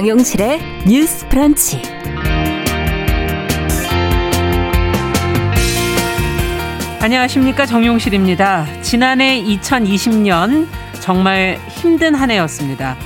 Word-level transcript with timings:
정용실의 0.00 0.60
뉴스 0.86 1.28
프런치. 1.28 1.82
안녕하십니까 7.00 7.66
정용실입니다. 7.66 8.80
지난해 8.80 9.44
2020년 9.44 10.66
정말 11.00 11.58
힘든 11.68 12.14
한 12.14 12.30
해였습니다. 12.30 12.96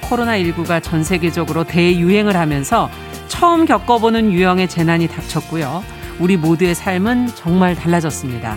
코로나19가 0.00 0.82
전 0.82 1.04
세계적으로 1.04 1.64
대유행을 1.64 2.34
하면서 2.34 2.88
처음 3.28 3.66
겪어보는 3.66 4.32
유형의 4.32 4.66
재난이 4.68 5.08
닥쳤고요. 5.08 5.84
우리 6.20 6.38
모두의 6.38 6.74
삶은 6.74 7.34
정말 7.34 7.74
달라졌습니다. 7.74 8.56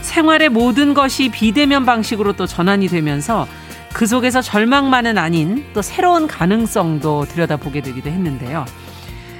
생활의 0.00 0.48
모든 0.48 0.94
것이 0.94 1.28
비대면 1.28 1.84
방식으로 1.84 2.32
또 2.32 2.46
전환이 2.46 2.88
되면서 2.88 3.46
그 3.94 4.06
속에서 4.06 4.42
절망만은 4.42 5.18
아닌 5.18 5.64
또 5.72 5.80
새로운 5.80 6.26
가능성도 6.26 7.26
들여다보게 7.26 7.80
되기도 7.80 8.10
했는데요. 8.10 8.64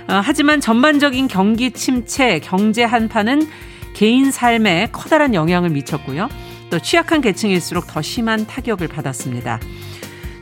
어, 0.09 0.21
하지만 0.23 0.61
전반적인 0.61 1.27
경기 1.27 1.73
침체, 1.73 2.39
경제 2.39 2.85
한파는 2.85 3.49
개인 3.95 4.31
삶에 4.31 4.91
커다란 4.93 5.35
영향을 5.35 5.71
미쳤고요. 5.71 6.29
또 6.71 6.79
취약한 6.79 7.21
계층일수록 7.21 7.89
더 7.89 8.01
심한 8.01 8.47
타격을 8.47 8.87
받았습니다. 8.87 9.59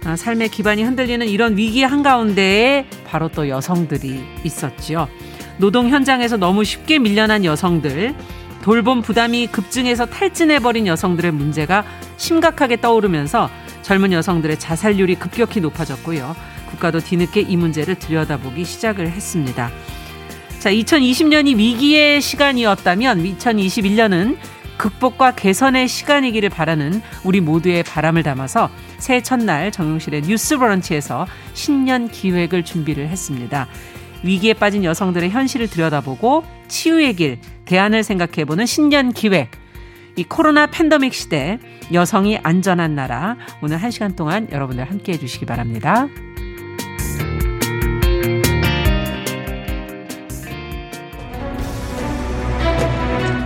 어, 0.04 0.14
삶의 0.14 0.50
기반이 0.50 0.82
흔들리는 0.82 1.26
이런 1.26 1.56
위기 1.56 1.82
한가운데에 1.82 2.86
바로 3.06 3.28
또 3.28 3.48
여성들이 3.48 4.22
있었지요. 4.44 5.08
노동 5.56 5.88
현장에서 5.88 6.36
너무 6.36 6.64
쉽게 6.64 6.98
밀려난 6.98 7.46
여성들, 7.46 8.14
돌봄 8.62 9.00
부담이 9.00 9.46
급증해서 9.46 10.04
탈진해버린 10.06 10.86
여성들의 10.86 11.32
문제가 11.32 11.84
심각하게 12.18 12.80
떠오르면서 12.82 13.48
젊은 13.82 14.12
여성들의 14.12 14.58
자살률이 14.58 15.16
급격히 15.16 15.60
높아졌고요. 15.60 16.34
국가도 16.70 17.00
뒤늦게 17.00 17.42
이 17.42 17.56
문제를 17.56 17.96
들여다보기 17.96 18.64
시작을 18.64 19.10
했습니다. 19.10 19.70
자, 20.58 20.70
2020년이 20.70 21.56
위기의 21.56 22.20
시간이었다면 22.20 23.24
2021년은 23.24 24.36
극복과 24.78 25.34
개선의 25.34 25.86
시간이기를 25.86 26.48
바라는 26.48 27.02
우리 27.24 27.40
모두의 27.40 27.82
바람을 27.82 28.22
담아서 28.22 28.70
새해 28.98 29.22
첫날 29.22 29.70
정용실의 29.70 30.22
뉴스 30.22 30.58
브런치에서 30.58 31.26
신년 31.54 32.08
기획을 32.08 32.64
준비를 32.64 33.08
했습니다. 33.08 33.68
위기에 34.22 34.54
빠진 34.54 34.84
여성들의 34.84 35.30
현실을 35.30 35.68
들여다보고 35.68 36.44
치유의 36.68 37.14
길, 37.16 37.38
대안을 37.64 38.02
생각해보는 38.02 38.66
신년 38.66 39.12
기획. 39.12 39.61
이 40.16 40.24
코로나 40.24 40.66
팬더믹 40.66 41.14
시대 41.14 41.58
여성이 41.92 42.38
안전한 42.42 42.94
나라 42.94 43.36
오늘 43.62 43.78
한 43.78 43.90
시간 43.90 44.14
동안 44.14 44.48
여러분들 44.52 44.84
함께 44.84 45.12
해주시기 45.12 45.46
바랍니다. 45.46 46.08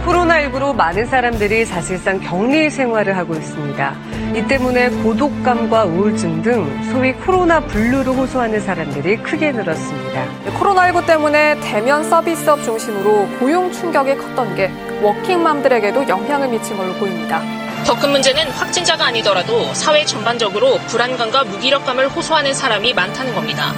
코로나19로 0.04 0.74
많은 0.74 1.06
사람들이 1.06 1.64
사실상 1.64 2.20
격리 2.20 2.70
생활을 2.70 3.16
하고 3.16 3.34
있습니다. 3.34 3.94
이 4.34 4.46
때문에 4.46 4.90
고독감과 4.90 5.84
우울증 5.84 6.42
등 6.42 6.84
소위 6.92 7.12
코로나 7.12 7.60
블루로 7.60 8.12
호소하는 8.12 8.60
사람들이 8.60 9.16
크게 9.18 9.52
늘었습니다. 9.52 10.26
코로나19 10.58 11.06
때문에 11.06 11.58
대면 11.60 12.04
서비스업 12.04 12.62
중심으로 12.62 13.28
고용 13.38 13.70
충격이 13.72 14.16
컸던 14.16 14.54
게 14.56 14.70
워킹맘들에게도 15.02 16.08
영향을 16.08 16.48
미친 16.48 16.76
걸로 16.76 16.92
보입니다. 16.94 17.42
더 17.86 17.94
큰 17.94 18.10
문제는 18.10 18.50
확진자가 18.50 19.06
아니더라도 19.06 19.72
사회 19.74 20.04
전반적으로 20.04 20.78
불안감과 20.88 21.44
무기력감을 21.44 22.08
호소하는 22.08 22.52
사람이 22.52 22.94
많다는 22.94 23.34
겁니다. 23.34 23.72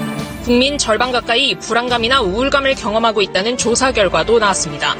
국민 0.44 0.78
절반 0.78 1.12
가까이 1.12 1.54
불안감이나 1.56 2.22
우울감을 2.22 2.74
경험하고 2.74 3.20
있다는 3.20 3.58
조사 3.58 3.92
결과도 3.92 4.38
나왔습니다. 4.38 4.94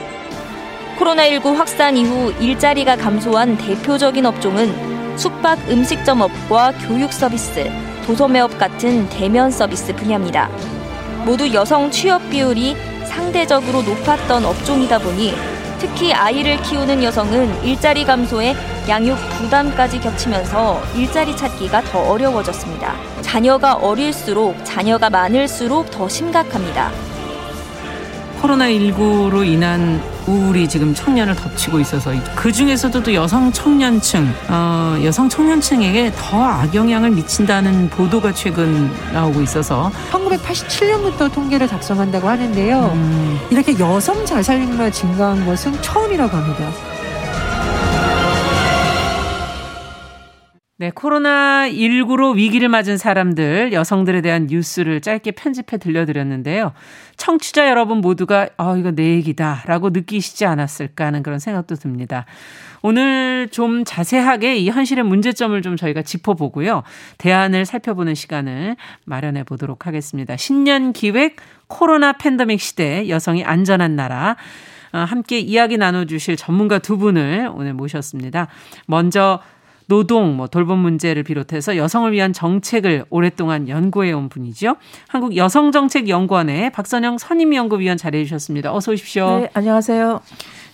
코로나19 0.99 1.55
확산 1.57 1.97
이후 1.97 2.35
일자리가 2.39 2.97
감소한 2.97 3.57
대표적인 3.57 4.27
업종은 4.27 5.17
숙박 5.17 5.59
음식점 5.71 6.21
업과 6.21 6.73
교육 6.87 7.13
서비스, 7.13 7.71
도소매업 8.07 8.59
같은 8.59 9.09
대면 9.09 9.51
서비스 9.51 9.95
분야입니다. 9.95 10.51
모두 11.25 11.53
여성 11.55 11.91
취업 11.91 12.29
비율이 12.31 12.77
상대적으로 13.07 13.83
높았던 13.83 14.45
업종이다 14.45 14.99
보니 14.99 15.35
특히 15.79 16.13
아이를 16.13 16.61
키우는 16.63 17.03
여성은 17.03 17.65
일자리 17.65 18.05
감소에 18.05 18.55
양육 18.89 19.17
부담까지 19.39 20.01
겹치면서 20.01 20.83
일자리 20.95 21.37
찾기가 21.37 21.83
더 21.83 22.01
어려워졌습니다. 22.01 22.95
자녀가 23.21 23.75
어릴수록 23.75 24.57
자녀가 24.65 25.11
많을수록 25.11 25.91
더 25.91 26.09
심각합니다. 26.09 27.08
코로나19로 28.41 29.47
인한 29.47 30.01
우울이 30.27 30.69
지금 30.69 30.95
청년을 30.95 31.35
덮치고 31.35 31.81
있어서 31.81 32.13
그 32.35 32.53
중에서도 32.53 33.03
또 33.03 33.15
여성 33.15 33.51
청년층, 33.51 34.31
어, 34.49 34.99
여성 35.03 35.29
청년층에게 35.29 36.13
더 36.17 36.45
악영향을 36.45 37.11
미친다는 37.11 37.89
보도가 37.91 38.33
최근 38.33 38.91
나오고 39.13 39.41
있어서 39.43 39.91
1987년부터 40.13 41.33
통계를 41.33 41.67
작성한다고 41.67 42.29
하는데요. 42.29 42.91
음. 42.95 43.39
이렇게 43.51 43.79
여성 43.79 44.25
자살률만 44.27 44.93
증가한 44.93 45.47
것은 45.47 45.81
처음이라고 45.81 46.37
합니다. 46.37 46.88
네, 50.81 50.91
코로나19로 50.91 52.37
위기를 52.37 52.69
맞은 52.69 52.99
사람들, 52.99 53.73
여성들에 53.73 54.21
대한 54.21 54.47
뉴스를 54.47 55.01
짧게 55.01 55.33
편집해 55.33 55.77
들려드렸는데요. 55.77 56.73
청취자 57.17 57.69
여러분 57.69 57.99
모두가, 57.99 58.49
아, 58.59 58.77
이거 58.79 58.93
내 58.93 59.17
얘기다. 59.17 59.65
라고 59.67 59.91
느끼시지 59.91 60.47
않았을까 60.47 61.07
하는 61.07 61.25
그런 61.25 61.41
생각도 61.41 61.75
듭니다. 61.75 62.27
오늘 62.81 63.49
좀 63.51 63.85
자세하게 63.85 64.59
이 64.59 64.71
현실의 64.71 65.03
문제점을 65.03 65.61
좀 65.63 65.77
저희가 65.77 66.03
짚어보고요. 66.03 66.85
대안을 67.19 67.65
살펴보는 67.65 68.15
시간을 68.15 68.77
마련해 69.05 69.43
보도록 69.43 69.89
하겠습니다. 69.89 70.37
신년 70.37 70.93
기획 70.93 71.39
코로나 71.67 72.13
팬데믹 72.13 72.61
시대 72.61 73.09
여성이 73.09 73.43
안전한 73.43 73.97
나라. 73.97 74.37
어, 74.93 74.99
함께 74.99 75.41
이야기 75.41 75.77
나눠주실 75.77 76.37
전문가 76.37 76.79
두 76.79 76.99
분을 76.99 77.51
오늘 77.53 77.75
모셨습니다. 77.75 78.47
먼저 78.87 79.41
노동, 79.89 80.37
뭐 80.37 80.47
돌봄 80.47 80.79
문제를 80.81 81.23
비롯해서 81.23 81.77
여성을 81.77 82.13
위한 82.13 82.35
정책을 82.35 83.07
오랫동안 83.09 83.69
연구해 83.69 84.13
온 84.13 84.29
분이죠. 84.29 84.77
한국 85.09 85.35
여성정책연구원의 85.35 86.71
박선영 86.73 87.17
선임연구위원 87.17 87.97
자리해 87.97 88.25
주셨습니다. 88.25 88.75
어서 88.75 88.93
오십시오. 88.93 89.41
네, 89.41 89.51
안녕하세요. 89.55 90.21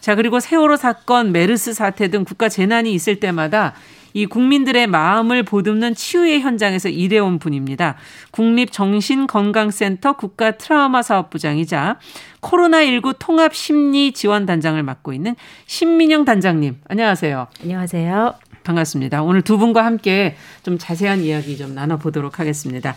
자, 0.00 0.16
그리고 0.16 0.40
세월호 0.40 0.76
사건, 0.76 1.30
메르스 1.30 1.72
사태 1.72 2.08
등 2.08 2.24
국가 2.24 2.48
재난이 2.48 2.92
있을 2.92 3.20
때마다 3.20 3.74
이 4.14 4.26
국민들의 4.26 4.86
마음을 4.86 5.42
보듬는 5.42 5.94
치유의 5.94 6.40
현장에서 6.40 6.88
일해온 6.88 7.38
분입니다. 7.38 7.96
국립정신건강센터 8.30 10.14
국가 10.14 10.52
트라우마 10.52 11.02
사업부장이자 11.02 11.98
코로나19 12.40 13.16
통합 13.18 13.54
심리 13.54 14.12
지원 14.12 14.46
단장을 14.46 14.80
맡고 14.82 15.12
있는 15.12 15.34
신민영 15.66 16.24
단장님. 16.24 16.80
안녕하세요. 16.88 17.48
안녕하세요. 17.62 18.34
반갑습니다. 18.64 19.22
오늘 19.22 19.42
두 19.42 19.58
분과 19.58 19.84
함께 19.84 20.36
좀 20.62 20.78
자세한 20.78 21.20
이야기 21.20 21.56
좀 21.56 21.74
나눠보도록 21.74 22.40
하겠습니다. 22.40 22.96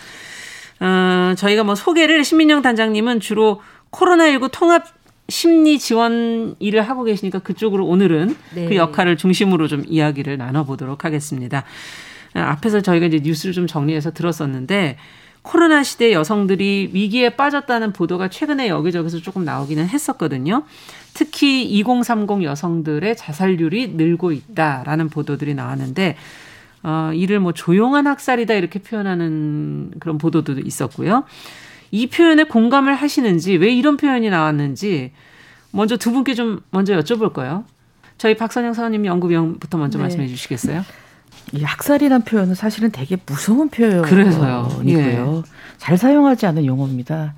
어, 0.79 1.33
저희가 1.35 1.63
뭐 1.63 1.75
소개를 1.75 2.23
신민영 2.23 2.61
단장님은 2.61 3.19
주로 3.19 3.61
코로나19 3.91 4.49
통합 4.51 4.85
심리 5.29 5.77
지원 5.77 6.55
일을 6.59 6.81
하고 6.81 7.03
계시니까 7.03 7.39
그쪽으로 7.39 7.85
오늘은 7.85 8.35
네. 8.55 8.65
그 8.69 8.75
역할을 8.75 9.17
중심으로 9.17 9.67
좀 9.67 9.83
이야기를 9.85 10.37
나눠보도록 10.37 11.03
하겠습니다. 11.03 11.65
어, 12.35 12.39
앞에서 12.39 12.81
저희가 12.81 13.07
이제 13.07 13.19
뉴스를 13.21 13.53
좀 13.53 13.67
정리해서 13.67 14.11
들었었는데 14.11 14.97
코로나 15.47 15.81
시대 15.81 16.11
여성들이 16.11 16.89
위기에 16.91 17.29
빠졌다는 17.29 17.93
보도가 17.93 18.27
최근에 18.27 18.67
여기저기서 18.67 19.19
조금 19.19 19.45
나오기는 19.45 19.87
했었거든요. 19.87 20.63
특히 21.13 21.63
2030 21.63 22.43
여성들의 22.43 23.15
자살률이 23.15 23.93
늘고 23.95 24.33
있다라는 24.33 25.07
보도들이 25.07 25.55
나왔는데 25.55 26.17
어, 26.83 27.11
이를 27.13 27.39
뭐 27.39 27.53
조용한 27.53 28.07
학살이다 28.07 28.55
이렇게 28.55 28.79
표현하는 28.79 29.91
그런 30.01 30.17
보도도 30.17 30.59
있었고요. 30.59 31.23
이 31.91 32.07
표현에 32.07 32.43
공감을 32.43 32.93
하시는지 32.93 33.55
왜 33.55 33.73
이런 33.73 33.95
표현이 33.95 34.29
나왔는지 34.29 35.13
먼저 35.71 35.95
두 35.95 36.11
분께 36.11 36.33
좀 36.33 36.59
먼저 36.71 36.93
여쭤볼까요? 36.99 37.63
저희 38.17 38.35
박선영 38.35 38.73
선생님 38.73 39.05
연구위원부터 39.05 39.77
먼저 39.77 39.97
네. 39.97 40.03
말씀해 40.03 40.27
주시겠어요? 40.27 40.83
이 41.53 41.63
학살이란 41.63 42.23
표현은 42.23 42.55
사실은 42.55 42.91
되게 42.91 43.17
무서운 43.25 43.69
표현이고요. 43.69 44.01
그래서요. 44.03 44.69
예. 44.87 45.19
잘 45.77 45.97
사용하지 45.97 46.45
않는 46.47 46.65
용어입니다. 46.65 47.33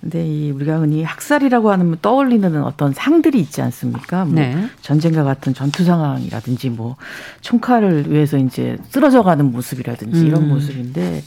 근데 0.00 0.26
이 0.26 0.50
우리가 0.50 0.80
흔히 0.80 1.02
학살이라고 1.02 1.70
하면 1.70 1.96
떠올리는 2.02 2.62
어떤 2.62 2.92
상들이 2.92 3.40
있지 3.40 3.62
않습니까? 3.62 4.26
뭐 4.26 4.34
네. 4.34 4.68
전쟁과 4.82 5.24
같은 5.24 5.54
전투 5.54 5.82
상황이라든지 5.82 6.68
뭐 6.68 6.96
총칼을 7.40 8.12
위해서 8.12 8.36
이제 8.36 8.76
쓰러져 8.90 9.22
가는 9.22 9.50
모습이라든지 9.50 10.20
음. 10.20 10.26
이런 10.26 10.48
모습인데 10.48 11.22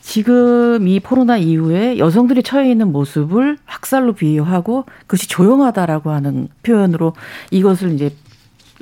지금 0.00 0.88
이 0.88 1.00
코로나 1.00 1.36
이후에 1.36 1.98
여성들이 1.98 2.42
처해 2.42 2.70
있는 2.70 2.92
모습을 2.92 3.58
학살로 3.66 4.14
비유하고 4.14 4.86
그것이 5.02 5.28
조용하다라고 5.28 6.10
하는 6.10 6.48
표현으로 6.62 7.12
이것을 7.50 7.92
이제 7.92 8.10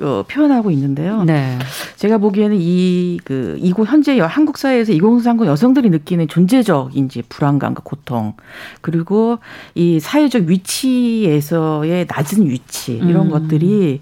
어, 0.01 0.23
표현하고 0.27 0.71
있는데요. 0.71 1.23
네. 1.23 1.57
제가 1.95 2.17
보기에는 2.17 2.57
이, 2.59 3.19
그, 3.23 3.57
이곳 3.59 3.87
현재 3.87 4.19
한국 4.19 4.57
사회에서 4.57 4.91
2030 4.93 5.45
여성들이 5.45 5.89
느끼는 5.89 6.27
존재적인지 6.27 7.23
불안감과 7.29 7.81
고통, 7.83 8.33
그리고 8.81 9.39
이 9.75 9.99
사회적 9.99 10.43
위치에서의 10.43 12.07
낮은 12.09 12.47
위치, 12.47 12.93
이런 12.93 13.27
음. 13.27 13.29
것들이 13.29 14.01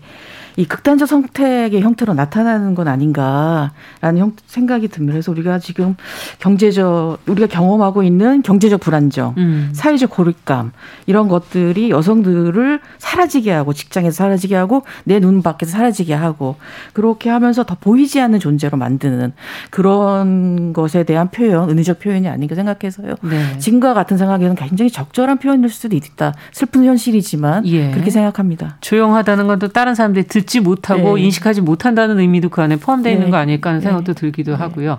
이 0.56 0.66
극단적 0.66 1.08
선택의 1.08 1.82
형태로 1.82 2.14
나타나는 2.14 2.76
건 2.76 2.88
아닌가라는 2.88 4.18
형, 4.18 4.34
생각이 4.48 4.88
듭니다. 4.88 5.14
그래서 5.14 5.32
우리가 5.32 5.60
지금 5.60 5.96
경제적 6.40 7.20
우리가 7.28 7.48
경험하고 7.48 8.04
있는 8.04 8.42
경제적 8.42 8.80
불안정, 8.80 9.36
음. 9.38 9.70
사회적 9.74 10.10
고립감 10.10 10.72
이런 11.06 11.28
것들이 11.28 11.92
여성들을 11.92 12.80
사라지게 12.98 13.52
하고 13.52 13.74
직장에서 13.74 14.16
사라지게 14.16 14.56
하고 14.56 14.84
내 15.06 15.20
눈 15.20 15.42
밖에서 15.42 15.74
사라지게 15.74 16.14
하고 16.14 16.56
그렇게 16.94 17.30
하면서 17.30 17.64
더 17.66 17.76
보이지 17.80 18.22
않는 18.22 18.40
존재로 18.40 18.78
만드는 18.78 19.34
그런 19.70 20.74
것에 20.74 21.04
대한 21.04 21.30
표현, 21.30 21.70
은유적 21.70 22.00
표현이 22.00 22.28
아닌가 22.28 22.56
생각해서요. 22.56 23.16
네. 23.22 23.58
지금과 23.60 23.94
같은 23.94 24.18
상황에는 24.18 24.56
굉장히 24.56 24.90
적절한 24.90 25.40
표현일 25.40 25.70
수도 25.70 25.96
있다. 25.96 26.34
슬픈 26.52 26.86
현실이지만 26.86 27.68
예. 27.68 27.92
그렇게 27.92 28.12
생각합니다. 28.12 28.78
조용하다는 28.82 29.48
건또 29.48 29.68
다른 29.70 29.94
사람들이 29.94 30.28
듣 30.28 30.39
듣지 30.40 30.60
못하고 30.60 31.16
네. 31.16 31.24
인식하지 31.24 31.62
못한다는 31.62 32.20
의미도 32.20 32.50
그 32.50 32.62
안에 32.62 32.78
포함되어 32.78 33.12
있는 33.12 33.26
네. 33.28 33.32
거 33.32 33.38
아닐까 33.38 33.70
하는 33.70 33.82
생각도 33.82 34.14
네. 34.14 34.20
들기도 34.20 34.52
네. 34.52 34.58
하고요. 34.58 34.98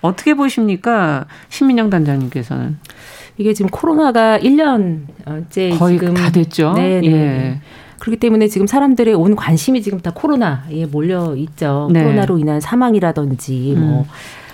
어떻게 0.00 0.34
보십니까? 0.34 1.26
신민영 1.48 1.90
단장님께서는. 1.90 2.78
이게 3.38 3.54
지금 3.54 3.70
코로나가 3.70 4.38
1년째 4.38 5.78
거의 5.78 5.98
지금 5.98 6.14
다 6.14 6.30
됐죠. 6.30 6.74
네, 6.74 7.00
네. 7.00 7.06
예. 7.06 7.60
그렇기 7.98 8.18
때문에 8.18 8.48
지금 8.48 8.66
사람들의 8.66 9.14
온 9.14 9.36
관심이 9.36 9.80
지금 9.80 10.00
다 10.00 10.10
코로나에 10.12 10.86
몰려 10.90 11.34
있죠. 11.36 11.88
네. 11.92 12.02
코로나로 12.02 12.38
인한 12.38 12.60
사망이라든지 12.60 13.74
뭐 13.78 14.00
음. 14.00 14.04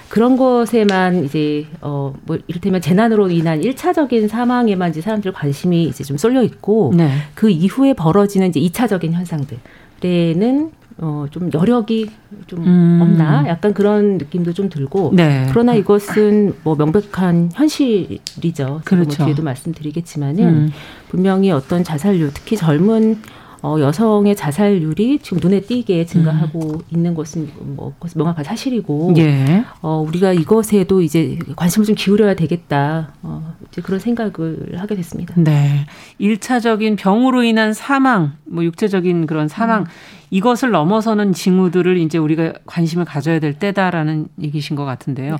그런 0.09 0.37
것에만 0.37 1.25
이제 1.25 1.67
어 1.81 2.13
뭐 2.25 2.39
이를테면 2.47 2.81
재난으로 2.81 3.31
인한 3.31 3.63
일차적인 3.63 4.29
사망에만 4.29 4.91
이제 4.91 5.01
사람들 5.01 5.33
관심이 5.33 5.85
이제 5.85 6.05
좀 6.05 6.17
쏠려 6.19 6.43
있고 6.43 6.93
네. 6.95 7.11
그 7.35 7.49
이후에 7.51 7.95
벌어지는 7.95 8.49
이제 8.49 8.61
이차적인 8.61 9.13
현상들 9.15 9.57
때는 10.01 10.73
어, 11.01 11.27
좀 11.31 11.49
여력이 11.55 12.11
좀 12.49 12.65
음. 12.65 12.99
없나? 13.01 13.47
약간 13.47 13.73
그런 13.73 14.19
느낌도 14.19 14.53
좀 14.53 14.69
들고. 14.69 15.13
네. 15.15 15.47
그러나 15.51 15.75
이것은 15.75 16.55
뭐 16.65 16.75
명백한 16.75 17.53
현실이죠. 17.55 18.67
뭐 18.67 18.81
그렇죠. 18.85 19.19
뭐 19.19 19.27
뒤에도 19.27 19.43
말씀드리겠지만은 19.45 20.45
음. 20.45 20.71
분명히 21.09 21.53
어떤 21.53 21.85
자살률, 21.85 22.33
특히 22.35 22.57
젊은 22.57 23.21
어, 23.63 23.77
여성의 23.81 24.37
자살률이 24.37 25.19
지금 25.21 25.39
눈에 25.41 25.61
띄게 25.61 26.07
증가하고 26.07 26.61
음. 26.61 26.81
있는 26.91 27.15
것은 27.15 27.49
뭐 27.59 27.93
명확한 28.15 28.45
사실이고, 28.45 29.15
예. 29.19 29.65
어, 29.83 30.05
우리가 30.07 30.33
이것에도 30.33 31.03
이제 31.03 31.39
관심을 31.57 31.87
좀 31.87 31.95
기울여야 31.97 32.35
되겠다. 32.35 33.13
어, 33.23 33.55
이제 33.69 33.83
그런 33.83 33.99
생각을 33.99 34.75
하게 34.77 34.95
됐습니다. 34.95 35.35
네. 35.37 35.87
일차적인 36.19 36.97
병으로 36.97 37.43
인한 37.43 37.73
사망, 37.73 38.35
뭐 38.45 38.65
육체적인 38.65 39.27
그런 39.27 39.49
사망, 39.49 39.83
음. 39.83 39.87
이것을 40.31 40.71
넘어서는 40.71 41.33
징후들을 41.33 41.97
이제 41.99 42.19
우리가 42.19 42.53
관심을 42.67 43.05
가져야 43.05 43.41
될 43.41 43.55
때다라는 43.55 44.29
얘기신 44.41 44.77
것 44.77 44.85
같은데요. 44.85 45.33
네. 45.33 45.39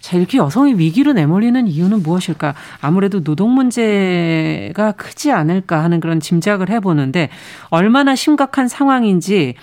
자, 0.00 0.16
이렇게 0.18 0.38
여성이 0.38 0.74
위기로 0.74 1.12
내몰리는 1.14 1.66
이유는 1.66 2.02
무엇일까? 2.02 2.54
아무래도 2.80 3.22
노동 3.22 3.54
문제가 3.54 4.92
크지 4.92 5.32
않을까 5.32 5.82
하는 5.82 6.00
그런 6.00 6.20
짐작을 6.20 6.68
해보는데 6.68 7.30
얼마나 7.70 8.14
심각한 8.14 8.68
상황인지 8.68 9.54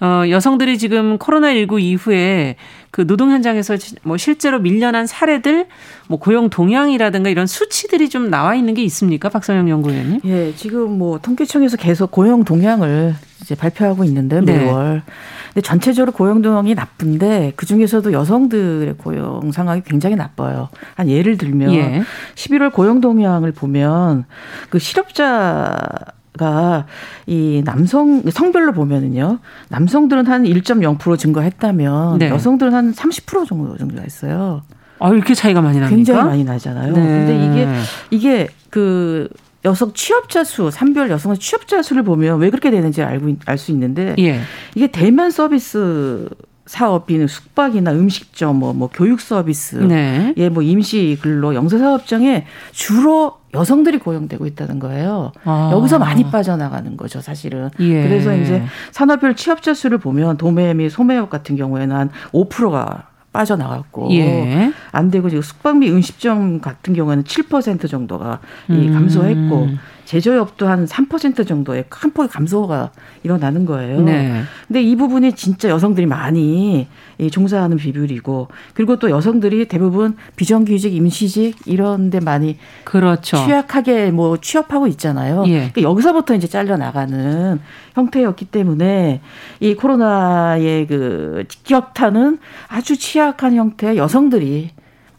어, 0.00 0.24
여성들이 0.28 0.78
지금 0.78 1.18
코로나19 1.18 1.80
이후에 1.80 2.56
그 2.90 3.06
노동 3.06 3.30
현장에서 3.30 3.76
뭐 4.02 4.16
실제로 4.16 4.58
밀려난 4.58 5.06
사례들, 5.06 5.66
뭐 6.08 6.18
고용 6.18 6.48
동향이라든가 6.48 7.28
이런 7.28 7.46
수치들이 7.46 8.08
좀 8.08 8.30
나와 8.30 8.54
있는 8.54 8.74
게 8.74 8.82
있습니까? 8.84 9.28
박선영 9.28 9.68
연구위원님? 9.68 10.20
예, 10.24 10.54
지금 10.54 10.96
뭐 10.98 11.18
통계청에서 11.18 11.76
계속 11.76 12.10
고용 12.10 12.44
동향을 12.44 13.14
이제 13.42 13.54
발표하고 13.54 14.04
있는데 14.04 14.40
매월. 14.40 15.02
네. 15.06 15.12
근데 15.48 15.60
전체적으로 15.60 16.12
고용 16.12 16.42
동향이 16.42 16.74
나쁜데 16.74 17.52
그 17.56 17.64
중에서도 17.64 18.12
여성들의 18.12 18.94
고용 18.98 19.52
상황이 19.52 19.82
굉장히 19.84 20.16
나빠요. 20.16 20.68
한 20.94 21.08
예를 21.08 21.36
들면 21.36 21.72
예. 21.74 22.02
11월 22.34 22.72
고용 22.72 23.00
동향을 23.00 23.52
보면 23.52 24.24
그 24.68 24.78
실업자 24.78 25.74
가이 26.36 27.62
남성 27.64 28.22
성별로 28.30 28.72
보면은요 28.72 29.38
남성들은 29.68 30.26
한 30.26 30.44
1.0% 30.44 31.18
증가했다면 31.18 32.18
네. 32.18 32.28
여성들은 32.30 32.74
한 32.74 32.92
30% 32.92 33.46
정도 33.46 33.76
증가했어요. 33.76 34.62
아 34.98 35.10
이렇게 35.10 35.34
차이가 35.34 35.60
많이 35.60 35.78
납니까? 35.78 35.94
굉장히 35.94 36.24
많이 36.24 36.44
나잖아요. 36.44 36.92
네. 36.94 37.00
근데 37.00 37.46
이게 37.46 37.68
이게 38.10 38.48
그 38.70 39.28
여성 39.64 39.92
취업자 39.92 40.44
수, 40.44 40.70
산별 40.70 41.10
여성의 41.10 41.38
취업자 41.38 41.82
수를 41.82 42.02
보면 42.04 42.38
왜 42.38 42.50
그렇게 42.50 42.70
되는지 42.70 43.02
알고 43.02 43.34
알 43.46 43.58
수 43.58 43.72
있는데 43.72 44.14
예. 44.18 44.40
이게 44.76 44.86
대면 44.86 45.30
서비스 45.30 46.28
사업인 46.66 47.26
숙박이나 47.26 47.92
음식점, 47.92 48.56
뭐, 48.56 48.72
뭐 48.72 48.90
교육 48.92 49.20
서비스, 49.20 49.76
네. 49.76 50.34
예, 50.36 50.48
뭐 50.48 50.62
임시 50.62 51.16
근로, 51.22 51.54
영세 51.54 51.78
사업장에 51.78 52.44
주로 52.72 53.38
여성들이 53.54 53.98
고용되고 53.98 54.44
있다는 54.46 54.80
거예요. 54.80 55.32
아. 55.44 55.70
여기서 55.72 55.98
많이 55.98 56.24
빠져나가는 56.30 56.96
거죠, 56.96 57.20
사실은. 57.20 57.70
예. 57.80 58.02
그래서 58.02 58.36
이제 58.36 58.62
산업별 58.90 59.36
취업자 59.36 59.72
수를 59.72 59.98
보면 59.98 60.36
도매 60.36 60.74
및 60.74 60.90
소매업 60.90 61.30
같은 61.30 61.56
경우에는 61.56 61.96
한 61.96 62.10
5%가 62.32 63.08
빠져나갔고 63.32 64.08
예. 64.12 64.72
안 64.92 65.10
되고 65.10 65.28
지금 65.28 65.42
숙박비 65.42 65.90
음식점 65.90 66.60
같은 66.60 66.94
경우에는 66.94 67.24
7% 67.24 67.88
정도가 67.88 68.40
이 68.70 68.90
감소했고 68.90 69.64
음. 69.64 69.78
제조업도 70.06 70.66
한 70.66 70.86
3% 70.86 71.46
정도의 71.46 71.84
큰 71.88 72.12
폭의 72.12 72.28
감소가 72.28 72.92
일어나는 73.24 73.66
거예요. 73.66 74.00
네. 74.00 74.42
근데 74.66 74.82
이 74.82 74.96
부분이 74.96 75.34
진짜 75.34 75.68
여성들이 75.68 76.06
많이 76.06 76.86
종사하는 77.30 77.76
비율이고 77.76 78.48
그리고 78.72 78.98
또 78.98 79.10
여성들이 79.10 79.66
대부분 79.68 80.16
비정규직, 80.36 80.94
임시직 80.94 81.66
이런 81.66 82.10
데 82.10 82.20
많이 82.20 82.56
그렇죠. 82.84 83.36
취약하게 83.36 84.12
뭐 84.12 84.38
취업하고 84.38 84.86
있잖아요. 84.86 85.44
예. 85.48 85.70
그러니까 85.72 85.82
여기서부터 85.82 86.34
이제 86.34 86.46
잘려 86.46 86.76
나가는 86.76 87.60
형태였기 87.94 88.46
때문에 88.46 89.20
이 89.60 89.74
코로나의 89.74 90.86
그 90.86 91.44
직격탄은 91.48 92.38
아주 92.68 92.96
취약한 92.96 93.54
형태의 93.54 93.96
여성들이 93.96 94.70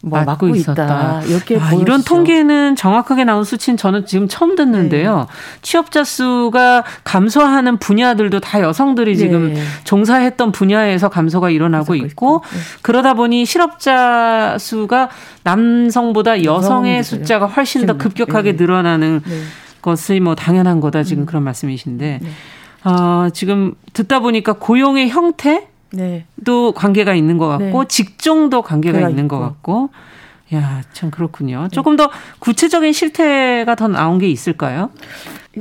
뭐 0.02 0.18
맞고, 0.24 0.46
맞고 0.46 0.56
있다. 0.56 1.22
이렇게 1.26 1.58
아, 1.58 1.72
이런 1.72 2.02
통계는 2.02 2.76
정확하게 2.76 3.24
나온 3.24 3.44
수치는 3.44 3.76
저는 3.76 4.06
지금 4.06 4.28
처음 4.28 4.54
듣는데요. 4.54 5.26
네. 5.28 5.34
취업자 5.62 6.04
수가 6.04 6.84
감소하는 7.04 7.78
분야들도 7.78 8.40
다 8.40 8.60
여성들이 8.60 9.12
네. 9.12 9.16
지금 9.16 9.54
종사했던 9.84 10.52
분야에서 10.52 11.08
감소가 11.08 11.50
일어나고 11.50 11.94
있고 11.96 12.42
네. 12.52 12.58
그러다 12.82 13.14
보니 13.14 13.44
실업자 13.44 14.56
수가 14.58 15.08
남성보다 15.42 16.44
여성의 16.44 17.02
숫자가 17.02 17.46
훨씬 17.46 17.86
더 17.86 17.96
급격하게 17.96 18.52
네. 18.52 18.56
늘어나는 18.56 19.22
네. 19.24 19.40
것이 19.82 20.20
뭐 20.20 20.34
당연한 20.34 20.80
거다 20.80 21.02
지금 21.02 21.24
음. 21.24 21.26
그런 21.26 21.42
말씀이신데 21.42 22.20
어, 22.84 23.28
지금 23.32 23.74
듣다 23.92 24.20
보니까 24.20 24.54
고용의 24.54 25.08
형태 25.08 25.68
네. 25.90 26.26
또 26.44 26.72
관계가 26.72 27.14
있는 27.14 27.38
것 27.38 27.48
같고 27.48 27.82
네. 27.84 27.88
직종도 27.88 28.62
관계가 28.62 29.08
있는 29.08 29.24
있고. 29.24 29.38
것 29.38 29.40
같고 29.40 29.90
야, 30.54 30.82
참 30.92 31.10
그렇군요. 31.10 31.68
조금 31.72 31.96
더 31.96 32.10
구체적인 32.38 32.92
실태가 32.92 33.74
더 33.74 33.88
나온 33.88 34.18
게 34.18 34.28
있을까요? 34.28 34.90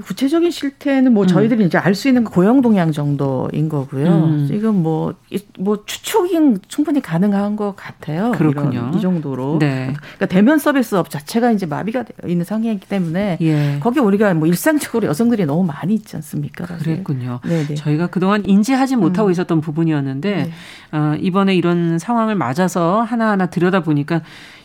구체적인 0.06 0.52
실태는 0.52 1.14
뭐 1.14 1.24
음. 1.24 1.28
저희들이 1.28 1.66
이제 1.66 1.78
알 1.78 1.96
수 1.96 2.08
있는 2.08 2.24
고용 2.24 2.62
동향 2.62 2.92
정도인 2.92 3.68
거고요. 3.70 4.08
음. 4.08 4.46
지금 4.48 4.84
뭐뭐 4.84 5.16
뭐 5.58 5.84
추측이 5.86 6.60
충분히 6.68 7.02
가능한 7.02 7.56
것 7.56 7.76
같아요. 7.76 8.32
그렇군요. 8.34 8.92
이 8.96 9.02
정도로. 9.02 9.58
네. 9.60 9.94
그러니까 9.96 10.28
대면 10.28 10.60
서비스업 10.60 11.10
자체가 11.10 11.52
이제 11.52 11.66
마비가 11.66 12.04
되어 12.04 12.30
있는 12.30 12.46
상황이기 12.46 12.88
때문에 12.88 13.40
예. 13.42 13.80
거기 13.80 14.00
우리가 14.00 14.32
뭐 14.36 14.48
일상적으로 14.48 15.08
여성들이 15.08 15.46
너무 15.48 15.64
많이 15.64 15.96
있지 15.96 16.16
않습니까? 16.16 16.68
사실. 16.68 16.86
그랬군요. 16.86 17.40
네네. 17.44 17.74
저희가 17.74 18.08
그동안 18.08 18.46
인지하지 18.46 18.98
못하고 18.98 19.30
음. 19.30 19.32
있었던 19.32 19.60
부분이었는데 19.62 20.36
네. 20.36 20.52
어, 20.92 21.16
이번에 21.20 21.56
이런 21.56 21.98
상황을 21.98 22.36
맞아서 22.36 23.02
하나하나 23.02 23.48
들여다 23.48 23.82
보니까 23.82 24.22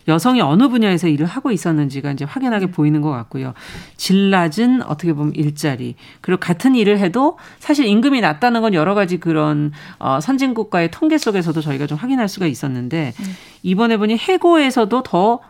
여성이 0.08 0.40
어느 0.40 0.68
분야에서 0.68 1.08
일을 1.08 1.26
하고 1.26 1.50
있었는지가 1.50 2.12
이제 2.12 2.24
확연하게 2.24 2.66
네. 2.66 2.72
보이는 2.72 3.00
것 3.00 3.10
같고요. 3.10 3.54
질 3.96 4.30
낮은 4.30 4.82
어떻게 4.82 5.12
보면 5.12 5.34
일자리 5.34 5.94
그리고 6.20 6.40
같은 6.40 6.74
일을 6.74 6.98
해도 6.98 7.38
사실 7.58 7.86
임금이 7.86 8.20
낮다는 8.20 8.62
건 8.62 8.74
여러 8.74 8.94
가지 8.94 9.18
그런 9.18 9.72
어, 9.98 10.20
선진국가의 10.20 10.90
통계 10.90 11.18
속에서도 11.18 11.60
저희가 11.60 11.86
좀 11.86 11.98
확인할 11.98 12.28
수가 12.28 12.46
있었는데 12.46 13.12
음. 13.18 13.24
이번에 13.62 13.96
보니 13.96 14.16
해고에서도 14.16 15.02
더 15.02 15.40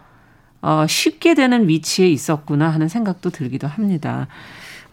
어, 0.61 0.87
쉽게 0.87 1.35
되는 1.35 1.69
위치에 1.69 2.09
있었구나 2.09 2.69
하는 2.69 2.89
생각도 2.89 3.31
들기도 3.31 3.67
합니다. 3.67 4.29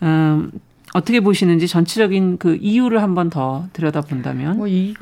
음, 0.02 0.52
어떻게 0.94 1.20
보시는지 1.20 1.68
전체적인 1.68 2.38
그 2.40 2.58
이유를 2.60 3.02
한번 3.04 3.30
더 3.30 3.68
들여다본다면? 3.74 4.58
뭐 4.58 4.68
이, 4.68 4.96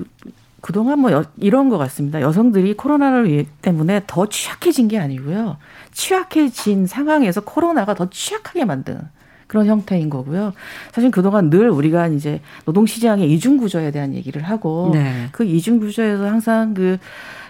그동안 0.62 1.00
뭐 1.00 1.12
여, 1.12 1.24
이런 1.38 1.70
것 1.70 1.78
같습니다. 1.78 2.22
여성들이 2.22 2.76
코로나를 2.76 3.46
때문에 3.62 4.02
더 4.08 4.28
취약해진 4.28 4.88
게 4.88 4.98
아니고요. 5.00 5.58
취약해진 5.92 6.88
상황에서 6.88 7.42
코로나가 7.42 7.94
더 7.94 8.10
취약하게 8.10 8.66
만든 8.66 9.00
그런 9.48 9.66
형태인 9.66 10.10
거고요. 10.10 10.54
사실 10.92 11.10
그동안 11.10 11.50
늘 11.50 11.70
우리가 11.70 12.08
이제 12.08 12.42
노동시장의 12.66 13.32
이중구조에 13.34 13.92
대한 13.92 14.14
얘기를 14.14 14.42
하고 14.44 14.92
네. 14.94 15.30
그 15.32 15.46
이중구조에서 15.46 16.26
항상 16.26 16.74
그 16.74 16.98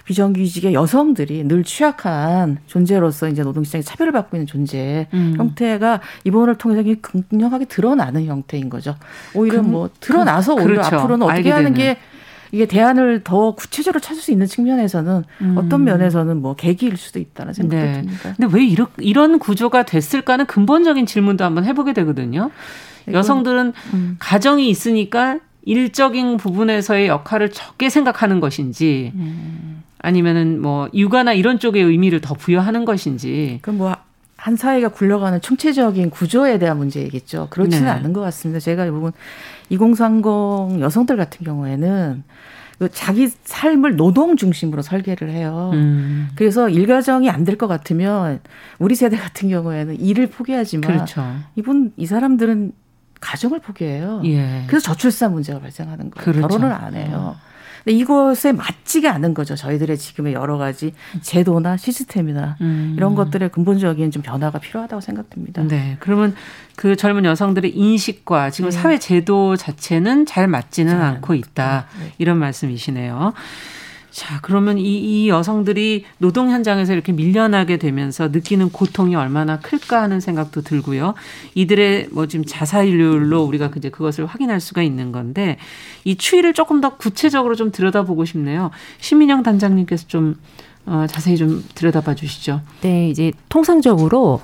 비정규직의 0.05 0.73
여성들이 0.73 1.43
늘 1.43 1.65
취약한 1.65 2.59
존재로서 2.65 3.27
이제 3.27 3.43
노동시장에 3.43 3.81
차별을 3.81 4.13
받고 4.13 4.37
있는 4.37 4.47
존재 4.47 5.07
음. 5.13 5.33
형태가 5.37 5.99
이번을 6.23 6.55
통해서 6.55 6.81
극명하게 7.01 7.65
드러나는 7.65 8.25
형태인 8.25 8.69
거죠. 8.69 8.95
오히려 9.33 9.61
그, 9.61 9.67
뭐 9.67 9.89
드러나서 9.99 10.55
그, 10.55 10.61
오히려 10.61 10.75
그렇죠. 10.75 10.95
앞으로는 10.95 11.27
어떻게 11.27 11.51
하는 11.51 11.73
게 11.73 11.97
이게 12.51 12.65
대안을 12.65 13.23
더 13.23 13.51
구체적으로 13.51 13.99
찾을 13.99 14.21
수 14.21 14.31
있는 14.31 14.47
측면에서는 14.47 15.23
음. 15.41 15.55
어떤 15.57 15.83
면에서는 15.83 16.41
뭐 16.41 16.55
계기일 16.55 16.97
수도 16.97 17.19
있다는 17.19 17.53
생각도 17.53 17.85
네. 17.85 18.01
듭니다. 18.01 18.33
근데 18.35 18.57
왜 18.57 18.65
이런 18.65 18.87
이런 18.97 19.39
구조가 19.39 19.83
됐을까는 19.83 20.45
근본적인 20.45 21.05
질문도 21.05 21.43
한번 21.43 21.65
해보게 21.65 21.93
되거든요. 21.93 22.51
여성들은 23.11 23.73
음. 23.93 24.15
가정이 24.19 24.69
있으니까 24.69 25.39
일적인 25.63 26.37
부분에서의 26.37 27.07
역할을 27.07 27.51
적게 27.51 27.89
생각하는 27.89 28.39
것인지 28.39 29.11
음. 29.15 29.83
아니면은 29.99 30.61
뭐 30.61 30.89
육아나 30.93 31.33
이런 31.33 31.59
쪽의 31.59 31.83
의미를 31.83 32.21
더 32.21 32.33
부여하는 32.33 32.85
것인지. 32.85 33.59
그럼 33.61 33.77
뭐 33.77 33.95
한 34.37 34.55
사회가 34.55 34.89
굴러가는 34.89 35.41
총체적인 35.41 36.09
구조에 36.11 36.59
대한 36.59 36.77
문제이겠죠. 36.77 37.47
그렇지는 37.49 37.85
네. 37.85 37.91
않은 37.91 38.13
것 38.13 38.21
같습니다. 38.21 38.59
제가 38.59 38.85
보면 38.91 39.11
2030 39.69 40.79
여성들 40.79 41.17
같은 41.17 41.45
경우에는 41.45 42.23
그 42.79 42.89
자기 42.91 43.27
삶을 43.27 43.95
노동 43.95 44.37
중심으로 44.37 44.83
설계를 44.83 45.31
해요. 45.31 45.71
음. 45.73 46.29
그래서 46.35 46.69
일가정이 46.69 47.27
안 47.29 47.43
될 47.43 47.57
것 47.57 47.67
같으면 47.67 48.39
우리 48.77 48.93
세대 48.93 49.17
같은 49.17 49.49
경우에는 49.49 49.99
일을 49.99 50.27
포기하지만 50.27 50.91
그렇죠. 50.91 51.25
이분 51.55 51.91
이 51.97 52.05
사람들은 52.05 52.71
가정을 53.19 53.59
포기해요. 53.61 54.21
예. 54.25 54.63
그래서 54.67 54.83
저출산 54.91 55.33
문제가 55.33 55.59
발생하는 55.59 56.11
거예요. 56.11 56.23
그렇죠. 56.23 56.47
결혼을 56.47 56.71
안 56.71 56.93
해요. 56.93 57.35
어. 57.87 57.91
근데 57.91 57.93
이것에 57.93 58.51
맞지가 58.51 59.13
않은 59.13 59.33
거죠. 59.33 59.55
저희들의 59.55 59.97
지금의 59.97 60.33
여러 60.33 60.57
가지 60.57 60.93
제도나 61.21 61.77
시스템이나 61.77 62.57
음. 62.59 62.93
이런 62.97 63.15
것들의 63.15 63.49
근본적인 63.49 64.11
좀 64.11 64.21
변화가 64.21 64.59
필요하다고 64.59 64.99
생각됩니다. 64.99 65.63
네. 65.63 65.95
그러면 66.01 66.35
그 66.75 66.97
젊은 66.97 67.23
여성들의 67.23 67.75
인식과 67.75 68.49
지금 68.49 68.69
네. 68.71 68.77
사회 68.77 68.99
제도 68.99 69.55
자체는 69.55 70.25
잘 70.25 70.47
맞지는 70.49 71.01
않고 71.01 71.33
있다. 71.33 71.87
네. 71.99 72.11
이런 72.17 72.37
말씀이시네요. 72.39 73.33
자, 74.17 74.39
그러면 74.41 74.79
이, 74.79 74.97
이 74.97 75.29
여성들이 75.29 76.03
노동 76.17 76.49
현장에서 76.49 76.91
이렇게 76.91 77.11
밀려나게 77.11 77.77
되면서 77.77 78.29
느끼는 78.29 78.71
고통이 78.71 79.15
얼마나 79.15 79.59
클까 79.59 80.01
하는 80.01 80.19
생각도 80.19 80.61
들고요. 80.61 81.13
이들의 81.53 82.07
뭐 82.09 82.25
지금 82.25 82.43
자살률로 82.43 83.43
우리가 83.43 83.69
이제 83.77 83.91
그것을 83.91 84.25
확인할 84.25 84.59
수가 84.59 84.81
있는 84.81 85.11
건데 85.11 85.57
이 86.03 86.17
추이를 86.17 86.55
조금 86.55 86.81
더 86.81 86.97
구체적으로 86.97 87.53
좀 87.53 87.71
들여다보고 87.71 88.25
싶네요. 88.25 88.71
신민영 88.99 89.43
단장님께서 89.43 90.07
좀 90.07 90.35
어, 90.87 91.05
자세히 91.07 91.37
좀 91.37 91.63
들여다봐 91.75 92.15
주시죠. 92.15 92.61
네, 92.81 93.09
이제 93.09 93.31
통상적으로 93.49 94.41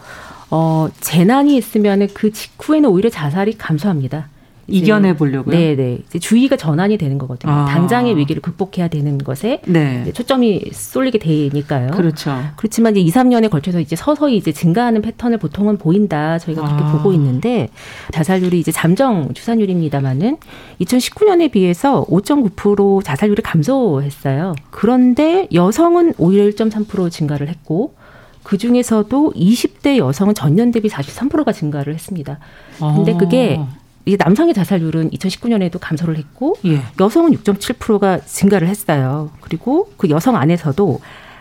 어, 0.51 0.87
재난이 0.99 1.57
있으면 1.57 2.09
그 2.13 2.31
직후에는 2.31 2.87
오히려 2.87 3.09
자살이 3.09 3.57
감소합니다. 3.57 4.27
이겨내 4.67 5.15
보려고요. 5.15 5.55
네, 5.55 5.75
네. 5.75 5.99
이제 6.07 6.19
주의가 6.19 6.55
전환이 6.55 6.97
되는 6.97 7.17
거거든요. 7.17 7.51
아. 7.51 7.65
당장의 7.65 8.17
위기를 8.17 8.41
극복해야 8.41 8.87
되는 8.87 9.17
것에 9.17 9.61
네. 9.65 10.09
초점이 10.13 10.71
쏠리게 10.71 11.19
되니까요. 11.19 11.91
그렇죠. 11.91 12.37
그렇지만 12.55 12.95
이제 12.95 13.01
2, 13.01 13.11
3년에 13.11 13.49
걸쳐서 13.49 13.79
이제 13.79 13.95
서서히 13.95 14.37
이제 14.37 14.51
증가하는 14.51 15.01
패턴을 15.01 15.37
보통은 15.37 15.77
보인다. 15.77 16.39
저희가 16.39 16.61
그렇게 16.61 16.83
아. 16.83 16.91
보고 16.91 17.13
있는데 17.13 17.69
자살률이 18.11 18.59
이제 18.59 18.71
잠정 18.71 19.33
추산율입니다만은 19.33 20.37
2019년에 20.81 21.51
비해서 21.51 22.05
5.9% 22.05 23.03
자살률이 23.03 23.41
감소했어요. 23.41 24.55
그런데 24.71 25.47
여성은 25.53 26.13
오히려 26.17 26.45
1.3% 26.45 27.11
증가를 27.11 27.49
했고 27.49 27.95
그 28.43 28.57
중에서도 28.57 29.33
20대 29.35 29.97
여성은 29.97 30.35
전년 30.35 30.71
대비 30.71 30.89
43%가 30.89 31.51
증가를 31.51 31.93
했습니다. 31.93 32.39
근데 32.79 33.13
그게 33.15 33.57
아. 33.59 33.82
이 34.05 34.17
남성의 34.19 34.53
자살률은 34.53 35.11
2019년에도 35.11 35.77
감소를 35.79 36.17
했고 36.17 36.55
예. 36.65 36.81
여성은 36.99 37.31
6.7%가 37.31 38.19
증가를 38.19 38.67
했어요. 38.67 39.31
그리고 39.41 39.89
그 39.97 40.09
여성 40.09 40.35
안에서도 40.35 40.99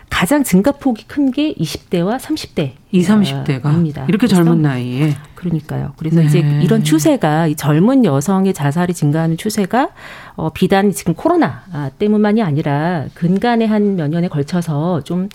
가장 0.09 0.43
증가폭이 0.43 1.07
큰 1.07 1.31
게 1.31 1.53
20대와 1.55 2.19
30대. 2.19 2.73
20, 2.91 3.09
30대가. 3.09 3.63
이렇게 4.07 4.27
젊은 4.27 4.61
나이에. 4.61 5.15
그러니까요. 5.33 5.93
그래서 5.97 6.19
네. 6.19 6.25
이제 6.25 6.39
이런 6.61 6.83
추세가 6.83 7.47
이 7.47 7.55
젊은 7.55 8.05
여성의 8.05 8.53
자살이 8.53 8.93
증가하는 8.93 9.35
추세가 9.37 9.89
어, 10.35 10.51
비단 10.51 10.91
지금 10.91 11.15
코로나 11.15 11.63
때문만이 11.97 12.43
아니라 12.43 13.05
근간의 13.15 13.67
한몇 13.67 14.11
년에 14.11 14.27
걸쳐서 14.27 15.01
좀 15.03 15.27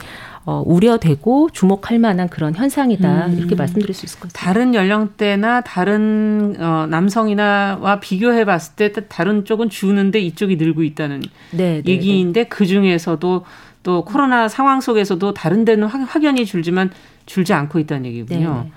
어, 0.49 0.63
우려되고 0.65 1.51
주목할 1.53 1.99
만한 1.99 2.27
그런 2.31 2.55
현상이다 2.55 3.27
음. 3.27 3.37
이렇게 3.37 3.55
말씀드릴 3.55 3.95
수 3.95 4.07
있을 4.07 4.19
것 4.19 4.33
같습니다. 4.33 4.41
다른 4.41 4.75
연령대나 4.75 5.61
다른 5.61 6.57
어, 6.59 6.87
남성이나와 6.89 8.01
비교해 8.01 8.47
봤을 8.47 8.75
때 8.75 8.91
다른 9.09 9.45
쪽은 9.45 9.69
주는데 9.69 10.21
이쪽이 10.21 10.57
늘고 10.57 10.85
있다는 10.85 11.21
네, 11.51 11.83
네 11.83 11.93
얘기인데 11.93 12.45
네. 12.45 12.49
그 12.49 12.65
중에서도 12.65 13.45
또 13.83 14.05
코로나 14.07 14.49
상황 14.49 14.81
속에서도 14.81 15.35
다른 15.35 15.67
데는 15.67 15.87
확 15.87 16.25
연히 16.25 16.47
줄지만 16.47 16.93
줄지 17.27 17.53
않고 17.53 17.79
있다는 17.79 18.07
얘기군요. 18.07 18.55
네, 18.55 18.63
네. 18.63 18.73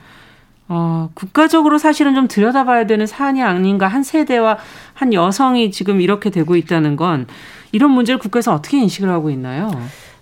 어, 0.68 1.10
국가적으로 1.14 1.78
사실은 1.78 2.16
좀 2.16 2.28
들여다봐야 2.28 2.86
되는 2.86 3.08
사안이 3.08 3.42
아닌가 3.42 3.88
한 3.88 4.04
세대와 4.04 4.58
한 4.94 5.14
여성이 5.14 5.72
지금 5.72 6.02
이렇게 6.02 6.32
되고 6.32 6.58
있다는 6.58 6.98
건 6.98 7.28
이런 7.72 7.92
문제를 7.92 8.20
국가에서 8.20 8.54
어떻게 8.54 8.78
인식을 8.78 9.10
하고 9.10 9.30
있나요? 9.30 9.72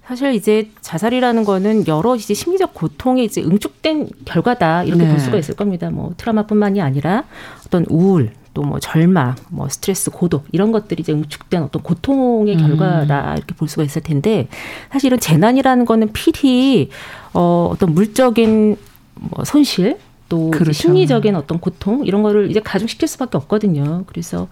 사실 0.09 0.33
이제 0.33 0.71
자살이라는 0.81 1.45
거는 1.45 1.87
여러 1.87 2.15
이제 2.15 2.33
심리적 2.33 2.73
고통에 2.73 3.23
이제 3.23 3.43
응축된 3.43 4.09
결과다 4.25 4.83
이렇게 4.83 5.03
네. 5.03 5.09
볼 5.11 5.19
수가 5.19 5.37
있을 5.37 5.55
겁니다. 5.55 5.91
뭐 5.91 6.15
트라우마뿐만이 6.17 6.81
아니라 6.81 7.25
어떤 7.67 7.85
우울, 7.89 8.31
또 8.55 8.63
뭐 8.63 8.79
절망, 8.79 9.35
뭐 9.49 9.69
스트레스, 9.69 10.09
고독 10.09 10.45
이런 10.51 10.71
것들이 10.71 11.01
이제 11.01 11.13
응축된 11.13 11.61
어떤 11.61 11.83
고통의 11.83 12.55
음. 12.55 12.59
결과다 12.59 13.35
이렇게 13.35 13.53
볼 13.53 13.67
수가 13.67 13.83
있을 13.83 14.01
텐데 14.01 14.47
사실은 14.91 15.19
재난이라는 15.19 15.85
거는 15.85 16.11
필히 16.11 16.89
어 17.33 17.69
어떤 17.71 17.93
물적인 17.93 18.77
뭐 19.13 19.45
손실 19.45 19.99
또 20.27 20.49
그렇죠. 20.49 20.73
심리적인 20.73 21.35
어떤 21.35 21.59
고통 21.59 22.03
이런 22.05 22.23
거를 22.23 22.49
이제 22.49 22.59
가중시킬 22.59 23.07
수밖에 23.07 23.37
없거든요. 23.37 24.05
그래서 24.07 24.47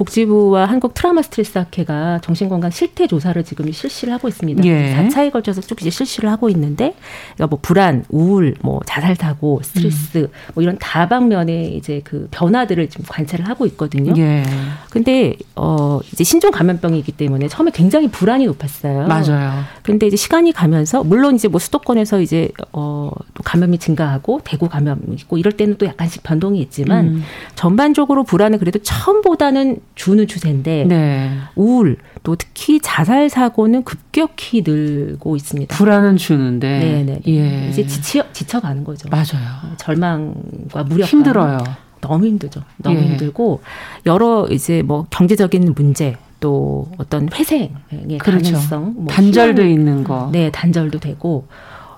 복지부와 0.00 0.64
한국 0.64 0.94
트라우마 0.94 1.20
스트레스 1.20 1.58
학회가 1.58 2.20
정신건강 2.22 2.70
실태 2.70 3.06
조사를 3.06 3.42
지금 3.44 3.70
실시를 3.70 4.14
하고 4.14 4.28
있습니다. 4.28 4.64
예. 4.64 4.96
4차에 4.96 5.30
걸쳐서 5.30 5.60
쭉 5.60 5.78
이제 5.82 5.90
실시를 5.90 6.30
하고 6.30 6.48
있는데 6.48 6.94
그러니까 7.34 7.48
뭐 7.48 7.58
불안, 7.60 8.04
우울, 8.08 8.54
뭐 8.62 8.80
자살 8.86 9.14
사고, 9.14 9.60
스트레스 9.62 10.18
음. 10.18 10.28
뭐 10.54 10.62
이런 10.62 10.78
다방면의 10.78 11.76
이제 11.76 12.00
그 12.02 12.28
변화들을 12.30 12.88
지금 12.88 13.04
관찰을 13.08 13.46
하고 13.46 13.66
있거든요. 13.66 14.14
예. 14.16 14.42
근데 14.88 15.36
어 15.54 16.00
이제 16.12 16.24
신종 16.24 16.50
감염병이기 16.50 17.12
때문에 17.12 17.48
처음에 17.48 17.70
굉장히 17.70 18.08
불안이 18.08 18.46
높았어요. 18.46 19.06
맞아요. 19.06 19.64
근데 19.82 20.06
이제 20.06 20.16
시간이 20.16 20.52
가면서 20.52 21.04
물론 21.04 21.34
이제 21.34 21.46
뭐 21.46 21.60
수도권에서 21.60 22.20
이제 22.22 22.48
어또 22.72 23.42
감염이 23.44 23.76
증가하고 23.76 24.40
대구 24.44 24.68
감염이 24.68 25.02
있고 25.18 25.36
이럴 25.36 25.52
때는 25.52 25.76
또 25.76 25.84
약간씩 25.84 26.22
변동이 26.22 26.58
있지만 26.60 27.06
음. 27.06 27.24
전반적으로 27.54 28.24
불안은 28.24 28.58
그래도 28.58 28.78
처음보다는 28.78 29.80
주는 29.94 30.26
추세인데 30.26 30.84
네. 30.84 31.36
우울 31.54 31.96
또 32.22 32.36
특히 32.36 32.80
자살 32.80 33.28
사고는 33.28 33.84
급격히 33.84 34.62
늘고 34.66 35.36
있습니다. 35.36 35.76
불안은 35.76 36.16
주는데 36.16 36.78
네네 36.78 37.20
예. 37.28 37.68
이제 37.68 37.86
지쳐 37.86 38.24
지쳐가는 38.32 38.84
거죠. 38.84 39.08
맞아요. 39.10 39.74
절망과 39.76 40.84
무력 40.84 41.08
힘들어요. 41.08 41.58
너무 42.00 42.26
힘들죠. 42.26 42.62
너무 42.78 42.98
예. 42.98 43.02
힘들고 43.02 43.60
여러 44.06 44.48
이제 44.50 44.82
뭐 44.82 45.06
경제적인 45.10 45.74
문제 45.76 46.16
또 46.40 46.88
어떤 46.96 47.28
회생의 47.32 47.70
그렇죠. 48.18 48.52
가능성, 48.52 48.94
뭐 48.96 49.06
단절돼 49.08 49.62
희망, 49.62 49.70
있는 49.70 50.04
거, 50.04 50.30
네 50.32 50.50
단절도 50.50 50.98
되고 50.98 51.46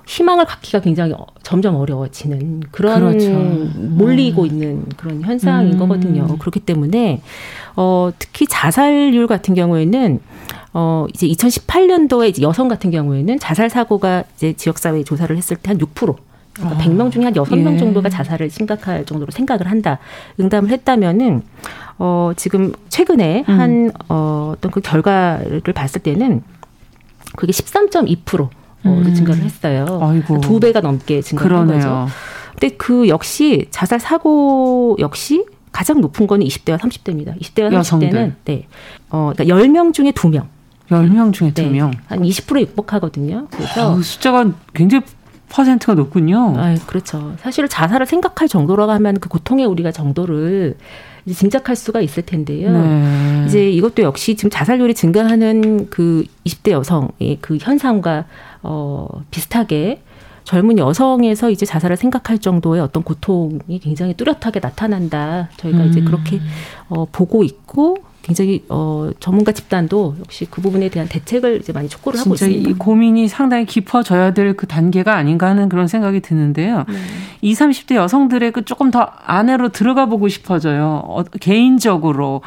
희망을 0.06 0.44
갖기가 0.44 0.80
굉장히 0.80 1.12
어, 1.12 1.26
점점 1.42 1.76
어려워지는 1.76 2.60
그런 2.70 3.00
그렇죠. 3.00 3.30
몰리고 3.30 4.42
음. 4.42 4.46
있는 4.46 4.84
그런 4.96 5.22
현상인 5.22 5.74
음. 5.74 5.78
거거든요. 5.78 6.26
그렇기 6.38 6.60
때문에 6.60 7.22
어 7.76 8.10
특히 8.18 8.46
자살률 8.46 9.26
같은 9.26 9.54
경우에는 9.54 10.20
어 10.74 11.06
이제 11.14 11.26
2018년도에 11.28 12.28
이제 12.28 12.42
여성 12.42 12.68
같은 12.68 12.90
경우에는 12.90 13.38
자살 13.38 13.70
사고가 13.70 14.24
이제 14.36 14.52
지역 14.54 14.78
사회 14.78 15.02
조사를 15.04 15.36
했을 15.36 15.56
때 15.56 15.72
한 15.72 15.78
6%. 15.78 16.16
그러니까 16.54 16.78
아, 16.78 16.84
100명 16.84 17.10
중에 17.10 17.24
한 17.24 17.32
6명 17.32 17.74
예. 17.74 17.78
정도가 17.78 18.10
자살을 18.10 18.50
심각할 18.50 19.06
정도로 19.06 19.30
생각을 19.30 19.70
한다. 19.70 19.98
응답을 20.38 20.68
했다면은 20.68 21.42
어 21.98 22.32
지금 22.36 22.72
최근에 22.90 23.44
음. 23.48 23.60
한 23.60 23.90
어, 24.08 24.52
어떤 24.56 24.70
그 24.70 24.80
결과를 24.80 25.62
봤을 25.74 26.02
때는 26.02 26.42
그게 27.36 27.52
13.2% 27.52 28.50
음. 28.84 29.14
증가를 29.14 29.42
했어요. 29.42 30.00
아이고. 30.02 30.40
두 30.40 30.60
배가 30.60 30.80
넘게 30.80 31.22
증가한 31.22 31.66
거죠. 31.66 32.08
근데 32.52 32.76
그 32.76 33.08
역시 33.08 33.66
자살 33.70 34.00
사고 34.00 34.96
역시 35.00 35.44
가장 35.72 36.00
높은 36.00 36.26
거는 36.26 36.46
20대와 36.46 36.78
30대입니다. 36.78 37.40
20대와 37.40 37.80
30대는 37.80 38.34
네. 38.44 38.66
어 39.10 39.32
그러니까 39.34 39.56
10명 39.56 39.92
중에 39.92 40.10
2명. 40.12 40.46
10명 40.90 41.32
중에 41.32 41.52
2명. 41.52 41.90
네. 41.90 41.98
한 42.06 42.22
20% 42.22 42.60
육박하거든요. 42.60 43.48
그래서 43.50 43.96
아, 43.96 44.02
숫자가 44.02 44.50
굉장히 44.74 45.04
퍼센트가 45.48 45.94
높군요. 45.94 46.54
아, 46.56 46.74
그렇죠. 46.86 47.34
사실 47.40 47.68
자살을 47.68 48.06
생각할 48.06 48.48
정도라고 48.48 48.92
하면 48.92 49.18
그 49.18 49.28
고통의 49.28 49.66
우리가 49.66 49.92
정도를 49.92 50.76
이제 51.24 51.34
짐작할 51.34 51.76
수가 51.76 52.00
있을 52.00 52.24
텐데요. 52.24 52.72
네. 52.72 53.44
이제 53.46 53.70
이것도 53.70 54.02
역시 54.02 54.34
지금 54.34 54.50
자살률이 54.50 54.94
증가하는 54.94 55.88
그 55.90 56.24
20대 56.44 56.72
여성의 56.72 57.38
그 57.40 57.58
현상과 57.60 58.26
어 58.62 59.08
비슷하게 59.30 60.02
젊은 60.44 60.78
여성에서 60.78 61.50
이제 61.50 61.64
자살을 61.64 61.96
생각할 61.96 62.38
정도의 62.38 62.80
어떤 62.80 63.02
고통이 63.02 63.78
굉장히 63.80 64.14
뚜렷하게 64.14 64.60
나타난다. 64.60 65.48
저희가 65.56 65.78
음. 65.78 65.88
이제 65.88 66.00
그렇게 66.00 66.40
어 66.88 67.04
보고 67.04 67.44
있고 67.44 67.98
굉장히 68.22 68.64
어 68.68 69.10
전문가 69.20 69.52
집단도 69.52 70.16
역시 70.20 70.46
그 70.50 70.60
부분에 70.62 70.88
대한 70.88 71.08
대책을 71.08 71.58
이제 71.60 71.72
많이 71.72 71.88
촉구를 71.88 72.20
하고 72.20 72.34
있습니다. 72.34 72.70
이 72.70 72.72
고민이 72.74 73.28
상당히 73.28 73.66
깊어져야 73.66 74.32
될 74.32 74.52
그 74.56 74.66
단계가 74.66 75.16
아닌가 75.16 75.48
하는 75.48 75.68
그런 75.68 75.88
생각이 75.88 76.20
드는데요. 76.20 76.84
네. 76.88 76.94
20, 77.40 77.68
30대 77.68 77.94
여성들의 77.94 78.52
그 78.52 78.64
조금 78.64 78.90
더 78.90 79.00
안으로 79.00 79.70
들어가 79.70 80.06
보고 80.06 80.28
싶어져요. 80.28 81.02
어, 81.06 81.22
개인적으로 81.40 82.42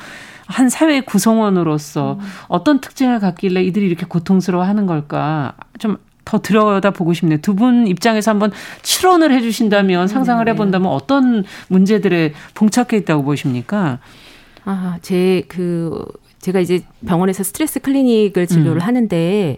한 0.45 0.69
사회 0.69 1.01
구성원으로서 1.01 2.17
음. 2.19 2.25
어떤 2.47 2.79
특징을 2.79 3.19
갖길래 3.19 3.63
이들이 3.63 3.87
이렇게 3.87 4.05
고통스러워하는 4.05 4.85
걸까 4.85 5.53
좀 5.79 5.97
더 6.25 6.39
들여다 6.39 6.89
보고 6.91 7.13
싶네요. 7.13 7.37
두 7.39 7.55
분 7.55 7.87
입장에서 7.87 8.31
한번 8.31 8.51
추론을 8.81 9.31
해주신다면 9.31 10.07
상상을 10.07 10.43
네. 10.43 10.51
해본다면 10.51 10.91
어떤 10.91 11.45
문제들에 11.69 12.33
봉착해 12.55 12.97
있다고 12.97 13.23
보십니까? 13.23 13.99
아, 14.65 14.97
제 15.01 15.43
그 15.47 16.05
제가 16.39 16.59
이제 16.59 16.83
병원에서 17.07 17.43
스트레스 17.43 17.79
클리닉을 17.79 18.45
진료를 18.47 18.81
음. 18.81 18.87
하는데 18.87 19.57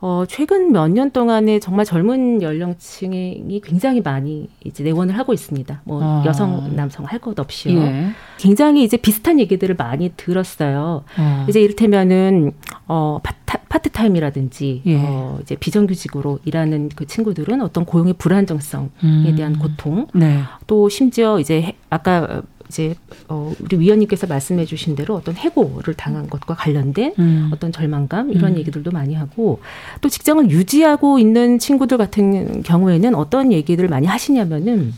어, 0.00 0.24
최근 0.28 0.72
몇 0.72 0.88
년 0.88 1.10
동안에 1.12 1.60
정말 1.60 1.84
젊은 1.86 2.42
연령층이 2.42 3.60
굉장히 3.64 4.00
많이 4.02 4.48
이제 4.64 4.82
내원을 4.84 5.16
하고 5.16 5.32
있습니다. 5.32 5.80
뭐 5.84 6.00
아. 6.02 6.22
여성, 6.26 6.74
남성 6.76 7.06
할 7.06 7.20
것 7.20 7.38
없이요. 7.38 7.80
예. 7.80 8.08
굉장히 8.36 8.84
이제 8.84 8.96
비슷한 8.98 9.40
얘기들을 9.40 9.76
많이 9.76 10.12
들었어요. 10.16 11.04
아. 11.16 11.46
이제 11.48 11.60
이를테면은 11.60 12.52
어 12.86 13.18
파타, 13.22 13.58
파트타임이라든지 13.68 14.82
예. 14.86 14.96
어 14.98 15.38
이제 15.40 15.56
비정규직으로 15.56 16.40
일하는 16.44 16.90
그 16.94 17.06
친구들은 17.06 17.62
어떤 17.62 17.86
고용의 17.86 18.14
불안정성에 18.18 18.88
음. 19.04 19.34
대한 19.36 19.58
고통, 19.58 20.08
네. 20.12 20.40
또 20.66 20.88
심지어 20.90 21.40
이제 21.40 21.72
아까 21.88 22.42
이제 22.68 22.94
어 23.28 23.52
우리 23.60 23.78
위원님께서 23.78 24.26
말씀해 24.26 24.64
주신 24.64 24.94
대로 24.94 25.14
어떤 25.14 25.34
해고를 25.34 25.94
당한 25.94 26.28
것과 26.28 26.54
관련된 26.54 27.14
음. 27.18 27.50
어떤 27.52 27.72
절망감 27.72 28.32
이런 28.32 28.52
음. 28.52 28.58
얘기들도 28.58 28.90
많이 28.90 29.14
하고 29.14 29.60
또 30.00 30.08
직장을 30.08 30.50
유지하고 30.50 31.18
있는 31.18 31.58
친구들 31.58 31.98
같은 31.98 32.62
경우에는 32.62 33.14
어떤 33.14 33.52
얘기들을 33.52 33.88
많이 33.88 34.06
하시냐면은 34.06 34.94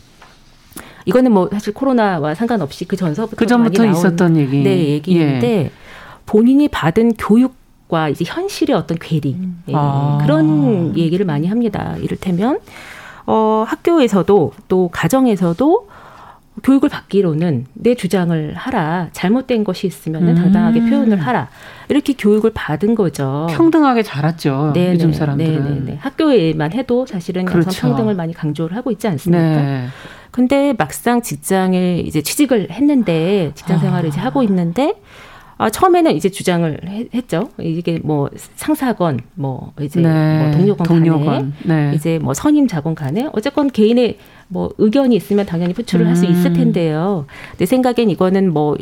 이거는 1.05 1.31
뭐 1.31 1.49
사실 1.51 1.73
코로나와 1.73 2.35
상관없이 2.35 2.85
그 2.85 2.95
전서부터 2.95 3.37
그 3.37 3.47
전부터 3.47 3.85
있었던 3.85 4.37
얘기. 4.37 4.63
네, 4.63 4.89
얘기인데 4.89 5.47
예. 5.47 5.71
본인이 6.25 6.67
받은 6.67 7.13
교육 7.13 7.55
과 7.87 8.09
이제 8.09 8.25
현실의 8.27 8.75
어떤 8.75 8.97
괴리 8.99 9.35
음. 9.35 9.63
예, 9.69 9.73
아. 9.73 10.19
그런 10.21 10.97
얘기를 10.97 11.25
많이 11.25 11.47
합니다. 11.47 11.95
이를테면 12.01 12.59
어 13.25 13.63
학교에서도 13.65 14.51
또 14.67 14.89
가정에서도 14.91 15.87
교육을 16.63 16.89
받기로는 16.89 17.65
내 17.73 17.95
주장을 17.95 18.53
하라. 18.55 19.09
잘못된 19.11 19.63
것이 19.63 19.87
있으면 19.87 20.27
음. 20.27 20.35
당당하게 20.35 20.81
표현을 20.81 21.19
하라. 21.19 21.49
이렇게 21.89 22.13
교육을 22.13 22.51
받은 22.53 22.95
거죠. 22.95 23.47
평등하게 23.51 24.03
자랐죠. 24.03 24.71
네네. 24.73 24.93
요즘 24.93 25.13
사람들은. 25.13 25.63
네네네. 25.63 25.97
학교에만 26.01 26.73
해도 26.73 27.05
사실은 27.05 27.45
그렇죠. 27.45 27.67
여성 27.67 27.89
평등을 27.91 28.15
많이 28.15 28.33
강조를 28.33 28.75
하고 28.75 28.91
있지 28.91 29.07
않습니까? 29.07 29.39
네. 29.61 29.87
근데 30.31 30.73
막상 30.77 31.21
직장에 31.21 31.99
이제 31.99 32.21
취직을 32.21 32.69
했는데 32.71 33.51
직장 33.55 33.79
생활을 33.79 34.05
아. 34.05 34.09
이제 34.09 34.19
하고 34.19 34.43
있는데 34.43 34.93
아, 35.57 35.69
처음에는 35.69 36.15
이제 36.15 36.29
주장을 36.29 36.79
했죠. 37.13 37.49
이게 37.59 37.99
뭐 38.03 38.29
상사건, 38.55 39.21
뭐 39.35 39.73
이제 39.81 40.01
네, 40.01 40.43
뭐 40.43 40.51
동료건, 40.51 40.87
동료건 40.87 41.25
간에 41.25 41.89
네. 41.89 41.95
이제 41.95 42.19
뭐 42.19 42.33
선임 42.33 42.67
자건 42.67 42.93
간에 42.93 43.27
어쨌건 43.33 43.69
개인의 43.69 44.17
뭐 44.49 44.69
의견이 44.77 45.15
있으면 45.15 45.45
당연히 45.45 45.73
표출을 45.73 46.05
음. 46.05 46.09
할수 46.09 46.25
있을 46.25 46.53
텐데요. 46.53 47.25
내 47.57 47.65
생각엔 47.65 48.09
이거는 48.09 48.53
뭐 48.53 48.77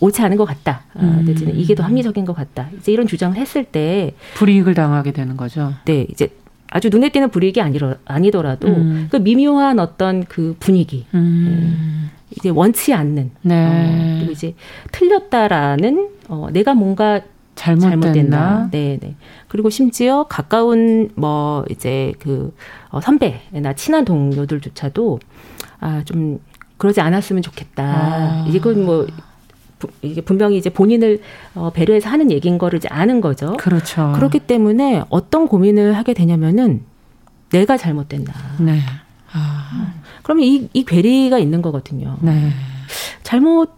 옳지 0.00 0.20
않은 0.22 0.36
것 0.36 0.44
같다. 0.44 0.82
아, 0.94 1.00
음. 1.00 1.24
내지는 1.26 1.56
이게 1.56 1.74
더 1.74 1.82
합리적인 1.84 2.24
것 2.26 2.34
같다. 2.34 2.68
이제 2.78 2.92
이런 2.92 3.06
주장을 3.06 3.36
했을 3.36 3.64
때 3.64 4.14
불이익을 4.34 4.74
당하게 4.74 5.12
되는 5.12 5.36
거죠. 5.36 5.72
네, 5.86 6.06
이제 6.10 6.28
아주 6.68 6.90
눈에 6.90 7.08
띄는 7.10 7.30
불이익이 7.30 7.60
아니라, 7.60 7.94
아니더라도 8.04 8.68
음. 8.68 9.06
그 9.10 9.16
미묘한 9.16 9.78
어떤 9.78 10.24
그 10.24 10.56
분위기. 10.58 11.06
음. 11.14 12.10
네. 12.28 12.36
이제 12.36 12.48
원치 12.48 12.92
않는 12.92 13.30
네. 13.42 13.66
어, 13.66 14.16
그리고 14.18 14.32
이제 14.32 14.54
틀렸다라는 14.92 16.10
어, 16.28 16.48
내가 16.52 16.74
뭔가 16.74 17.20
잘못됐나? 17.54 17.90
잘못됐나? 17.90 18.68
네, 18.72 18.98
네. 19.00 19.14
그리고 19.48 19.70
심지어 19.70 20.24
가까운 20.24 21.10
뭐 21.14 21.64
이제 21.70 22.12
그 22.18 22.54
어, 22.90 23.00
선배나 23.00 23.74
친한 23.76 24.04
동료들조차도 24.04 25.20
아 25.80 26.02
좀 26.04 26.40
그러지 26.76 27.00
않았으면 27.00 27.42
좋겠다. 27.42 27.82
아. 27.84 28.46
이건 28.48 28.84
뭐 28.84 29.06
이게 30.02 30.20
분명히 30.20 30.56
이제 30.56 30.70
본인을 30.70 31.20
어, 31.54 31.70
배려해서 31.72 32.08
하는 32.08 32.30
얘기인 32.30 32.58
거를 32.58 32.78
이제 32.78 32.88
아는 32.88 33.20
거죠. 33.20 33.56
그렇죠. 33.58 34.12
그렇기 34.14 34.40
때문에 34.40 35.04
어떤 35.08 35.46
고민을 35.46 35.96
하게 35.96 36.14
되냐면은 36.14 36.82
내가 37.50 37.76
잘못됐나. 37.76 38.32
네. 38.60 38.80
아. 39.32 39.92
그러면 40.24 40.44
이, 40.44 40.68
이 40.72 40.84
괴리가 40.84 41.38
있는 41.38 41.62
거거든요. 41.62 42.16
네. 42.22 42.50
잘못 43.22 43.72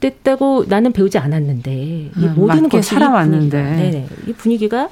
됐다고 0.00 0.64
나는 0.68 0.92
배우지 0.92 1.18
않았는데 1.18 1.72
이 1.74 2.10
음, 2.16 2.34
모든 2.34 2.68
것이 2.68 2.90
살아왔는데 2.90 3.62
네네. 3.62 4.08
이 4.26 4.32
분위기가 4.32 4.88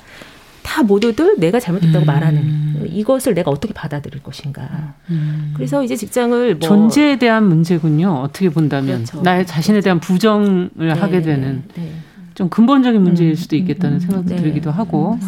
다 0.63 0.83
모두들 0.83 1.37
내가 1.39 1.59
잘못했다고 1.59 2.05
음. 2.05 2.07
말하는 2.07 2.87
이것을 2.91 3.35
내가 3.35 3.51
어떻게 3.51 3.75
받아들일 3.75 4.23
것인가. 4.23 4.95
음. 5.11 5.53
그래서 5.55 5.83
이제 5.83 5.97
직장을 5.97 6.57
뭐 6.57 6.69
존재에 6.69 7.19
대한 7.19 7.49
문제군요. 7.49 8.13
어떻게 8.23 8.49
본다면 8.49 9.05
그렇죠. 9.05 9.23
나의 9.23 9.47
자신에 9.47 9.81
대한 9.81 10.01
부정을 10.01 10.71
네. 10.75 10.93
하게 10.93 11.23
되는 11.23 11.65
네. 11.75 11.93
좀 12.35 12.49
근본적인 12.49 13.03
문제일 13.03 13.33
음. 13.33 13.35
수도 13.37 13.57
있겠다는 13.57 13.97
음. 13.97 14.01
생각도 14.01 14.29
네. 14.35 14.37
들기도 14.37 14.71
하고 14.71 15.19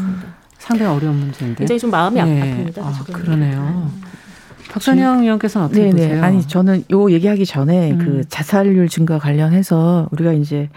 상당히 0.59 0.91
어려운 0.91 1.17
문제인데. 1.17 1.59
굉장히 1.59 1.79
좀 1.79 1.91
마음이 1.91 2.21
네. 2.21 2.73
아픕니다. 2.75 2.79
아, 2.83 3.05
그러네요. 3.13 3.91
박선영 4.71 5.23
의원께서는 5.23 5.67
어떻게 5.67 5.83
네네. 5.83 5.93
보세요? 5.93 6.23
아니 6.23 6.47
저는 6.47 6.85
요 6.91 7.11
얘기하기 7.11 7.47
전에 7.47 7.93
음. 7.93 7.99
그 7.99 8.29
자살률 8.29 8.89
증가 8.89 9.19
관련해서 9.19 10.09
우리가 10.13 10.33
이제 10.33 10.69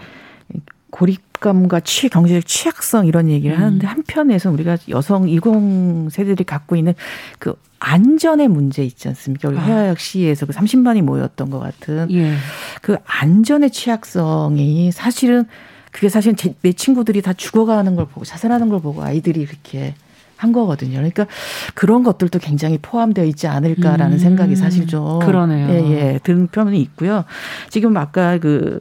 고립감과 0.90 1.80
취 1.80 2.08
경제적 2.08 2.46
취약성 2.46 3.06
이런 3.06 3.28
얘기를 3.28 3.56
음. 3.56 3.62
하는데 3.62 3.86
한편에서 3.86 4.50
우리가 4.50 4.76
여성 4.88 5.28
20 5.28 6.10
세대들이 6.10 6.44
갖고 6.44 6.76
있는 6.76 6.94
그 7.38 7.54
안전의 7.78 8.48
문제 8.48 8.84
있지 8.84 9.08
않습니까? 9.08 9.48
우리 9.48 9.56
해화역 9.56 9.96
아. 9.96 9.98
시에서 9.98 10.46
그 10.46 10.52
30만이 10.52 11.02
모였던 11.02 11.50
것 11.50 11.58
같은 11.58 12.08
예. 12.12 12.34
그 12.82 12.96
안전의 13.06 13.70
취약성이 13.70 14.92
사실은 14.92 15.46
그게 15.90 16.08
사실 16.08 16.34
내 16.60 16.72
친구들이 16.72 17.22
다 17.22 17.32
죽어가는 17.32 17.96
걸 17.96 18.06
보고 18.06 18.24
자살하는 18.24 18.68
걸 18.68 18.80
보고 18.80 19.02
아이들이 19.02 19.40
이렇게 19.40 19.94
한 20.40 20.52
거거든요. 20.52 20.94
그러니까 20.94 21.26
그런 21.74 22.02
것들도 22.02 22.38
굉장히 22.38 22.78
포함되어 22.80 23.24
있지 23.24 23.46
않을까라는 23.46 24.14
음. 24.14 24.18
생각이 24.18 24.56
사실 24.56 24.86
좀 24.86 25.18
그러네요. 25.18 25.68
예, 25.68 25.90
예, 25.90 26.20
드는 26.22 26.46
편이 26.46 26.80
있고요. 26.80 27.24
지금 27.68 27.94
아까 27.98 28.38
그 28.38 28.80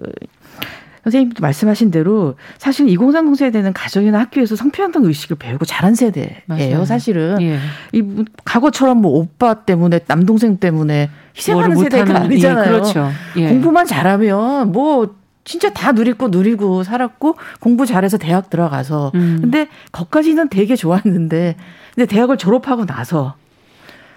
선생님도 1.04 1.42
말씀하신 1.42 1.92
대로 1.92 2.36
사실 2.58 2.88
2030 2.88 3.36
세대는 3.36 3.74
가정이나 3.74 4.20
학교에서 4.20 4.56
성평등 4.56 5.04
의식을 5.04 5.38
배우고 5.38 5.66
자란 5.66 5.96
세대예요. 5.96 6.30
맞아요. 6.46 6.86
사실은 6.86 7.42
예. 7.42 7.58
이 7.92 8.04
과거처럼 8.46 9.02
뭐 9.02 9.20
오빠 9.20 9.54
때문에 9.66 10.00
남동생 10.08 10.58
때문에 10.58 11.10
희생하는 11.36 11.76
세대가 11.76 12.22
아니잖아요. 12.22 12.64
예, 12.64 12.70
그렇죠. 12.70 13.10
예. 13.38 13.50
공부만 13.50 13.86
잘하면 13.86 14.72
뭐 14.72 15.19
진짜 15.50 15.74
다 15.74 15.94
누리고 15.94 16.28
누리고 16.28 16.84
살았고 16.84 17.36
공부 17.60 17.88
잘해서 17.88 18.20
대학 18.20 18.52
들어가서 18.52 19.12
음. 19.16 19.40
근데 19.42 19.68
거기까지는 19.92 20.48
되게 20.50 20.76
좋았는데 20.76 21.56
근데 21.96 22.06
대학을 22.06 22.38
졸업하고 22.38 22.86
나서 22.86 23.34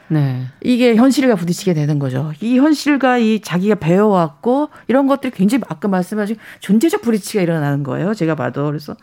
네. 0.09 0.43
이게 0.61 0.95
현실과 0.95 1.37
부딪히게 1.37 1.73
되는 1.73 1.99
거죠. 1.99 2.33
이 2.43 2.59
현실과 2.59 3.17
이 3.17 3.41
자기가 3.41 3.77
배워왔고 3.77 4.69
이런 4.89 5.07
것들이 5.07 5.33
굉장히 5.33 5.65
아까 5.71 5.89
말씀하신 5.89 6.37
존재적 6.61 7.01
부딪치가 7.01 7.43
일어나는 7.43 7.83
거예요. 7.83 8.13
제가 8.13 8.35
봐도 8.35 8.67
그래서 8.67 8.95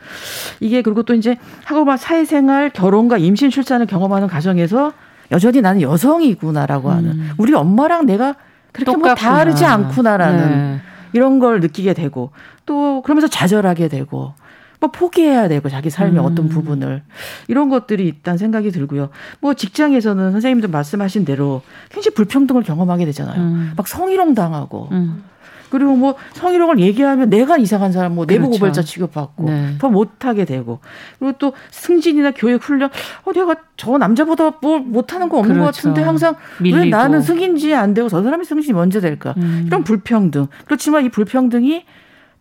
이게 0.59 0.83
그리고 0.83 1.01
또 1.01 1.15
이제 1.15 1.35
하고 1.65 1.83
막 1.83 1.97
사회생활, 1.97 2.69
결혼과 2.69 3.17
임신, 3.17 3.49
출산을 3.49 3.87
경험하는 3.87 4.27
가정에서 4.27 4.93
여전히 5.31 5.61
나는 5.61 5.81
여성이구나라고 5.81 6.91
하는 6.91 7.09
음. 7.09 7.31
우리 7.39 7.55
엄마랑 7.55 8.05
내가 8.05 8.35
그렇게 8.71 8.91
뭐 8.91 9.09
똑같구나. 9.09 9.31
뭐 9.31 9.37
다르지 9.39 9.65
않구나라는 9.65 10.49
네. 10.75 10.81
이런 11.13 11.39
걸 11.39 11.59
느끼게 11.59 11.93
되고 11.93 12.31
또 12.65 13.01
그러면서 13.01 13.27
좌절하게 13.27 13.87
되고 13.87 14.33
뭐 14.79 14.91
포기해야 14.91 15.47
되고 15.47 15.67
자기 15.67 15.89
삶의 15.89 16.19
음. 16.19 16.25
어떤 16.25 16.47
부분을 16.47 17.03
이런 17.47 17.69
것들이 17.69 18.07
있다는 18.07 18.37
생각이 18.37 18.71
들고요. 18.71 19.09
뭐 19.41 19.53
직장에서는 19.53 20.31
선생님도 20.31 20.69
말씀하신 20.69 21.25
대로 21.25 21.61
굉장히 21.89 22.15
불평등을 22.15 22.63
경험하게 22.63 23.05
되잖아요. 23.05 23.41
음. 23.41 23.73
막 23.75 23.87
성희롱 23.87 24.35
당하고 24.35 24.89
음. 24.91 25.23
그리고 25.69 25.95
뭐 25.95 26.15
성희롱을 26.33 26.79
얘기하면 26.79 27.29
내가 27.29 27.57
이상한 27.57 27.91
사람 27.91 28.15
뭐 28.15 28.25
내부 28.25 28.45
그렇죠. 28.45 28.59
고발자 28.59 28.81
취급받고 28.83 29.43
네. 29.45 29.75
더 29.79 29.89
못하게 29.89 30.45
되고 30.45 30.79
그리고 31.19 31.37
또 31.37 31.53
승진이나 31.71 32.31
교육 32.31 32.63
훈련 32.63 32.89
어 33.23 33.31
내가 33.31 33.55
저 33.77 33.97
남자보다 33.97 34.53
뭐 34.61 34.79
못하는 34.79 35.29
거 35.29 35.37
없는 35.39 35.55
그렇죠. 35.55 35.65
것 35.65 35.75
같은데 35.75 36.01
항상 36.01 36.35
밀리고. 36.59 36.77
왜 36.77 36.85
나는 36.89 37.21
승인지 37.21 37.73
안 37.73 37.93
되고 37.93 38.09
저 38.09 38.21
사람이 38.23 38.45
승진이 38.45 38.73
먼저 38.73 38.99
될까 38.99 39.33
음. 39.37 39.63
이런 39.67 39.83
불평등 39.83 40.47
그렇지만 40.65 41.05
이 41.05 41.09
불평등이 41.09 41.85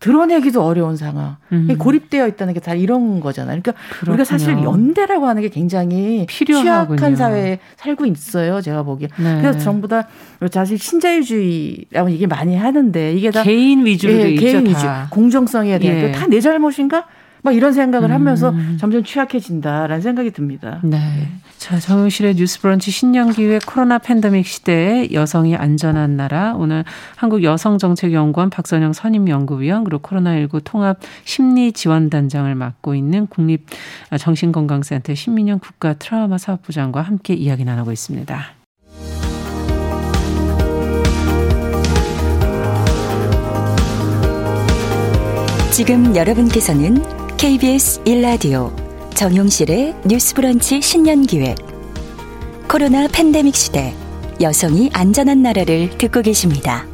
드러내기도 0.01 0.63
어려운 0.63 0.97
상황. 0.97 1.37
음. 1.53 1.75
고립되어 1.79 2.29
있다는 2.29 2.55
게 2.55 2.61
다 2.61 2.75
이런 2.75 3.21
거잖아요. 3.21 3.61
그러니까 3.61 3.73
그렇군요. 3.91 4.13
우리가 4.15 4.25
사실 4.25 4.53
연대라고 4.63 5.27
하는 5.27 5.43
게 5.43 5.49
굉장히 5.49 6.25
필요하군요. 6.29 6.97
취약한 6.97 7.17
사회에 7.17 7.59
살고 7.77 8.07
있어요. 8.07 8.61
제가 8.61 8.83
보기에. 8.85 9.09
네. 9.17 9.41
그래서 9.41 9.59
전부 9.59 9.89
다 9.89 10.07
사실 10.53 10.79
신자유주의라고 10.79 12.11
얘기 12.11 12.27
많이 12.27 12.57
하는데 12.57 13.13
이게 13.13 13.31
다 13.31 13.43
개인 13.43 13.85
위주로 13.85 14.13
예, 14.13 14.35
개인 14.35 14.67
위주, 14.67 14.87
공정성에 15.11 15.79
대한 15.79 15.99
예. 15.99 16.13
다내 16.13 16.41
잘못인가? 16.41 17.07
막 17.43 17.55
이런 17.55 17.73
생각을 17.73 18.11
음. 18.11 18.15
하면서 18.15 18.53
점점 18.79 19.05
취약해진다라는 19.05 20.01
생각이 20.01 20.31
듭니다. 20.33 20.81
네. 20.83 21.29
자, 21.59 21.79
정용실의 21.79 22.37
뉴스 22.37 22.61
브런치 22.61 22.91
신년기획 22.91 23.67
코로나 23.67 23.99
팬데믹 23.99 24.47
시대에 24.47 25.09
여성이 25.13 25.57
안전한 25.57 26.17
나라. 26.17 26.55
오늘 26.57 26.85
한국 27.17 27.43
여성정책연구원 27.43 28.51
박선영 28.51 28.93
선임연구위원 28.93 29.85
그리고 29.85 30.01
코로나19 30.01 30.63
통합 30.63 30.99
심리지원단장을 31.25 32.55
맡고 32.55 32.95
있는 32.95 33.27
국립 33.27 33.67
정신건강센터 34.17 35.15
신민영 35.15 35.59
국가 35.59 35.95
트라우마 35.95 36.39
사업부장과 36.39 37.03
함께 37.03 37.35
이야기 37.35 37.65
나누고 37.65 37.91
있습니다. 37.91 38.41
지금 45.73 46.17
여러분께서는 46.17 47.18
KBS 47.39 48.03
1라디오 48.03 48.73
정용실의 49.15 49.95
뉴스 50.05 50.35
브런치 50.35 50.83
신년기획 50.83 51.57
코로나 52.69 53.07
팬데믹 53.07 53.55
시대 53.55 53.95
여성이 54.41 54.91
안전한 54.93 55.43
나라를 55.43 55.89
듣고 55.99 56.21
계십니다. 56.21 56.85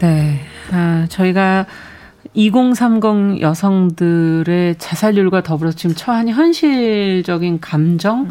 네. 0.00 0.40
아, 0.72 1.06
저희가 1.08 1.66
2030 2.34 3.40
여성들의 3.40 4.74
자살률과 4.78 5.44
더불어서 5.44 5.76
지금 5.76 5.94
처한 5.94 6.28
현실적인 6.28 7.60
감정, 7.60 8.22
음. 8.22 8.30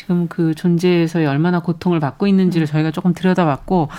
지금 0.00 0.28
그 0.28 0.54
존재에서 0.54 1.18
얼마나 1.18 1.60
고통을 1.60 2.00
받고 2.00 2.26
있는지를 2.26 2.66
저희가 2.66 2.90
조금 2.90 3.12
들여다봤고 3.12 3.90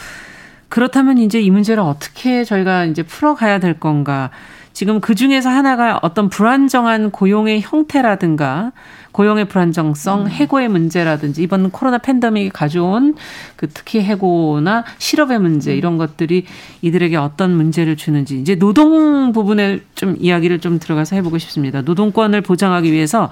그렇다면 0.68 1.20
이제 1.20 1.40
이 1.40 1.52
문제를 1.52 1.84
어떻게 1.84 2.44
저희가 2.44 2.86
이제 2.86 3.04
풀어가야 3.04 3.60
될 3.60 3.80
건가? 3.80 4.32
지금 4.74 5.00
그 5.00 5.14
중에서 5.14 5.50
하나가 5.50 6.00
어떤 6.02 6.30
불안정한 6.30 7.12
고용의 7.12 7.62
형태라든가 7.62 8.72
고용의 9.12 9.46
불안정성, 9.46 10.22
음. 10.22 10.28
해고의 10.28 10.70
문제라든지 10.70 11.44
이번 11.44 11.70
코로나 11.70 12.00
팬데믹이 12.00 12.50
가져온 12.50 13.14
그 13.56 13.68
특히 13.70 14.02
해고나 14.02 14.86
실업의 14.98 15.38
문제 15.38 15.76
이런 15.76 15.98
것들이 15.98 16.46
이들에게 16.82 17.16
어떤 17.16 17.56
문제를 17.56 17.96
주는지 17.96 18.40
이제 18.40 18.56
노동 18.56 19.34
부분에 19.34 19.82
좀 19.94 20.16
이야기를 20.18 20.62
좀 20.62 20.80
들어가서 20.80 21.16
해보고 21.18 21.38
싶습니다. 21.38 21.82
노동권을 21.84 22.42
보장하기 22.42 22.92
위해서 22.92 23.30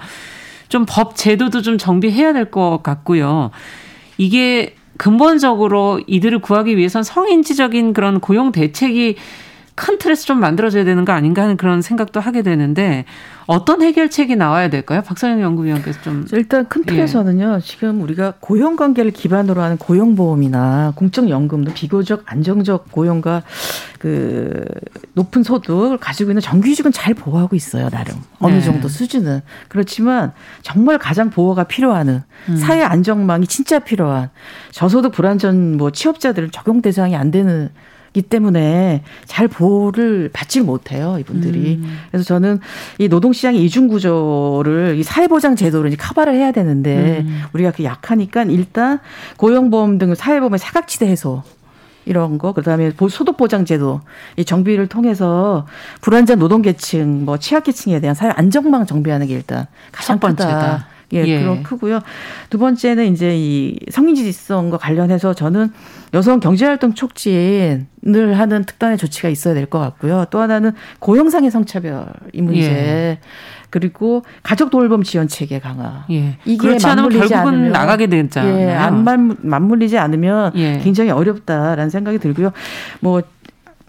좀 0.70 0.86
법 0.86 1.16
제도도 1.16 1.60
좀 1.62 1.76
정비해야 1.78 2.32
될 2.32 2.50
것 2.50 2.80
같고요. 2.82 3.50
이게 4.16 4.74
근본적으로 4.96 6.00
이들을 6.06 6.40
구하기 6.40 6.76
위해선 6.76 7.02
성인지적인 7.02 7.92
그런 7.92 8.20
고용 8.20 8.52
대책이 8.52 9.16
큰 9.80 9.96
틀에서 9.96 10.26
좀 10.26 10.40
만들어져야 10.40 10.84
되는 10.84 11.06
거 11.06 11.12
아닌가 11.12 11.40
하는 11.40 11.56
그런 11.56 11.80
생각도 11.80 12.20
하게 12.20 12.42
되는데 12.42 13.06
어떤 13.46 13.80
해결책이 13.80 14.36
나와야 14.36 14.68
될까요? 14.68 15.00
박선영 15.00 15.40
연구위원께서 15.40 16.02
좀 16.02 16.26
일단 16.32 16.68
큰 16.68 16.84
틀에서는요. 16.84 17.54
예. 17.56 17.60
지금 17.64 18.02
우리가 18.02 18.34
고용 18.40 18.76
관계를 18.76 19.10
기반으로 19.10 19.62
하는 19.62 19.78
고용보험이나 19.78 20.92
공적연금도 20.96 21.72
비교적 21.72 22.24
안정적 22.26 22.92
고용과 22.92 23.42
그 23.98 24.66
높은 25.14 25.42
소득을 25.42 25.96
가지고 25.96 26.32
있는 26.32 26.42
정규직은 26.42 26.92
잘 26.92 27.14
보호하고 27.14 27.56
있어요. 27.56 27.88
나름 27.88 28.16
어느 28.38 28.56
네. 28.56 28.60
정도 28.60 28.86
수준은 28.86 29.40
그렇지만 29.68 30.32
정말 30.60 30.98
가장 30.98 31.30
보호가 31.30 31.64
필요한 31.64 32.22
음. 32.50 32.56
사회 32.56 32.82
안정망이 32.82 33.46
진짜 33.46 33.78
필요한 33.78 34.28
저소득 34.72 35.12
불안전 35.12 35.78
뭐 35.78 35.90
취업자들은 35.90 36.50
적용 36.50 36.82
대상이 36.82 37.16
안 37.16 37.30
되는 37.30 37.70
이 38.12 38.22
때문에 38.22 39.02
잘 39.26 39.46
보호를 39.46 40.30
받지 40.32 40.60
못해요 40.60 41.18
이분들이. 41.20 41.76
음. 41.76 41.98
그래서 42.10 42.24
저는 42.24 42.58
이 42.98 43.08
노동시장의 43.08 43.64
이중 43.64 43.88
구조를 43.88 44.96
이 44.98 45.02
사회보장 45.02 45.54
제도로 45.54 45.88
이제 45.88 45.96
커버를 45.96 46.34
해야 46.34 46.50
되는데 46.50 47.20
음. 47.20 47.42
우리가 47.52 47.70
그 47.70 47.84
약하니까 47.84 48.44
일단 48.44 48.98
고용보험 49.36 49.98
등 49.98 50.14
사회보험의 50.14 50.58
사각지대 50.58 51.06
해소 51.06 51.42
이런 52.04 52.38
거 52.38 52.52
그다음에 52.52 52.92
소득 53.10 53.36
보장 53.36 53.64
제도 53.64 54.00
이 54.36 54.44
정비를 54.44 54.88
통해서 54.88 55.66
불안전 56.00 56.38
노동 56.40 56.62
계층 56.62 57.24
뭐 57.24 57.38
취약 57.38 57.64
계층에 57.64 58.00
대한 58.00 58.14
사회 58.14 58.30
안정망 58.30 58.86
정비하는 58.86 59.28
게 59.28 59.34
일단 59.34 59.66
가장 59.92 60.18
크다. 60.18 60.86
예, 61.12 61.24
예, 61.26 61.40
그런 61.40 61.62
크고요. 61.62 62.00
두 62.50 62.58
번째는 62.58 63.12
이제 63.12 63.36
이 63.36 63.76
성인 63.90 64.14
지지성과 64.14 64.78
관련해서 64.78 65.34
저는 65.34 65.72
여성 66.14 66.40
경제활동 66.40 66.94
촉진을 66.94 68.38
하는 68.38 68.64
특단의 68.64 68.98
조치가 68.98 69.28
있어야 69.28 69.54
될 69.54 69.66
것 69.66 69.78
같고요. 69.78 70.26
또 70.30 70.40
하나는 70.40 70.72
고용상의 70.98 71.50
성차별 71.50 72.06
이 72.32 72.42
문제. 72.42 72.62
예. 72.62 73.18
그리고 73.70 74.24
가족 74.42 74.70
돌봄 74.70 75.04
지원 75.04 75.28
체계 75.28 75.60
강화. 75.60 76.04
예. 76.10 76.38
이게 76.44 76.56
그렇지 76.56 76.86
않으면 76.86 77.10
결국은 77.10 77.36
않으면, 77.36 77.72
나가게 77.72 78.08
되잖아요. 78.08 78.58
예, 78.58 78.72
안 78.72 79.04
맞물리지 79.42 79.96
않으면 79.96 80.52
예. 80.56 80.80
굉장히 80.82 81.10
어렵다라는 81.10 81.88
생각이 81.90 82.18
들고요. 82.18 82.50
뭐 82.98 83.22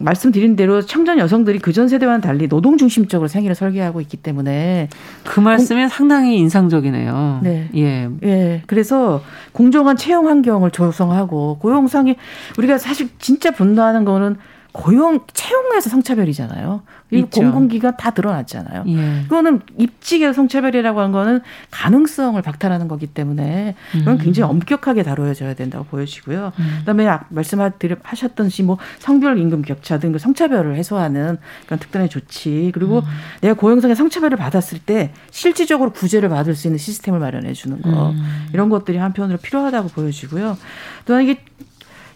말씀드린 0.04 0.56
대로 0.56 0.82
청년 0.82 1.20
여성들이 1.20 1.60
그전 1.60 1.88
세대와는 1.88 2.22
달리 2.22 2.48
노동 2.48 2.78
중심적으로 2.78 3.28
생애를 3.28 3.56
설계하고 3.56 4.02
있기 4.02 4.18
때문에 4.18 4.90
그 5.24 5.40
말씀이 5.40 5.82
공... 5.82 5.90
상당히 5.90 6.38
인상적이네요. 6.38 7.40
네. 7.44 7.70
예. 7.76 8.10
예. 8.24 8.62
그래서 8.68 9.22
공정한 9.52 9.96
채용 9.96 10.28
환경을 10.28 10.72
조성하고 10.72 11.58
고용 11.60 11.88
상이 11.88 12.16
우리가 12.58 12.78
사실 12.78 13.10
진짜 13.20 13.52
분노하는 13.52 14.06
거는 14.06 14.38
고용 14.71 15.19
채용에서 15.34 15.89
성차별이잖아요. 15.89 16.81
이 17.12 17.23
공공기관 17.23 17.97
다 17.97 18.12
드러났잖아요. 18.12 18.86
예. 18.88 19.23
그거는 19.23 19.60
입직에서 19.77 20.31
성차별이라고 20.31 20.99
하는 20.99 21.12
거는 21.12 21.41
가능성을 21.69 22.41
박탈하는 22.41 22.88
거기 22.88 23.05
때문에 23.05 23.75
이건 23.93 24.13
음. 24.13 24.17
굉장히 24.17 24.49
엄격하게 24.49 25.03
다뤄져야 25.03 25.55
된다고 25.55 25.84
보여지고요. 25.86 26.53
음. 26.57 26.75
그다음에 26.79 27.05
말씀하셨던 27.29 28.49
뭐 28.63 28.77
성별 28.99 29.38
임금 29.38 29.63
격차 29.63 29.99
등그 29.99 30.19
성차별을 30.19 30.75
해소하는 30.77 31.38
그런 31.65 31.79
특단의 31.79 32.07
조치 32.07 32.71
그리고 32.73 32.99
음. 32.99 33.03
내가 33.41 33.55
고용상의 33.55 33.97
성차별을 33.97 34.38
받았을 34.38 34.79
때 34.79 35.12
실질적으로 35.31 35.91
구제를 35.91 36.29
받을 36.29 36.55
수 36.55 36.67
있는 36.67 36.77
시스템을 36.77 37.19
마련해 37.19 37.51
주는 37.53 37.81
거 37.81 38.12
음. 38.12 38.47
이런 38.53 38.69
것들이 38.69 38.97
한편으로 38.97 39.38
필요하다고 39.38 39.89
보여지고요. 39.89 40.57
또한 41.05 41.23
이게 41.23 41.43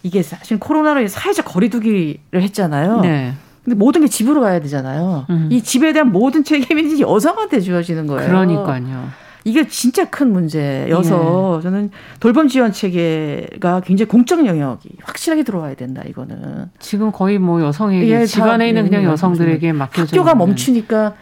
이게 0.06 0.22
사실 0.22 0.60
코로나로 0.60 1.08
사회적 1.08 1.44
거리두기를 1.46 2.42
했잖아요. 2.42 3.00
네. 3.00 3.32
근데 3.64 3.76
모든 3.76 4.02
게 4.02 4.06
집으로 4.06 4.40
가야 4.40 4.60
되잖아요. 4.60 5.26
음. 5.28 5.48
이 5.50 5.60
집에 5.60 5.92
대한 5.92 6.12
모든 6.12 6.44
책임이 6.44 7.00
여성한테 7.00 7.58
주어지는 7.60 8.06
거예요. 8.06 8.28
그러니까요. 8.28 9.08
이게 9.42 9.66
진짜 9.66 10.08
큰 10.08 10.32
문제여서 10.32 11.56
예. 11.58 11.62
저는 11.62 11.90
돌봄 12.20 12.46
지원 12.46 12.70
체계가 12.70 13.80
굉장히 13.80 14.08
공적 14.08 14.46
영역이 14.46 14.90
확실하게 15.02 15.42
들어와야 15.42 15.74
된다 15.74 16.02
이거는. 16.06 16.70
지금 16.78 17.10
거의 17.10 17.38
뭐 17.40 17.60
여성에게 17.60 18.08
예, 18.08 18.26
집안에 18.26 18.68
있는 18.68 18.84
그냥 18.84 19.02
여성들에게 19.04 19.72
맡겨져 19.72 20.16
학교가 20.16 20.36
멈추니까 20.36 21.14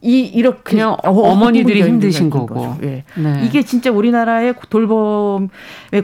이 0.00 0.20
이렇게 0.20 0.60
그냥 0.62 0.96
어, 1.02 1.34
머니들이 1.34 1.82
힘드신 1.82 2.28
거고. 2.28 2.76
예. 2.82 3.04
네. 3.16 3.42
이게 3.44 3.62
진짜 3.62 3.90
우리나라의 3.90 4.54
돌봄의 4.68 5.48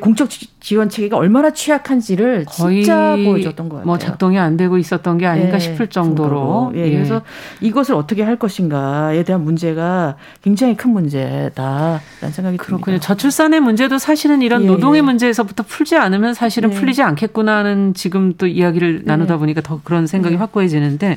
공적 0.00 0.28
지원 0.60 0.90
체계가 0.90 1.16
얼마나 1.16 1.50
취약한지를 1.50 2.44
진짜 2.46 3.16
보여줬던 3.16 3.68
것 3.68 3.76
같아요. 3.76 3.86
뭐 3.86 3.98
작동이 3.98 4.38
안 4.38 4.56
되고 4.56 4.76
있었던 4.76 5.16
게 5.18 5.26
아닌가 5.26 5.54
예. 5.54 5.58
싶을 5.58 5.86
정도로. 5.88 6.72
예. 6.76 6.86
예. 6.86 6.92
그래서 6.92 7.22
이것을 7.62 7.94
어떻게 7.94 8.22
할 8.22 8.36
것인가에 8.36 9.22
대한 9.24 9.42
문제가 9.42 10.16
굉장히 10.42 10.76
큰 10.76 10.90
문제다라는 10.92 12.00
생각이 12.30 12.58
그렇군요. 12.58 12.98
듭니다. 12.98 13.06
저출산의 13.06 13.60
문제도 13.60 13.96
사실은 13.98 14.42
이런 14.42 14.64
예. 14.64 14.66
노동의 14.66 15.00
문제에서부터 15.02 15.64
풀지 15.66 15.96
않으면 15.96 16.34
사실은 16.34 16.72
예. 16.72 16.74
풀리지 16.74 17.02
않겠구나 17.02 17.56
하는 17.58 17.94
지금 17.94 18.34
또 18.36 18.46
이야기를 18.46 19.02
나누다 19.04 19.38
보니까 19.38 19.62
더 19.62 19.80
그런 19.82 20.06
생각이 20.06 20.36
확고해지는데 20.36 21.16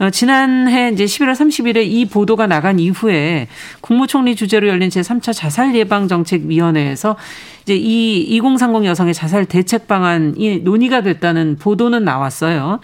어, 0.00 0.10
지난해 0.10 0.90
이제 0.92 1.04
11월 1.04 1.32
30일에 1.34 1.86
이 1.86 2.06
보도가 2.06 2.48
나간 2.48 2.80
이후에 2.80 3.46
국무총리 3.80 4.34
주재로 4.34 4.66
열린 4.66 4.88
제3차 4.88 5.32
자살 5.32 5.74
예방 5.76 6.08
정책 6.08 6.46
위원회에서 6.46 7.16
이제 7.62 7.76
이 7.76 8.20
2030 8.36 8.84
여성의 8.84 9.14
자살 9.14 9.46
대책 9.46 9.86
방안이 9.88 10.60
논의가 10.60 11.02
됐다는 11.02 11.56
보도는 11.58 12.04
나왔어요. 12.04 12.80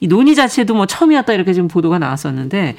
이 0.00 0.06
논의 0.06 0.34
자체도 0.34 0.74
뭐 0.74 0.86
처음이었다 0.86 1.32
이렇게 1.32 1.52
지금 1.52 1.68
보도가 1.68 1.98
나왔었는데 1.98 2.76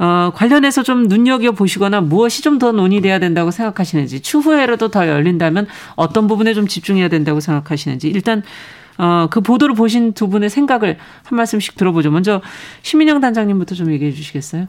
어, 0.00 0.30
관련해서 0.34 0.82
좀 0.82 1.04
눈여겨 1.08 1.52
보시거나 1.52 2.00
무엇이 2.00 2.42
좀 2.42 2.58
더 2.58 2.72
논의돼야 2.72 3.18
된다고 3.18 3.50
생각하시는지 3.50 4.20
추후에라도 4.20 4.88
더 4.88 5.06
열린다면 5.06 5.66
어떤 5.94 6.26
부분에 6.26 6.54
좀 6.54 6.66
집중해야 6.66 7.08
된다고 7.08 7.40
생각하시는지 7.40 8.08
일단 8.08 8.42
어, 8.96 9.28
그 9.30 9.40
보도를 9.40 9.76
보신 9.76 10.12
두 10.12 10.28
분의 10.28 10.50
생각을 10.50 10.98
한 11.24 11.36
말씀씩 11.36 11.76
들어보죠. 11.76 12.10
먼저 12.10 12.42
시민영 12.82 13.20
단장님부터 13.20 13.76
좀 13.76 13.92
얘기해 13.92 14.10
주시겠어요? 14.12 14.66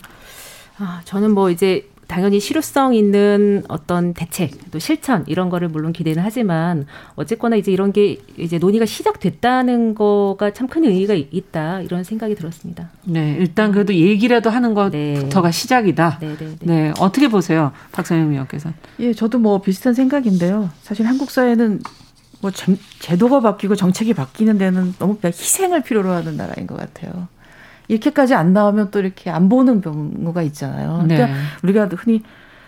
아, 0.78 1.02
저는 1.06 1.32
뭐 1.32 1.50
이제 1.50 1.88
당연히 2.10 2.40
실효성 2.40 2.96
있는 2.96 3.64
어떤 3.70 4.16
대책, 4.16 4.72
또 4.72 4.80
실천 4.80 5.24
이런 5.28 5.50
거를 5.52 5.68
물론 5.70 5.94
기대는 5.94 6.24
하지만 6.24 6.88
어쨌거나 7.14 7.56
이제 7.56 7.72
이런 7.72 7.94
게 7.94 8.18
이제 8.36 8.58
논의가 8.58 8.88
시작됐다는 8.88 9.94
거가 9.94 10.52
참 10.52 10.70
큰 10.70 10.86
의미가 10.86 11.14
있다 11.14 11.82
이런 11.82 12.04
생각이 12.04 12.34
들었습니다. 12.36 12.90
네, 13.06 13.36
일단 13.40 13.72
그래도 13.72 13.94
얘기라도 13.94 14.50
하는 14.50 14.74
것부터가 14.74 15.50
네. 15.50 15.52
시작이다. 15.52 16.18
네, 16.20 16.36
네, 16.36 16.48
네. 16.48 16.56
네, 16.62 16.94
어떻게 17.00 17.28
보세요, 17.28 17.72
박선영 17.92 18.32
위원께서? 18.32 18.72
예, 19.00 19.14
저도 19.14 19.38
뭐 19.38 19.62
비슷한 19.62 19.94
생각인데요. 19.94 20.70
사실 20.82 21.06
한국 21.06 21.30
사회는 21.30 21.80
뭐 22.42 22.52
제도가 23.00 23.40
바뀌고 23.42 23.76
정책이 23.76 24.14
바뀌는 24.16 24.58
데는 24.58 24.96
너무 24.98 25.18
희생을 25.24 25.84
필요로 25.84 26.10
하는 26.12 26.38
나라인 26.38 26.66
것 26.66 26.76
같아요. 26.78 27.28
이렇게까지 27.90 28.36
안 28.36 28.54
나오면 28.54 28.92
또 28.92 29.00
이렇게 29.00 29.30
안 29.30 29.50
보는 29.50 29.82
경우가 29.82 30.42
있잖아요. 30.44 31.02
그러니까 31.04 31.28
네. 31.28 31.34
우리가 31.64 31.90
흔히 31.98 32.24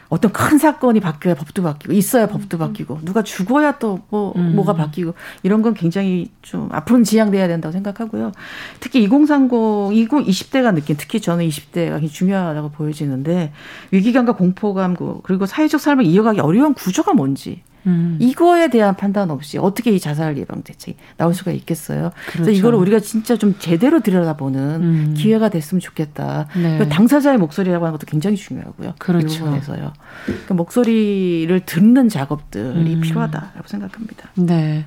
어떤 0.10 0.34
큰 0.34 0.58
사건이 0.58 1.00
바뀌어야 1.00 1.36
법도 1.36 1.64
바뀌고 1.64 1.94
있어야 1.94 2.28
법도 2.28 2.58
바뀌고 2.58 3.00
누가 3.04 3.24
죽어야 3.24 3.80
또뭐 3.80 4.34
음. 4.36 4.56
뭐가 4.56 4.74
바뀌고 4.74 5.14
이런 5.42 5.62
건 5.62 5.74
굉장히 5.74 6.30
좀 6.42 6.68
앞으로는 6.70 7.06
지양돼야 7.06 7.48
된다고 7.48 7.72
생각하고요. 7.72 8.34
특히 8.82 9.04
2030, 9.04 9.94
20, 9.94 10.10
20대가 10.10 10.74
느낀 10.74 10.98
특히 10.98 11.22
저는 11.22 11.48
20대가 11.48 11.92
굉장히 11.92 12.10
중요하다고 12.10 12.72
보여지는데 12.72 13.54
위기감과 13.92 14.34
공포감 14.34 14.96
그리고 15.24 15.46
사회적 15.46 15.80
삶을 15.80 16.04
이어가기 16.06 16.42
어려운 16.42 16.74
구조가 16.74 17.14
뭔지 17.14 17.62
음. 17.88 18.18
이거에 18.20 18.70
대한 18.70 18.96
판단 18.96 19.32
없이 19.32 19.58
어떻게 19.58 19.92
이 19.92 20.00
자살 20.00 20.38
예방 20.38 20.64
대책이 20.64 20.98
나올 21.18 21.34
수가 21.34 21.52
있겠어요. 21.52 22.12
그렇죠. 22.28 22.32
그래서 22.32 22.52
이걸 22.52 22.76
우리가 22.76 23.00
진짜 23.00 23.36
좀 23.38 23.56
제대로 23.60 24.02
들여다보는 24.02 24.60
음. 24.82 25.14
기회가 25.18 25.50
됐으면 25.50 25.80
좋겠다. 25.80 26.48
네. 26.56 26.88
당사자의 26.90 27.38
목소리라고 27.38 27.86
하는 27.86 27.98
것도 27.98 28.10
굉장히 28.10 28.36
중요하고요. 28.38 28.94
그렇죠. 29.00 29.28
이 29.28 29.40
부분에서요. 29.40 29.94
그러니까 30.26 30.54
목소리를 30.54 31.60
듣는 31.66 32.10
작업들이 32.10 32.96
음. 32.96 33.02
필요하다라고 33.02 33.68
생각합니다. 33.68 34.30
네. 34.36 34.86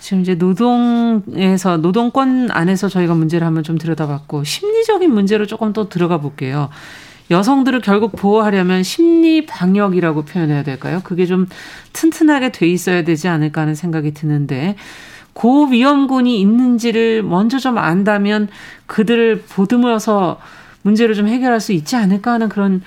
지금 0.00 0.20
이제 0.20 0.34
노동에서 0.34 1.78
노동권 1.78 2.50
안에서 2.50 2.88
저희가 2.90 3.14
문제를 3.14 3.46
한번 3.46 3.62
좀 3.62 3.78
들여다봤고 3.78 4.44
심리적인 4.44 5.10
문제로 5.10 5.46
조금 5.46 5.72
또 5.72 5.88
들어가 5.88 6.18
볼게요. 6.18 6.68
여성들을 7.30 7.80
결국 7.80 8.12
보호하려면 8.16 8.82
심리 8.82 9.46
방역이라고 9.46 10.24
표현해야 10.24 10.62
될까요? 10.62 11.00
그게 11.04 11.26
좀 11.26 11.46
튼튼하게 11.92 12.52
돼 12.52 12.68
있어야 12.68 13.02
되지 13.02 13.28
않을까 13.28 13.62
하는 13.62 13.74
생각이 13.74 14.12
드는데 14.12 14.76
고위험군이 15.32 16.40
있는지를 16.40 17.22
먼저 17.22 17.58
좀 17.58 17.78
안다면 17.78 18.48
그들을 18.86 19.44
보듬어서 19.48 20.38
문제를 20.82 21.14
좀 21.14 21.28
해결할 21.28 21.60
수 21.60 21.72
있지 21.72 21.96
않을까 21.96 22.32
하는 22.32 22.48
그런 22.48 22.82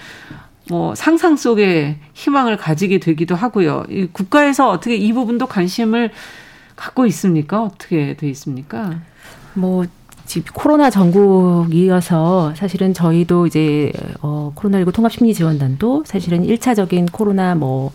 뭐 0.70 0.96
상상 0.96 1.36
속에 1.36 1.98
희망을 2.14 2.58
가지게 2.58 3.00
되기도 3.00 3.36
하고요. 3.36 3.86
이 3.90 4.08
국가에서 4.12 4.70
어떻게 4.70 4.96
이 4.96 5.14
부분도 5.14 5.48
관심을 5.48 6.12
갖고 6.76 7.06
있습니까? 7.08 7.64
어떻게 7.64 8.16
돼 8.16 8.30
있습니까? 8.30 9.00
뭐 9.54 9.86
지금 10.28 10.52
코로나 10.54 10.90
전국이어서 10.90 12.54
사실은 12.56 12.94
저희도 12.94 13.48
이제 13.48 13.92
어 14.22 14.52
코로나19 14.56 14.94
통합 14.94 15.12
심리 15.12 15.34
지원단도 15.34 16.04
사실은 16.06 16.46
일차적인 16.46 17.08
코로나 17.08 17.56
뭐 17.56 17.92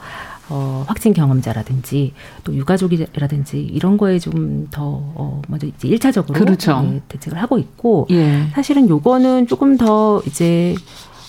어, 0.49 0.85
확진 0.87 1.15
경험자라든지 1.15 2.13
또 2.45 2.55
유가족이라든지 2.55 3.61
이런 3.61 3.97
거에 3.97 4.19
좀 4.19 4.53
더 4.71 4.83
어, 5.15 5.43
먼저 5.49 5.67
이제 5.67 5.89
일차적으로 5.89 6.39
그렇죠. 6.39 6.81
네, 6.83 7.01
대책을 7.09 7.41
하고 7.41 7.59
있고 7.59 8.07
예. 8.11 8.49
사실은 8.53 8.89
요거는 8.89 9.47
조금 9.47 9.77
더 9.77 10.23
이제 10.27 10.75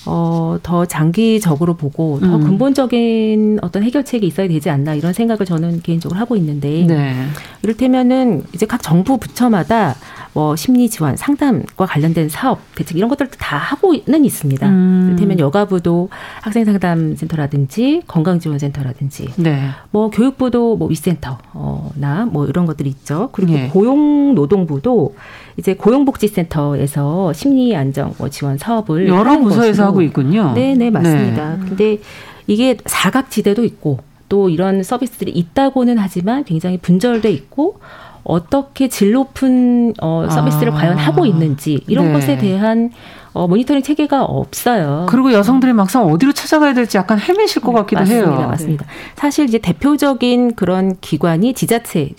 어, 0.06 0.58
더 0.64 0.86
장기적으로 0.86 1.76
보고 1.76 2.20
더 2.20 2.36
음. 2.36 2.44
근본적인 2.44 3.60
어떤 3.62 3.84
해결책이 3.84 4.28
있어야 4.28 4.48
되지 4.48 4.70
않나 4.70 4.96
이런 4.96 5.14
생각을 5.14 5.46
저는 5.46 5.82
개인적으로 5.82 6.20
하고 6.20 6.36
있는데 6.36 6.86
네. 6.86 7.14
이를테면은 7.62 8.44
이제 8.54 8.66
각 8.66 8.82
정부 8.82 9.18
부처마다 9.18 9.96
뭐 10.34 10.56
심리 10.56 10.90
지원, 10.90 11.16
상담과 11.16 11.86
관련된 11.86 12.28
사업, 12.30 12.60
대책 12.76 12.98
이런 12.98 13.10
것들도 13.10 13.38
다 13.38 13.58
하고는 13.58 14.26
있습니다. 14.26 14.68
음. 14.68 15.04
이를테면 15.06 15.40
여가부도 15.40 16.10
학생 16.42 16.66
상담 16.66 17.16
센터라든지 17.16 18.02
건강 18.08 18.40
지원 18.40 18.58
센터라든지 18.58 19.30
네. 19.38 19.70
뭐 19.92 20.10
교육부도 20.10 20.78
뭐 20.78 20.88
위센터나 20.88 22.26
뭐 22.32 22.48
이런 22.48 22.66
것들이 22.66 22.90
있죠. 22.90 23.30
그리고 23.32 23.54
네. 23.54 23.70
고용노동부도 23.70 25.16
이제 25.58 25.76
고용복지센터에서 25.76 27.32
심리 27.34 27.76
안정 27.76 28.14
뭐 28.18 28.30
지원 28.30 28.58
사업을 28.58 29.08
여러 29.08 29.40
부서에서 29.40 29.86
하고 29.86 30.02
있군요. 30.02 30.54
네, 30.56 30.74
네, 30.74 30.90
맞습니다. 30.90 31.58
네. 31.58 31.66
근데 31.68 31.98
이게 32.48 32.78
사각지대도 32.86 33.64
있고 33.66 34.00
또 34.30 34.50
이런 34.50 34.82
서비스들이 34.82 35.32
있다고는 35.32 36.00
하지만 36.00 36.44
굉장히 36.44 36.78
분절돼 36.78 37.32
있고 37.32 37.80
어떻게 38.24 38.88
질 38.88 39.12
높은 39.12 39.94
어, 40.02 40.28
서비스를 40.30 40.74
아. 40.74 40.76
과연 40.76 40.98
하고 40.98 41.26
있는지 41.26 41.82
이런 41.88 42.08
네. 42.08 42.14
것에 42.14 42.38
대한 42.38 42.92
어, 43.34 43.48
모니터링 43.48 43.82
체계가 43.82 44.24
없어요. 44.24 45.08
그리고 45.10 45.34
여성들이 45.34 45.74
막상 45.74 46.06
어디로 46.06 46.34
찾아가야 46.34 46.74
될지 46.74 46.98
약간 46.98 47.20
헤매실 47.20 47.62
것 47.62 47.74
같기도 47.74 48.02
맞습니다, 48.02 48.38
해요. 48.38 48.48
맞습니다. 48.48 48.86
사실 49.16 49.46
이제 49.46 49.58
대표적인 49.58 50.56
그런 50.56 50.98
기관이 51.02 51.54
지자체, 51.54 52.12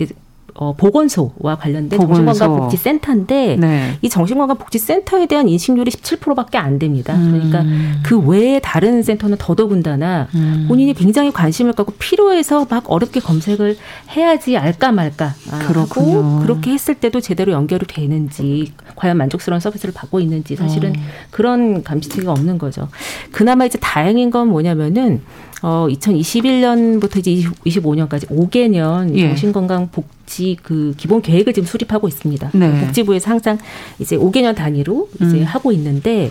어, 0.56 0.72
보건소와 0.76 1.56
관련된 1.58 1.98
보건소. 1.98 2.24
정신건강복지센터인데 2.24 3.56
네. 3.56 3.98
이 4.02 4.08
정신건강복지센터에 4.08 5.26
대한 5.26 5.48
인식률이 5.48 5.90
17%밖에 5.90 6.58
안 6.58 6.78
됩니다. 6.78 7.14
음. 7.16 7.32
그러니까 7.32 7.64
그 8.04 8.20
외에 8.20 8.60
다른 8.60 9.02
센터는 9.02 9.36
더더군다나 9.38 10.28
음. 10.36 10.66
본인이 10.68 10.94
굉장히 10.94 11.32
관심을 11.32 11.72
갖고 11.72 11.92
필요해서 11.98 12.66
막 12.70 12.84
어렵게 12.86 13.18
검색을 13.18 13.76
해야지 14.16 14.56
알까 14.56 14.92
말까 14.92 15.34
그렇군요. 15.66 16.18
하고 16.18 16.38
그렇게 16.42 16.70
했을 16.70 16.94
때도 16.94 17.20
제대로 17.20 17.50
연결이 17.52 17.84
되는지 17.86 18.72
과연 18.94 19.16
만족스러운 19.16 19.58
서비스를 19.58 19.92
받고 19.92 20.20
있는지 20.20 20.54
사실은 20.54 20.90
어. 20.90 21.00
그런 21.30 21.82
감시체가 21.82 22.30
없는 22.30 22.58
거죠. 22.58 22.88
그나마 23.32 23.64
이제 23.64 23.76
다행인 23.80 24.30
건 24.30 24.48
뭐냐면은 24.48 25.20
어 25.66 25.86
2021년부터 25.88 27.26
이제 27.26 27.48
25년까지 27.64 28.28
5개년 28.28 29.16
예. 29.16 29.28
정신건강 29.28 29.88
복지 29.90 30.58
그 30.62 30.92
기본 30.98 31.22
계획을 31.22 31.54
지금 31.54 31.66
수립하고 31.66 32.06
있습니다. 32.06 32.50
네. 32.52 32.80
복지부에서 32.84 33.30
항상 33.30 33.56
이제 33.98 34.14
5개년 34.18 34.54
단위로 34.54 35.08
이제 35.14 35.38
음. 35.38 35.44
하고 35.44 35.72
있는데 35.72 36.30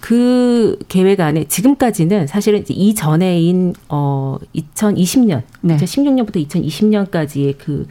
그 0.00 0.80
계획 0.88 1.20
안에 1.20 1.44
지금까지는 1.44 2.26
사실은 2.26 2.62
이제 2.62 2.74
이전에인 2.74 3.74
어 3.88 4.38
2020년, 4.52 5.42
네. 5.60 5.76
2016년부터 5.76 6.44
2020년까지의 6.48 7.54
그 7.58 7.86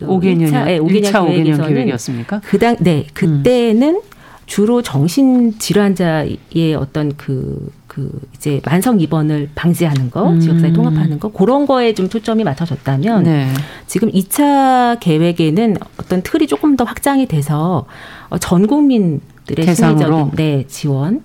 5개년, 0.00 0.50
1차, 0.50 0.64
네, 0.64 0.80
5개년 0.80 1.12
1차 1.12 1.26
계획에서는 1.28 1.44
5개년 1.44 1.68
계획이었습니까? 1.68 2.40
그당 2.40 2.76
네, 2.80 3.06
그때는 3.14 3.94
음. 3.94 4.13
주로 4.46 4.82
정신 4.82 5.58
질환자의 5.58 6.76
어떤 6.78 7.16
그, 7.16 7.70
그 7.86 8.20
이제 8.34 8.60
만성 8.64 9.00
입원을 9.00 9.50
방지하는 9.54 10.10
거, 10.10 10.30
음. 10.30 10.40
지역사회 10.40 10.72
통합하는 10.72 11.18
거, 11.18 11.32
그런 11.32 11.66
거에 11.66 11.94
좀 11.94 12.08
초점이 12.08 12.44
맞춰졌다면 12.44 13.24
네. 13.24 13.48
지금 13.86 14.10
2차 14.10 14.98
계획에는 15.00 15.76
어떤 15.98 16.22
틀이 16.22 16.46
조금 16.46 16.76
더 16.76 16.84
확장이 16.84 17.26
돼서 17.26 17.86
어, 18.28 18.38
전 18.38 18.66
국민들의 18.66 19.74
심리적인 19.74 20.30
네, 20.34 20.64
지원 20.68 21.22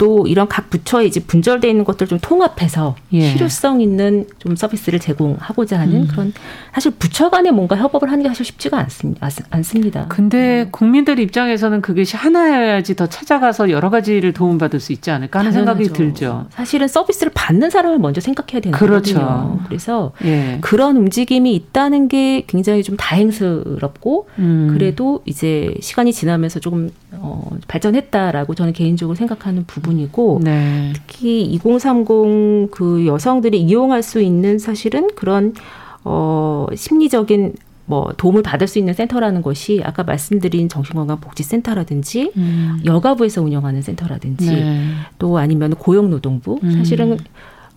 또 0.00 0.26
이런 0.26 0.48
각 0.48 0.70
부처에 0.70 1.04
이제 1.04 1.20
분절돼 1.20 1.68
있는 1.68 1.84
것들 1.84 2.06
좀 2.06 2.18
통합해서 2.18 2.96
예. 3.12 3.20
실효성 3.20 3.82
있는 3.82 4.24
좀 4.38 4.56
서비스를 4.56 4.98
제공하고자 4.98 5.78
하는 5.78 6.04
음. 6.04 6.08
그런 6.10 6.32
사실 6.72 6.90
부처 6.92 7.28
간에 7.28 7.50
뭔가 7.50 7.76
협업을 7.76 8.10
하는 8.10 8.22
게 8.22 8.30
사실 8.30 8.46
쉽지가 8.46 8.78
않습니다. 8.78 9.28
않습니다. 9.50 10.06
근데 10.08 10.62
음. 10.62 10.68
국민들 10.70 11.18
입장에서는 11.18 11.82
그게 11.82 12.04
하나여야지 12.10 12.96
더 12.96 13.08
찾아가서 13.08 13.68
여러 13.68 13.90
가지를 13.90 14.32
도움받을 14.32 14.80
수 14.80 14.94
있지 14.94 15.10
않을까 15.10 15.40
하는 15.40 15.50
당연하죠. 15.52 15.84
생각이 15.84 15.98
들죠. 15.98 16.46
사실은 16.48 16.88
서비스를 16.88 17.32
받는 17.34 17.68
사람을 17.68 17.98
먼저 17.98 18.22
생각해야 18.22 18.62
되는 18.62 18.78
그렇죠. 18.78 19.18
거거든요. 19.18 19.60
그래서 19.68 20.12
예. 20.24 20.56
그런 20.62 20.96
움직임이 20.96 21.54
있다는 21.54 22.08
게 22.08 22.44
굉장히 22.46 22.82
좀 22.82 22.96
다행스럽고 22.96 24.28
음. 24.38 24.70
그래도 24.72 25.20
이제 25.26 25.74
시간이 25.82 26.14
지나면서 26.14 26.58
조금 26.58 26.88
어, 27.12 27.50
발전했다라고 27.68 28.54
저는 28.54 28.72
개인적으로 28.72 29.14
생각하는 29.14 29.64
부분. 29.66 29.89
부분이고 29.90 30.40
네. 30.42 30.92
특히 30.94 31.42
2030 31.44 32.70
그 32.70 33.06
여성들이 33.06 33.60
이용할 33.60 34.02
수 34.02 34.20
있는 34.20 34.58
사실은 34.58 35.08
그런 35.14 35.54
어 36.04 36.66
심리적인 36.74 37.54
뭐 37.86 38.12
도움을 38.16 38.42
받을 38.42 38.68
수 38.68 38.78
있는 38.78 38.94
센터라는 38.94 39.42
것이 39.42 39.82
아까 39.84 40.04
말씀드린 40.04 40.68
정신건강복지센터라든지 40.68 42.32
음. 42.36 42.80
여가부에서 42.84 43.42
운영하는 43.42 43.82
센터라든지 43.82 44.46
네. 44.46 44.84
또 45.18 45.38
아니면 45.38 45.74
고용노동부 45.74 46.60
음. 46.62 46.70
사실은 46.72 47.18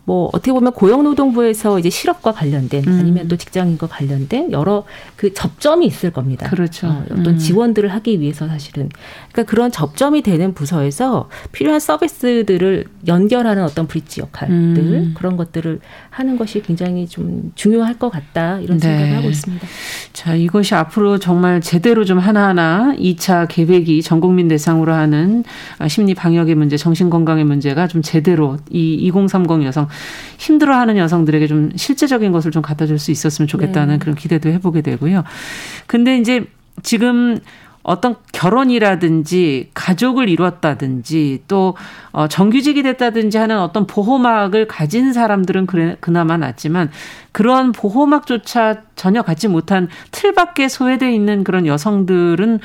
뭐 0.05 0.29
어떻게 0.33 0.51
보면 0.51 0.73
고용노동부에서 0.73 1.79
이제 1.79 1.89
실업과 1.89 2.33
관련된 2.33 2.83
음. 2.87 2.99
아니면 2.99 3.27
또 3.29 3.37
직장인과 3.37 3.87
관련된 3.87 4.51
여러 4.51 4.83
그 5.15 5.33
접점이 5.33 5.85
있을 5.85 6.11
겁니다. 6.11 6.49
그렇죠. 6.49 6.87
어, 6.87 7.05
어떤 7.09 7.27
음. 7.27 7.37
지원들을 7.37 7.89
하기 7.89 8.19
위해서 8.19 8.47
사실은 8.47 8.89
그러니까 9.31 9.49
그런 9.49 9.71
접점이 9.71 10.21
되는 10.21 10.53
부서에서 10.53 11.29
필요한 11.53 11.79
서비스들을 11.79 12.85
연결하는 13.07 13.63
어떤 13.63 13.87
브릿지 13.87 14.19
역할들 14.19 14.55
음. 14.55 15.13
그런 15.15 15.37
것들을 15.37 15.79
하는 16.09 16.37
것이 16.37 16.61
굉장히 16.61 17.07
좀 17.07 17.53
중요할 17.55 17.97
것 17.97 18.09
같다 18.09 18.59
이런 18.59 18.79
네. 18.79 18.87
생각을 18.87 19.15
하고 19.17 19.29
있습니다. 19.29 19.65
자 20.11 20.35
이것이 20.35 20.75
앞으로 20.75 21.17
정말 21.17 21.61
제대로 21.61 22.03
좀 22.03 22.19
하나하나 22.19 22.93
2차 22.97 23.47
계획이 23.49 24.01
전 24.01 24.19
국민 24.19 24.49
대상으로 24.49 24.93
하는 24.93 25.45
심리 25.87 26.13
방역의 26.13 26.55
문제, 26.55 26.75
정신 26.75 27.09
건강의 27.09 27.45
문제가 27.45 27.87
좀 27.87 28.01
제대로 28.01 28.57
이 28.69 28.95
2030 28.95 29.63
여성 29.63 29.87
힘들어하는 30.37 30.97
여성들에게 30.97 31.47
좀 31.47 31.71
실제적인 31.75 32.31
것을 32.31 32.51
좀 32.51 32.61
갖다 32.61 32.85
줄 32.85 32.99
수 32.99 33.11
있었으면 33.11 33.47
좋겠다는 33.47 33.95
네. 33.95 33.99
그런 33.99 34.15
기대도 34.15 34.49
해보게 34.49 34.81
되고요. 34.81 35.23
근데 35.87 36.17
이제 36.17 36.45
지금 36.83 37.39
어떤 37.83 38.15
결혼이라든지 38.31 39.71
가족을 39.73 40.29
이뤘다든지 40.29 41.43
또 41.49 41.75
어, 42.13 42.27
정규직이 42.29 42.81
됐다든지 42.81 43.37
하는 43.37 43.59
어떤 43.59 43.85
보호막을 43.87 44.67
가진 44.67 45.11
사람들은 45.11 45.65
그래, 45.65 45.97
그나마 45.99 46.37
낫지만 46.37 46.89
그런 47.33 47.73
보호막조차 47.73 48.83
전혀 48.95 49.21
갖지 49.21 49.49
못한 49.49 49.89
틀 50.11 50.33
밖에 50.33 50.69
소외돼 50.69 51.13
있는 51.13 51.43
그런 51.43 51.67
여성들은 51.67 52.59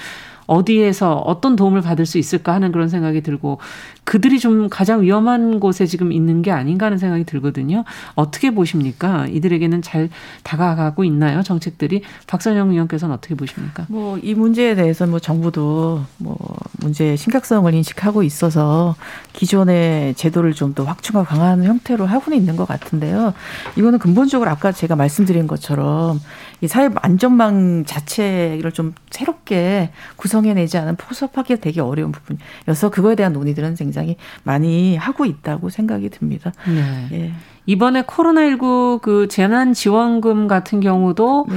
어디에서 0.49 1.15
어떤 1.19 1.55
도움을 1.55 1.83
받을 1.83 2.05
수 2.07 2.19
있을까 2.19 2.53
하는 2.55 2.73
그런 2.73 2.89
생각이 2.89 3.21
들고 3.21 3.59
그들이 4.05 4.41
좀 4.41 4.69
가장 4.69 5.03
위험한 5.03 5.61
곳에 5.61 5.85
지금 5.87 6.11
있는 6.11 6.43
게 6.43 6.51
아닌가 6.51 6.87
하는 6.87 6.99
생각이 6.99 7.25
들거든요. 7.25 7.85
어떻게 8.15 8.51
보십니까? 8.51 9.27
이들에게는 9.29 9.83
잘 9.83 10.09
다가가고 10.43 11.05
있나요? 11.05 11.43
정책들이 11.43 12.03
박선영 12.27 12.71
의원께서는 12.73 13.15
어떻게 13.15 13.35
보십니까? 13.35 13.85
뭐 13.89 14.19
이 14.23 14.35
문제에 14.35 14.75
대해서 14.75 15.07
뭐 15.07 15.19
정부도 15.21 16.01
뭐 16.17 16.37
문제의 16.81 17.17
심각성을 17.17 17.73
인식하고 17.75 18.23
있어서 18.25 18.97
기존의 19.33 20.15
제도를 20.15 20.55
좀 20.55 20.69
더 20.75 20.85
확충하고 20.85 21.27
강화하는 21.27 21.65
형태로 21.65 22.05
하고는 22.07 22.37
있는 22.39 22.57
것 22.57 22.67
같은데요. 22.69 23.33
이거는 23.77 23.99
근본적으로 23.99 24.51
아까 24.51 24.71
제가 24.71 24.97
말씀드린 24.97 25.47
것처럼 25.47 26.21
이 26.61 26.69
사회 26.69 26.89
안전망 26.95 27.85
자체를 27.85 28.73
좀 28.73 28.95
새롭게 29.11 29.91
구성해내지 30.17 30.79
않은 30.79 30.97
포섭하기가 30.97 31.61
되게 31.61 31.81
어려운 31.81 32.13
부분이어서 32.13 32.91
그거에 32.91 33.15
대한 33.15 33.33
논의들은 33.33 33.77
굉장히 33.77 34.17
많이 34.43 34.97
하고 34.97 35.25
있다고 35.25 35.71
생각이 35.71 36.09
듭니다. 36.11 36.53
네. 36.67 37.09
예. 37.13 37.33
이번에 37.67 38.03
코로나19 38.03 39.03
그 39.03 39.29
재난 39.29 39.73
지원금 39.73 40.49
같은 40.49 40.81
경우도 40.81 41.47
네. 41.51 41.57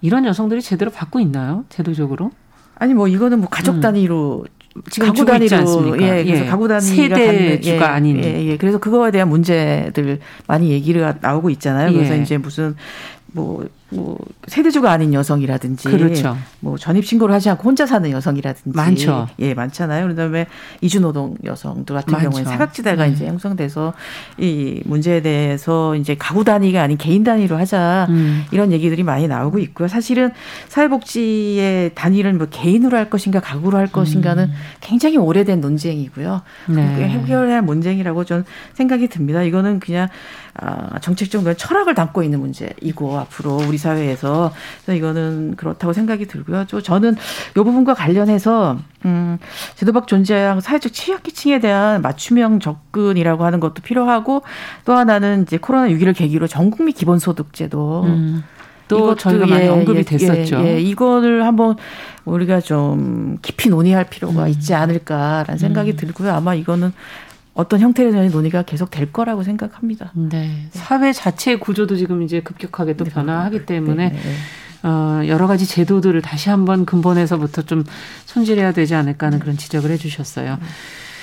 이런 0.00 0.26
여성들이 0.26 0.60
제대로 0.60 0.90
받고 0.90 1.20
있나요? 1.20 1.64
제도적으로? 1.68 2.32
아니 2.74 2.94
뭐 2.94 3.06
이거는 3.06 3.38
뭐 3.38 3.48
가족 3.48 3.76
음. 3.76 3.80
단위로 3.80 4.44
음. 4.44 4.82
가구 5.00 5.24
단위로 5.24 6.02
예, 6.02 6.24
그래서 6.24 6.44
예. 6.44 6.48
가구 6.48 6.66
단위가 6.66 6.94
세대 6.94 7.60
주가 7.60 7.76
예, 7.76 7.90
아닌 7.90 8.24
예, 8.24 8.44
예. 8.44 8.56
그래서 8.56 8.78
그거에 8.78 9.10
대한 9.10 9.28
문제들 9.28 10.18
많이 10.46 10.70
얘기가 10.70 11.16
나오고 11.20 11.50
있잖아요. 11.50 11.92
그래서 11.92 12.16
예. 12.16 12.22
이제 12.22 12.38
무슨 12.38 12.74
뭐 13.32 13.66
뭐 13.92 14.18
세대주가 14.46 14.90
아닌 14.90 15.14
여성이라든지 15.14 15.88
그렇죠. 15.88 16.36
뭐 16.60 16.76
전입 16.78 17.04
신고를 17.04 17.34
하지 17.34 17.50
않고 17.50 17.62
혼자 17.62 17.86
사는 17.86 18.10
여성이라든지 18.10 18.76
많죠. 18.76 19.28
예, 19.38 19.54
많잖아요. 19.54 20.08
그다음에 20.08 20.46
이주 20.80 21.00
노동 21.00 21.36
여성들 21.44 21.94
같은 21.94 22.12
많죠. 22.12 22.30
경우에 22.30 22.44
사각지대가 22.44 23.06
음. 23.06 23.12
이제 23.12 23.26
형성돼서 23.26 23.92
이 24.38 24.80
문제에 24.84 25.22
대해서 25.22 25.94
이제 25.96 26.16
가구 26.18 26.44
단위가 26.44 26.82
아닌 26.82 26.96
개인 26.96 27.24
단위로 27.24 27.56
하자 27.56 28.06
음. 28.10 28.44
이런 28.50 28.72
얘기들이 28.72 29.02
많이 29.02 29.28
나오고 29.28 29.58
있고요. 29.58 29.88
사실은 29.88 30.30
사회복지의 30.68 31.92
단위를 31.94 32.32
뭐 32.34 32.46
개인으로 32.50 32.96
할 32.96 33.10
것인가 33.10 33.40
가구로 33.40 33.78
할 33.78 33.86
것인가는 33.86 34.44
음. 34.44 34.52
굉장히 34.80 35.16
오래된 35.16 35.60
논쟁이고요. 35.60 36.42
네. 36.70 36.82
해결해야 36.82 37.56
할 37.56 37.62
문제이라고 37.62 38.24
저는 38.24 38.44
생각이 38.74 39.08
듭니다. 39.08 39.42
이거는 39.42 39.80
그냥 39.80 40.08
아, 40.54 40.98
정책적인 40.98 41.56
철학을 41.56 41.94
담고 41.94 42.22
있는 42.22 42.40
문제이고 42.40 43.18
앞으로 43.18 43.56
우리 43.66 43.78
사회에서 43.78 44.52
그래서 44.84 44.96
이거는 44.98 45.56
그렇다고 45.56 45.92
생각이 45.94 46.26
들고요. 46.26 46.66
또 46.68 46.82
저는 46.82 47.12
이 47.12 47.54
부분과 47.54 47.94
관련해서 47.94 48.76
음, 49.06 49.38
제도박 49.76 50.06
존재한 50.06 50.60
사회적 50.60 50.92
취약계층에 50.92 51.60
대한 51.60 52.02
맞춤형 52.02 52.60
접근이라고 52.60 53.44
하는 53.44 53.60
것도 53.60 53.82
필요하고 53.82 54.42
또 54.84 54.92
하나는 54.92 55.42
이제 55.42 55.56
코로나 55.56 55.86
위기를 55.86 56.12
계기로 56.12 56.46
전국민 56.46 56.94
기본소득제도 56.94 58.02
음. 58.04 58.44
또 58.88 59.14
저희가 59.14 59.46
많이 59.46 59.64
예, 59.64 59.68
언급이 59.68 60.00
예, 60.00 60.02
됐었죠. 60.02 60.60
예, 60.64 60.74
예, 60.74 60.80
이거를 60.80 61.46
한번 61.46 61.76
우리가 62.26 62.60
좀 62.60 63.38
깊이 63.40 63.70
논의할 63.70 64.04
필요가 64.04 64.44
음. 64.44 64.48
있지 64.48 64.74
않을까라는 64.74 65.56
생각이 65.56 65.92
음. 65.92 65.96
들고요. 65.96 66.30
아마 66.30 66.54
이거는 66.54 66.92
어떤 67.54 67.80
형태로든 67.80 68.30
논의가 68.30 68.62
계속 68.62 68.90
될 68.90 69.12
거라고 69.12 69.42
생각합니다. 69.42 70.10
네. 70.14 70.28
네. 70.28 70.66
사회 70.70 71.12
자체의 71.12 71.60
구조도 71.60 71.96
지금 71.96 72.22
이제 72.22 72.40
급격하게 72.40 72.96
또 72.96 73.04
네. 73.04 73.10
변화하기 73.10 73.66
때문에 73.66 74.10
네. 74.10 74.18
어, 74.82 75.22
여러 75.26 75.46
가지 75.46 75.66
제도들을 75.66 76.20
다시 76.22 76.50
한번 76.50 76.84
근본에서부터 76.86 77.62
좀 77.62 77.84
손질해야 78.26 78.72
되지 78.72 78.94
않을까 78.94 79.26
하는 79.26 79.38
그런 79.38 79.56
지적을 79.56 79.90
해 79.90 79.96
주셨어요. 79.96 80.58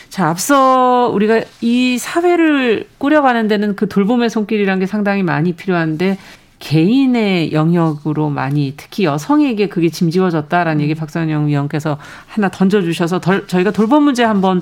자, 0.09 0.27
앞서 0.27 1.09
우리가 1.13 1.41
이 1.61 1.97
사회를 1.97 2.87
꾸려가는 2.97 3.47
데는 3.47 3.75
그 3.75 3.87
돌봄의 3.87 4.29
손길이라는 4.29 4.79
게 4.79 4.85
상당히 4.85 5.23
많이 5.23 5.53
필요한데 5.53 6.17
개인의 6.59 7.53
영역으로 7.53 8.29
많이 8.29 8.73
특히 8.75 9.05
여성에게 9.05 9.69
그게 9.69 9.89
짐지워졌다라는 9.89 10.81
얘기 10.81 10.93
박선영 10.93 11.47
위원께서 11.47 11.97
하나 12.27 12.49
던져주셔서 12.49 13.19
덜, 13.21 13.47
저희가 13.47 13.71
돌봄 13.71 14.03
문제 14.03 14.23
한번 14.23 14.61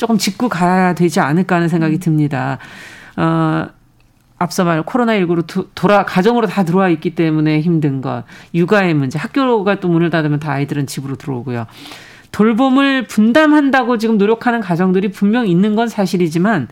조금 0.00 0.16
짚고 0.16 0.48
가야 0.48 0.94
되지 0.94 1.20
않을까 1.20 1.56
하는 1.56 1.68
생각이 1.68 1.96
음. 1.96 2.00
듭니다. 2.00 2.56
어, 3.18 3.66
앞서 4.38 4.64
말 4.64 4.82
코로나19로 4.82 5.46
도, 5.46 5.68
돌아 5.74 6.06
가정으로 6.06 6.46
다 6.46 6.64
들어와 6.64 6.88
있기 6.88 7.14
때문에 7.14 7.60
힘든 7.60 8.00
것, 8.00 8.24
육아의 8.54 8.94
문제, 8.94 9.18
학교가 9.18 9.78
또 9.80 9.88
문을 9.88 10.08
닫으면 10.08 10.40
다 10.40 10.52
아이들은 10.52 10.86
집으로 10.86 11.16
들어오고요. 11.16 11.66
돌봄을 12.32 13.08
분담한다고 13.08 13.98
지금 13.98 14.16
노력하는 14.16 14.60
가정들이 14.60 15.10
분명 15.10 15.46
있는 15.46 15.76
건 15.76 15.88
사실이지만 15.88 16.68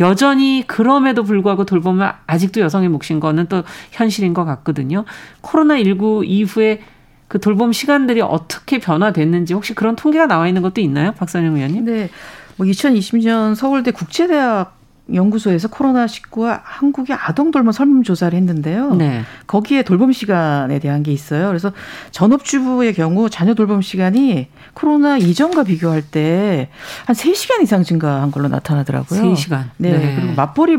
여전히 0.00 0.64
그럼에도 0.66 1.22
불구하고 1.22 1.66
돌봄은 1.66 2.08
아직도 2.26 2.62
여성의 2.62 2.88
몫인 2.88 3.20
거는 3.20 3.46
또 3.50 3.62
현실인 3.90 4.32
것 4.32 4.46
같거든요. 4.46 5.04
코로나19 5.42 6.22
이후에 6.24 6.80
그 7.28 7.38
돌봄 7.40 7.72
시간들이 7.72 8.22
어떻게 8.22 8.78
변화됐는지 8.78 9.52
혹시 9.52 9.74
그런 9.74 9.96
통계가 9.96 10.26
나와 10.26 10.48
있는 10.48 10.62
것도 10.62 10.80
있나요? 10.80 11.12
박선영 11.12 11.56
의원님? 11.56 11.84
네. 11.84 12.08
뭐 12.56 12.66
2020년 12.66 13.54
서울대 13.54 13.90
국제대학 13.90 14.78
연구소에서 15.12 15.68
코로나19와 15.68 16.60
한국의 16.64 17.14
아동 17.14 17.50
돌봄 17.50 17.72
설문조사를 17.72 18.36
했는데요. 18.38 18.94
네. 18.94 19.22
거기에 19.46 19.82
돌봄 19.82 20.12
시간에 20.12 20.78
대한 20.78 21.02
게 21.02 21.12
있어요. 21.12 21.48
그래서 21.48 21.72
전업주부의 22.10 22.94
경우 22.94 23.28
자녀 23.28 23.52
돌봄 23.52 23.82
시간이 23.82 24.48
코로나 24.72 25.18
이전과 25.18 25.64
비교할 25.64 26.02
때 26.02 26.70
한 27.04 27.14
3시간 27.14 27.62
이상 27.62 27.82
증가한 27.82 28.30
걸로 28.30 28.48
나타나더라고요. 28.48 29.20
3시간. 29.20 29.64
네. 29.76 29.92
네. 29.98 30.16
그리고 30.16 30.32
맞벌이 30.34 30.78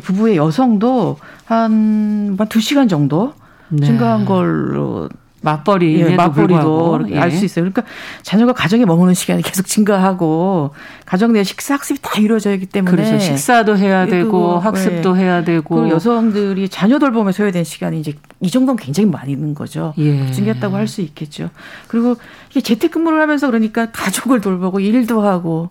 부부의 0.00 0.36
여성도 0.36 1.18
한, 1.44 2.36
한 2.38 2.48
2시간 2.48 2.88
정도 2.88 3.34
네. 3.68 3.84
증가한 3.86 4.24
걸로 4.26 5.08
맞벌이 5.42 6.00
예, 6.00 6.14
맞벌이도 6.14 7.06
예. 7.10 7.18
알수 7.18 7.44
있어요. 7.44 7.64
그러니까 7.64 7.82
자녀가 8.22 8.52
가정에 8.52 8.84
머무는 8.84 9.14
시간이 9.14 9.42
계속 9.42 9.66
증가하고 9.66 10.74
가정 11.06 11.32
내 11.32 11.44
식사 11.44 11.74
학습이 11.74 12.00
다 12.02 12.20
이루어져야 12.20 12.54
하기 12.54 12.66
때문에 12.66 12.96
그렇죠. 12.96 13.18
식사도 13.18 13.78
해야 13.78 14.06
예, 14.06 14.10
되고 14.10 14.58
학습도 14.58 15.16
예. 15.16 15.22
해야 15.22 15.44
되고 15.44 15.76
그리고 15.76 15.90
여성들이 15.94 16.68
자녀 16.68 16.98
돌봄에 16.98 17.32
소요된 17.32 17.64
시간이 17.64 18.00
이제 18.00 18.14
이 18.42 18.50
정도는 18.50 18.76
굉장히 18.82 19.08
많이 19.10 19.32
있는 19.32 19.54
거죠. 19.54 19.92
예. 19.98 20.30
증가했다고 20.32 20.74
할 20.76 20.88
수 20.88 21.02
있겠죠. 21.02 21.50
그리고 21.88 22.16
이게 22.50 22.60
재택근무를 22.62 23.20
하면서 23.20 23.46
그러니까 23.46 23.90
가족을 23.90 24.40
돌보고 24.40 24.80
일도 24.80 25.20
하고 25.22 25.68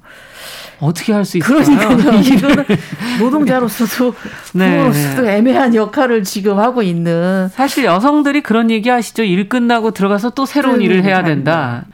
어떻게 0.79 1.11
할 1.11 1.25
수 1.25 1.37
있을까요? 1.39 1.63
그러니까요. 1.97 2.19
이거는 2.21 2.65
노동자로서도 3.19 4.13
네. 4.53 4.77
부모로서도 4.77 5.27
애매한 5.27 5.73
역할을 5.75 6.23
지금 6.23 6.59
하고 6.59 6.81
있는. 6.83 7.49
사실 7.49 7.85
여성들이 7.85 8.41
그런 8.41 8.69
얘기 8.71 8.87
하시죠. 8.89 9.23
일 9.23 9.49
끝나고 9.49 9.91
들어가서 9.91 10.29
또 10.31 10.45
새로운 10.45 10.81
일을 10.81 11.03
해야 11.03 11.23
된다. 11.23 11.85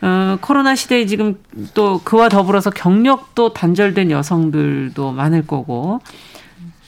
어, 0.00 0.38
코로나 0.40 0.76
시대에 0.76 1.06
지금 1.06 1.34
또 1.74 2.00
그와 2.04 2.28
더불어서 2.28 2.70
경력도 2.70 3.52
단절된 3.52 4.12
여성들도 4.12 5.10
많을 5.10 5.44
거고 5.44 6.00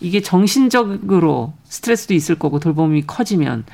이게 0.01 0.21
정신적으로 0.21 1.53
스트레스도 1.65 2.15
있을 2.15 2.39
거고 2.39 2.59
돌봄이 2.59 3.03
커지면 3.07 3.65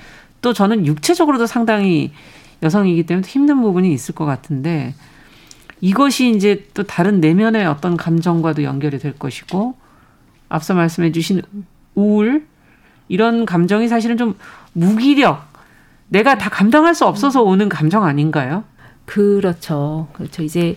또 0.43 0.53
저는 0.53 0.87
육체적으로도 0.87 1.47
상당히 1.47 2.13
여성이기 2.63 3.05
때문에 3.05 3.27
힘든 3.27 3.61
부분이 3.61 3.93
있을 3.93 4.15
것 4.15 4.25
같은데 4.25 4.95
이것이 5.81 6.31
이제 6.31 6.67
또 6.75 6.83
다른 6.83 7.21
내면의 7.21 7.67
어떤 7.67 7.97
감정과도 7.97 8.63
연결이 8.63 8.99
될 8.99 9.13
것이고 9.19 9.75
앞서 10.49 10.75
말씀해 10.75 11.13
주신 11.13 11.43
우울 11.95 12.47
이런 13.09 13.47
감정이 13.47 13.89
사실은 13.89 14.17
좀 14.17 14.35
무기력 14.73 15.47
내가 16.09 16.39
다 16.39 16.49
감당할 16.49 16.95
수 16.95 17.05
없어서 17.05 17.43
오는 17.43 17.69
감정 17.69 18.05
아닌가요? 18.05 18.65
그렇죠. 19.05 20.09
그렇죠. 20.13 20.43
이제 20.43 20.77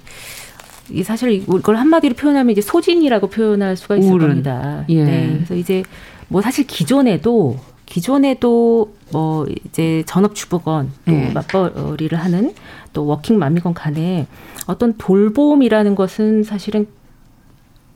이 0.91 1.03
사실 1.03 1.31
이걸 1.31 1.75
한마디로 1.75 2.15
표현하면 2.15 2.51
이제 2.51 2.61
소진이라고 2.61 3.27
표현할 3.27 3.75
수가 3.77 3.97
있을 3.97 4.09
우울은. 4.11 4.27
겁니다. 4.29 4.85
예. 4.89 5.03
네. 5.03 5.33
그래서 5.33 5.55
이제 5.55 5.83
뭐 6.27 6.41
사실 6.41 6.65
기존에도 6.67 7.57
기존에도 7.85 8.93
뭐 9.11 9.47
이제 9.65 10.03
전업주부건 10.05 10.91
또 11.05 11.11
예. 11.11 11.31
맞벌이를 11.31 12.17
하는 12.19 12.53
또 12.93 13.05
워킹맘이건 13.07 13.73
간에 13.73 14.27
어떤 14.67 14.93
돌봄이라는 14.97 15.95
것은 15.95 16.43
사실은 16.43 16.85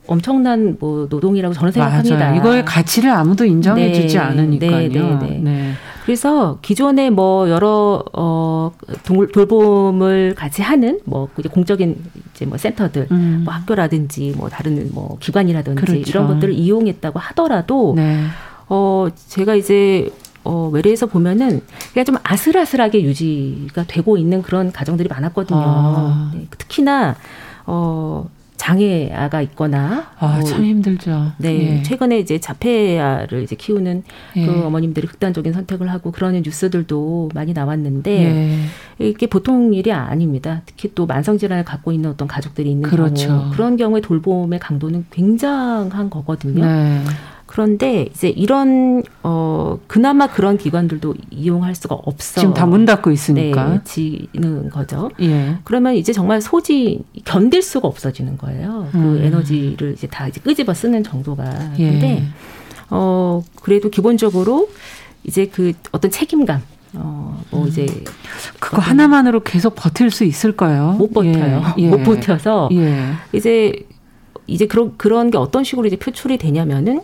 엄청난 0.06 0.76
뭐 0.78 1.06
노동이라고 1.08 1.54
저는 1.54 1.72
생각합니다. 1.72 2.16
맞아요. 2.16 2.36
이거의 2.36 2.64
가치를 2.64 3.10
아무도 3.10 3.44
인정해주지 3.44 4.16
네, 4.16 4.20
않으니까요. 4.20 4.70
네, 4.70 4.88
네, 4.88 5.16
네. 5.20 5.38
네. 5.42 5.72
그래서 6.04 6.58
기존에 6.60 7.08
뭐 7.08 7.48
여러 7.48 8.04
어 8.12 8.72
돌봄을 9.04 10.34
같이 10.36 10.60
하는 10.60 11.00
뭐 11.04 11.28
이제 11.38 11.48
공적인 11.48 11.96
이제 12.34 12.44
뭐 12.44 12.58
센터들, 12.58 13.08
음. 13.10 13.42
뭐 13.44 13.54
학교라든지 13.54 14.34
뭐 14.36 14.50
다른 14.50 14.90
뭐 14.92 15.16
기관이라든지 15.20 15.80
그렇죠. 15.80 16.10
이런 16.10 16.26
것들을 16.28 16.52
이용했다고 16.52 17.18
하더라도 17.18 17.94
네. 17.96 18.22
어 18.68 19.08
제가 19.28 19.54
이제 19.54 20.10
어, 20.44 20.68
외래에서 20.70 21.06
보면은 21.06 21.62
그냥 21.94 22.04
좀 22.04 22.16
아슬아슬하게 22.22 23.02
유지가 23.02 23.84
되고 23.84 24.18
있는 24.18 24.42
그런 24.42 24.72
가정들이 24.72 25.08
많았거든요. 25.08 25.58
아. 25.58 26.30
네, 26.34 26.46
특히나 26.58 27.16
어, 27.66 28.28
장애아가 28.56 29.42
있거나 29.42 30.12
아, 30.18 30.38
뭐, 30.38 30.42
참 30.44 30.64
힘들죠. 30.64 31.32
네, 31.38 31.78
예. 31.78 31.82
최근에 31.82 32.18
이제 32.18 32.38
자폐아를 32.38 33.42
이제 33.42 33.56
키우는 33.56 34.04
예. 34.36 34.46
그 34.46 34.64
어머님들이 34.64 35.06
극단적인 35.06 35.52
선택을 35.52 35.90
하고 35.90 36.12
그러는 36.12 36.42
뉴스들도 36.44 37.30
많이 37.34 37.52
나왔는데 37.52 38.10
예. 39.00 39.06
이게 39.06 39.26
보통 39.26 39.74
일이 39.74 39.92
아닙니다. 39.92 40.62
특히 40.66 40.92
또 40.94 41.06
만성 41.06 41.36
질환을 41.36 41.64
갖고 41.64 41.92
있는 41.92 42.10
어떤 42.10 42.28
가족들이 42.28 42.70
있는 42.70 42.88
그렇죠. 42.88 43.28
경우 43.28 43.50
그런 43.50 43.76
경우에 43.76 44.00
돌봄의 44.00 44.58
강도는 44.60 45.06
굉장한 45.10 46.10
거거든요. 46.10 46.64
네. 46.64 47.02
그런데 47.64 48.08
이제 48.12 48.28
이런 48.30 49.04
어 49.22 49.78
그나마 49.86 50.26
그런 50.26 50.58
기관들도 50.58 51.14
이용할 51.30 51.76
수가 51.76 51.94
없어. 51.94 52.40
지금 52.40 52.52
다 52.52 52.66
문 52.66 52.84
닫고 52.84 53.12
있으니까. 53.12 53.68
네, 53.68 53.80
지는 53.84 54.70
거죠. 54.70 55.08
예. 55.20 55.58
그러면 55.62 55.94
이제 55.94 56.12
정말 56.12 56.42
소지 56.42 57.04
견딜 57.24 57.62
수가 57.62 57.86
없어지는 57.86 58.38
거예요. 58.38 58.88
그 58.90 58.98
음. 58.98 59.20
에너지를 59.22 59.92
이제 59.92 60.08
다 60.08 60.26
이제 60.26 60.40
끄집어 60.40 60.74
쓰는 60.74 61.04
정도가. 61.04 61.74
예. 61.78 61.90
근데 61.92 62.24
어 62.90 63.40
그래도 63.62 63.88
기본적으로 63.88 64.68
이제 65.22 65.46
그 65.46 65.74
어떤 65.92 66.10
책임감 66.10 66.60
어, 66.94 67.40
뭐 67.52 67.62
음. 67.62 67.68
이제 67.68 67.86
그거 68.58 68.78
하나만으로 68.82 69.44
계속 69.44 69.76
버틸 69.76 70.10
수 70.10 70.24
있을까요? 70.24 70.96
못 70.98 71.12
버텨요. 71.12 71.62
예. 71.78 71.88
못 71.88 72.02
버텨서 72.02 72.70
예. 72.72 73.12
이제 73.32 73.72
이제 74.48 74.66
그런 74.66 74.94
그런 74.96 75.30
게 75.30 75.38
어떤 75.38 75.62
식으로 75.62 75.86
이제 75.86 75.94
표출이 75.94 76.36
되냐면은 76.38 77.00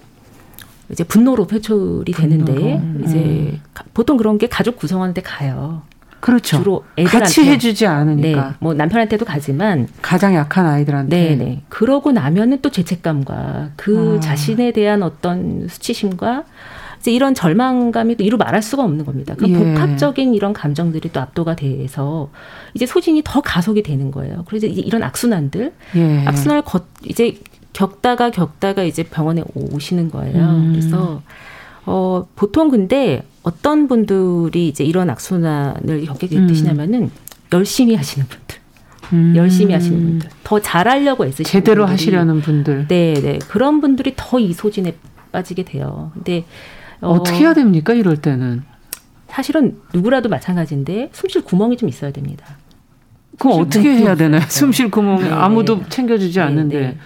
이제 0.90 1.04
분노로 1.04 1.46
표출이 1.46 2.12
되는데 2.12 2.52
분노로. 2.52 3.04
이제 3.04 3.16
음. 3.18 3.60
보통 3.94 4.16
그런 4.16 4.38
게 4.38 4.48
가족 4.48 4.76
구성원한테 4.76 5.22
가요. 5.22 5.82
그렇죠. 6.20 6.58
주로 6.58 6.84
애들한테 6.98 7.18
같이 7.18 7.44
해주지 7.44 7.86
않으니까. 7.86 8.48
네, 8.48 8.54
뭐 8.58 8.74
남편한테도 8.74 9.24
가지만 9.24 9.88
가장 10.02 10.34
약한 10.34 10.66
아이들한테. 10.66 11.16
네, 11.16 11.36
네. 11.36 11.62
그러고 11.68 12.12
나면은 12.12 12.60
또 12.60 12.70
죄책감과 12.70 13.70
그 13.76 14.16
아. 14.18 14.20
자신에 14.20 14.72
대한 14.72 15.02
어떤 15.02 15.66
수치심과 15.68 16.44
이제 17.00 17.10
이런 17.10 17.34
절망감이 17.34 18.16
또 18.16 18.24
이루 18.24 18.36
말할 18.36 18.60
수가 18.62 18.84
없는 18.84 19.06
겁니다. 19.06 19.34
그 19.36 19.48
예. 19.48 19.54
복합적인 19.54 20.34
이런 20.34 20.52
감정들이 20.52 21.10
또 21.12 21.20
압도가 21.20 21.56
돼서 21.56 22.30
이제 22.74 22.84
소진이 22.84 23.22
더 23.24 23.40
가속이 23.40 23.82
되는 23.82 24.10
거예요. 24.10 24.44
그래서 24.46 24.66
이제 24.66 24.82
이런 24.82 25.02
악순환들, 25.02 25.72
예. 25.96 26.24
악순환을 26.26 26.62
걷 26.62 26.84
이제 27.06 27.38
겪다가 27.72 28.30
겪다가 28.30 28.82
이제 28.82 29.02
병원에 29.02 29.42
오시는 29.54 30.10
거예요. 30.10 30.38
음. 30.38 30.68
그래서 30.72 31.22
어 31.86 32.26
보통 32.36 32.68
근데 32.68 33.22
어떤 33.42 33.88
분들이 33.88 34.68
이제 34.68 34.84
이런 34.84 35.08
악순환을 35.10 36.04
겪게 36.04 36.28
되시냐면은 36.28 37.10
열심히 37.52 37.94
하시는 37.94 38.26
분들. 38.28 38.60
음. 39.12 39.32
열심히 39.34 39.74
하시는 39.74 39.98
분들, 39.98 40.30
더 40.44 40.60
잘하려고 40.60 41.24
애쓰시는 41.26 41.44
제대로 41.44 41.84
분들이, 41.86 41.92
하시려는 41.92 42.40
분들, 42.42 42.86
네, 42.86 43.14
네 43.14 43.38
그런 43.48 43.80
분들이 43.80 44.12
더 44.16 44.38
이 44.38 44.52
소진에 44.52 44.94
빠지게 45.32 45.64
돼요. 45.64 46.12
근데 46.14 46.44
어, 47.00 47.10
어떻게 47.12 47.38
해야 47.38 47.54
됩니까? 47.54 47.92
이럴 47.92 48.18
때는 48.18 48.62
사실은 49.28 49.78
누구라도 49.92 50.28
마찬가지인데 50.28 51.10
숨쉴 51.12 51.42
구멍이 51.42 51.76
좀 51.76 51.88
있어야 51.88 52.12
됩니다. 52.12 52.56
그럼 53.38 53.60
어떻게 53.62 53.96
해야 53.96 54.14
되나요? 54.14 54.42
숨쉴 54.48 54.90
구멍이 54.90 55.24
네. 55.24 55.30
아무도 55.30 55.88
챙겨주지 55.88 56.38
네, 56.38 56.44
않는데. 56.44 56.80
네. 56.80 56.96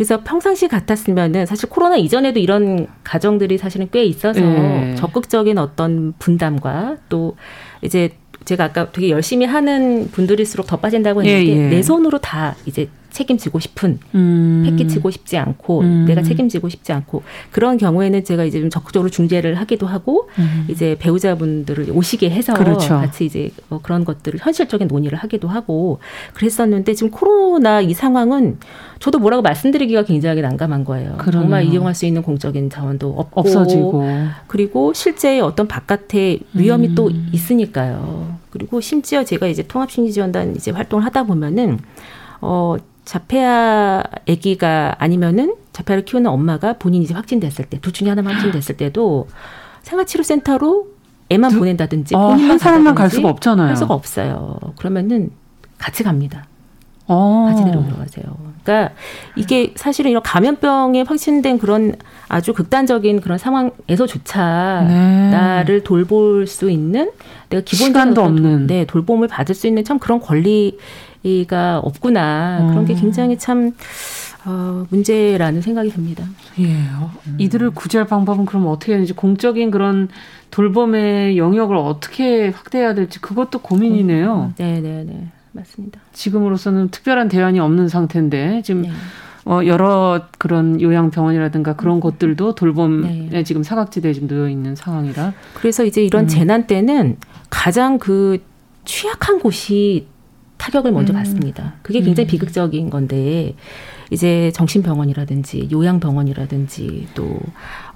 그래서 0.00 0.22
평상시 0.24 0.66
같았으면은 0.66 1.44
사실 1.44 1.68
코로나 1.68 1.98
이전에도 1.98 2.40
이런 2.40 2.86
가정들이 3.04 3.58
사실은 3.58 3.86
꽤 3.92 4.02
있어서 4.02 4.40
네. 4.40 4.94
적극적인 4.94 5.58
어떤 5.58 6.14
분담과 6.18 6.96
또 7.10 7.36
이제 7.82 8.08
제가 8.46 8.64
아까 8.64 8.90
되게 8.92 9.10
열심히 9.10 9.44
하는 9.44 10.08
분들일수록 10.10 10.66
더 10.66 10.78
빠진다고 10.78 11.22
했는데 11.22 11.52
예, 11.52 11.64
예. 11.66 11.68
내 11.68 11.82
손으로 11.82 12.16
다 12.16 12.56
이제 12.64 12.88
책임지고 13.10 13.58
싶은 13.58 13.98
음. 14.14 14.62
패기치고 14.66 15.10
싶지 15.10 15.36
않고 15.36 15.80
음. 15.80 16.04
내가 16.06 16.22
책임지고 16.22 16.68
싶지 16.68 16.92
않고 16.92 17.22
그런 17.50 17.76
경우에는 17.76 18.24
제가 18.24 18.44
이제 18.44 18.60
좀 18.60 18.70
적극적으로 18.70 19.10
중재를 19.10 19.54
하기도 19.56 19.86
하고 19.86 20.28
음. 20.38 20.66
이제 20.68 20.96
배우자분들을 20.98 21.90
오시게 21.92 22.30
해서 22.30 22.54
그렇죠. 22.54 22.88
같이 22.88 23.24
이제 23.24 23.50
뭐 23.68 23.80
그런 23.82 24.04
것들을 24.04 24.40
현실적인 24.40 24.88
논의를 24.88 25.18
하기도 25.18 25.48
하고 25.48 25.98
그랬었는데 26.34 26.94
지금 26.94 27.10
코로나 27.10 27.80
이 27.80 27.92
상황은 27.94 28.58
저도 28.98 29.18
뭐라고 29.18 29.42
말씀드리기가 29.42 30.04
굉장히 30.04 30.42
난감한 30.42 30.84
거예요. 30.84 31.16
그러네요. 31.16 31.42
정말 31.42 31.64
이용할 31.64 31.94
수 31.94 32.06
있는 32.06 32.22
공적인 32.22 32.68
자원도 32.70 33.14
없고 33.16 33.40
없어지고 33.40 34.04
그리고 34.46 34.92
실제 34.92 35.40
어떤 35.40 35.66
바깥에 35.66 36.38
위험이 36.52 36.88
음. 36.88 36.94
또 36.94 37.10
있으니까요. 37.32 38.38
그리고 38.50 38.80
심지어 38.80 39.24
제가 39.24 39.46
이제 39.46 39.62
통합심리지원단 39.62 40.56
이제 40.56 40.70
활동을 40.70 41.04
하다 41.06 41.24
보면은 41.24 41.78
어 42.40 42.76
자폐아 43.04 44.02
아기가 44.28 44.94
아니면은 44.98 45.54
자폐아를 45.72 46.04
키우는 46.04 46.30
엄마가 46.30 46.74
본인이 46.74 47.04
이제 47.04 47.14
확진됐을 47.14 47.66
때둘 47.66 47.92
중에 47.92 48.08
하나만 48.08 48.34
확진됐을 48.34 48.76
때도 48.76 49.28
생활치료센터로 49.82 50.88
애만 51.30 51.52
누, 51.52 51.58
보낸다든지 51.60 52.14
어, 52.14 52.28
본인만 52.28 52.50
한 52.50 52.58
사람만 52.58 52.94
갈 52.94 53.10
수가 53.10 53.28
없잖아요. 53.28 53.68
할 53.68 53.76
수가 53.76 53.94
없어요. 53.94 54.58
그러면은 54.76 55.30
같이 55.78 56.02
갑니다. 56.02 56.44
어. 57.06 57.46
같이 57.48 57.64
데려가세요. 57.64 58.50
그러니까 58.62 58.94
이게 59.34 59.72
사실은 59.74 60.10
이런 60.10 60.22
감염병에 60.22 61.02
확진된 61.02 61.58
그런 61.58 61.94
아주 62.28 62.52
극단적인 62.52 63.20
그런 63.20 63.38
상황에서조차 63.38 64.84
네. 64.86 65.30
나를 65.30 65.82
돌볼 65.82 66.46
수 66.46 66.70
있는 66.70 67.10
내가 67.48 67.62
기본적인 67.64 67.88
시간도 67.88 68.22
없는 68.22 68.66
네 68.66 68.84
돌봄을 68.84 69.26
받을 69.28 69.54
수 69.54 69.66
있는 69.66 69.82
참 69.82 69.98
그런 69.98 70.20
권리 70.20 70.78
가 71.46 71.78
없구나 71.78 72.68
그런 72.70 72.84
게 72.86 72.94
음. 72.94 72.98
굉장히 73.00 73.38
참 73.38 73.72
어, 74.44 74.86
문제라는 74.88 75.60
생각이 75.60 75.90
듭니다. 75.90 76.24
예. 76.58 76.72
어, 76.98 77.10
이들을 77.38 77.70
구제할 77.70 78.06
방법은 78.06 78.46
그럼 78.46 78.66
어떻게 78.68 78.92
해야 78.92 78.96
되는지 78.96 79.12
공적인 79.12 79.70
그런 79.70 80.08
돌봄의 80.50 81.36
영역을 81.36 81.76
어떻게 81.76 82.48
확대해야 82.48 82.94
될지 82.94 83.20
그것도 83.20 83.60
고민이네요. 83.60 84.54
네, 84.56 84.80
네, 84.80 85.04
네. 85.04 85.28
맞습니다. 85.52 86.00
지금으로서는 86.12 86.88
특별한 86.88 87.28
대안이 87.28 87.60
없는 87.60 87.88
상태인데 87.88 88.62
지금 88.62 88.82
네. 88.82 88.90
어, 89.44 89.60
여러 89.66 90.22
그런 90.38 90.80
요양병원이라든가 90.80 91.74
그런 91.74 91.96
음. 91.96 92.00
곳들도 92.00 92.54
돌봄에 92.54 93.28
네. 93.30 93.42
지금 93.42 93.62
사각지대에 93.62 94.12
지금 94.12 94.28
놓여 94.28 94.48
있는 94.48 94.76
상황이라. 94.76 95.32
그래서 95.54 95.84
이제 95.84 96.02
이런 96.02 96.24
음. 96.24 96.28
재난 96.28 96.66
때는 96.66 97.16
가장 97.48 97.98
그 97.98 98.38
취약한 98.84 99.38
곳이 99.38 100.06
타격을 100.60 100.92
먼저 100.92 101.14
음. 101.14 101.16
받습니다. 101.16 101.74
그게 101.80 102.02
굉장히 102.02 102.26
음. 102.26 102.30
비극적인 102.30 102.90
건데 102.90 103.54
이제 104.10 104.52
정신병원이라든지 104.54 105.70
요양병원이라든지 105.72 107.08
또 107.14 107.40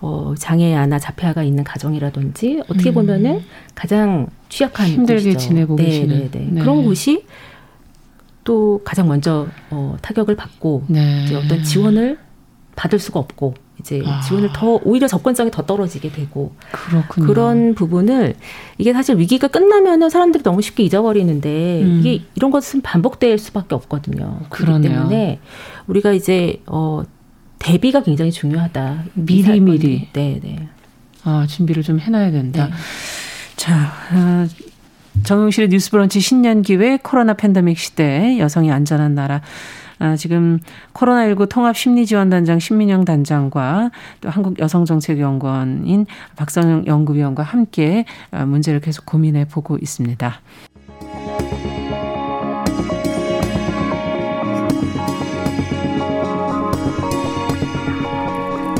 어, 0.00 0.34
장애아나 0.38 0.98
자폐아가 0.98 1.42
있는 1.42 1.62
가정이라든지 1.62 2.62
어떻게 2.64 2.90
음. 2.90 2.94
보면은 2.94 3.42
가장 3.74 4.28
취약한 4.48 4.86
힘들게 4.86 5.34
곳이죠. 5.34 5.38
지내고 5.38 5.76
네, 5.76 5.84
계시는 5.84 6.18
네, 6.18 6.30
네. 6.30 6.48
네. 6.52 6.60
그런 6.62 6.84
곳이 6.84 7.26
또 8.44 8.80
가장 8.82 9.08
먼저 9.08 9.46
어, 9.70 9.96
타격을 10.00 10.34
받고 10.34 10.84
네. 10.88 11.24
이제 11.24 11.34
어떤 11.34 11.62
지원을 11.62 12.18
받을 12.76 12.98
수가 12.98 13.20
없고 13.20 13.54
이제 13.80 14.02
아. 14.06 14.20
지원을 14.20 14.50
더 14.52 14.80
오히려 14.84 15.06
접근성이 15.06 15.50
더 15.50 15.62
떨어지게 15.62 16.12
되고 16.12 16.54
그렇군요. 16.70 17.26
그런 17.26 17.74
부분을 17.74 18.34
이게 18.78 18.92
사실 18.92 19.18
위기가 19.18 19.48
끝나면은 19.48 20.10
사람들이 20.10 20.42
너무 20.42 20.62
쉽게 20.62 20.84
잊어버리는데 20.84 21.82
음. 21.82 21.98
이게 22.00 22.24
이런 22.34 22.50
것은 22.50 22.82
반복될 22.82 23.38
수밖에 23.38 23.74
없거든요. 23.74 24.40
그렇기 24.50 24.88
때문에 24.88 25.40
우리가 25.86 26.12
이제 26.12 26.62
어 26.66 27.02
대비가 27.58 28.02
굉장히 28.02 28.30
중요하다. 28.30 29.04
미리 29.14 29.60
미리. 29.60 30.08
네, 30.12 30.40
네. 30.42 30.68
아 31.24 31.46
준비를 31.48 31.82
좀 31.82 31.98
해놔야 31.98 32.30
된다. 32.30 32.66
네. 32.66 32.72
자. 33.56 33.92
어, 34.12 34.46
정용실의 35.22 35.68
뉴스브런치 35.68 36.18
신년 36.18 36.62
기획 36.62 37.04
코로나 37.04 37.34
팬데믹 37.34 37.78
시대 37.78 38.36
여성이 38.40 38.72
안전한 38.72 39.14
나라 39.14 39.42
아, 39.98 40.16
지금 40.16 40.58
코로나19 40.92 41.48
통합심리지원단장 41.48 42.58
신민영 42.58 43.04
단장과 43.04 43.90
또 44.20 44.30
한국여성정책연구원인 44.30 46.06
박선영 46.36 46.86
연구위원과 46.86 47.42
함께 47.42 48.04
아, 48.30 48.44
문제를 48.44 48.80
계속 48.80 49.06
고민해 49.06 49.46
보고 49.46 49.76
있습니다. 49.76 50.40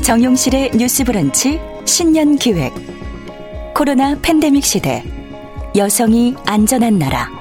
정용실의 0.02 0.72
뉴스 0.76 1.02
브런치 1.02 1.58
신년 1.86 2.36
기획. 2.36 2.72
코로나 3.74 4.16
팬데믹 4.20 4.62
시대. 4.62 5.02
여성이 5.76 6.36
안전한 6.46 6.98
나라 6.98 7.33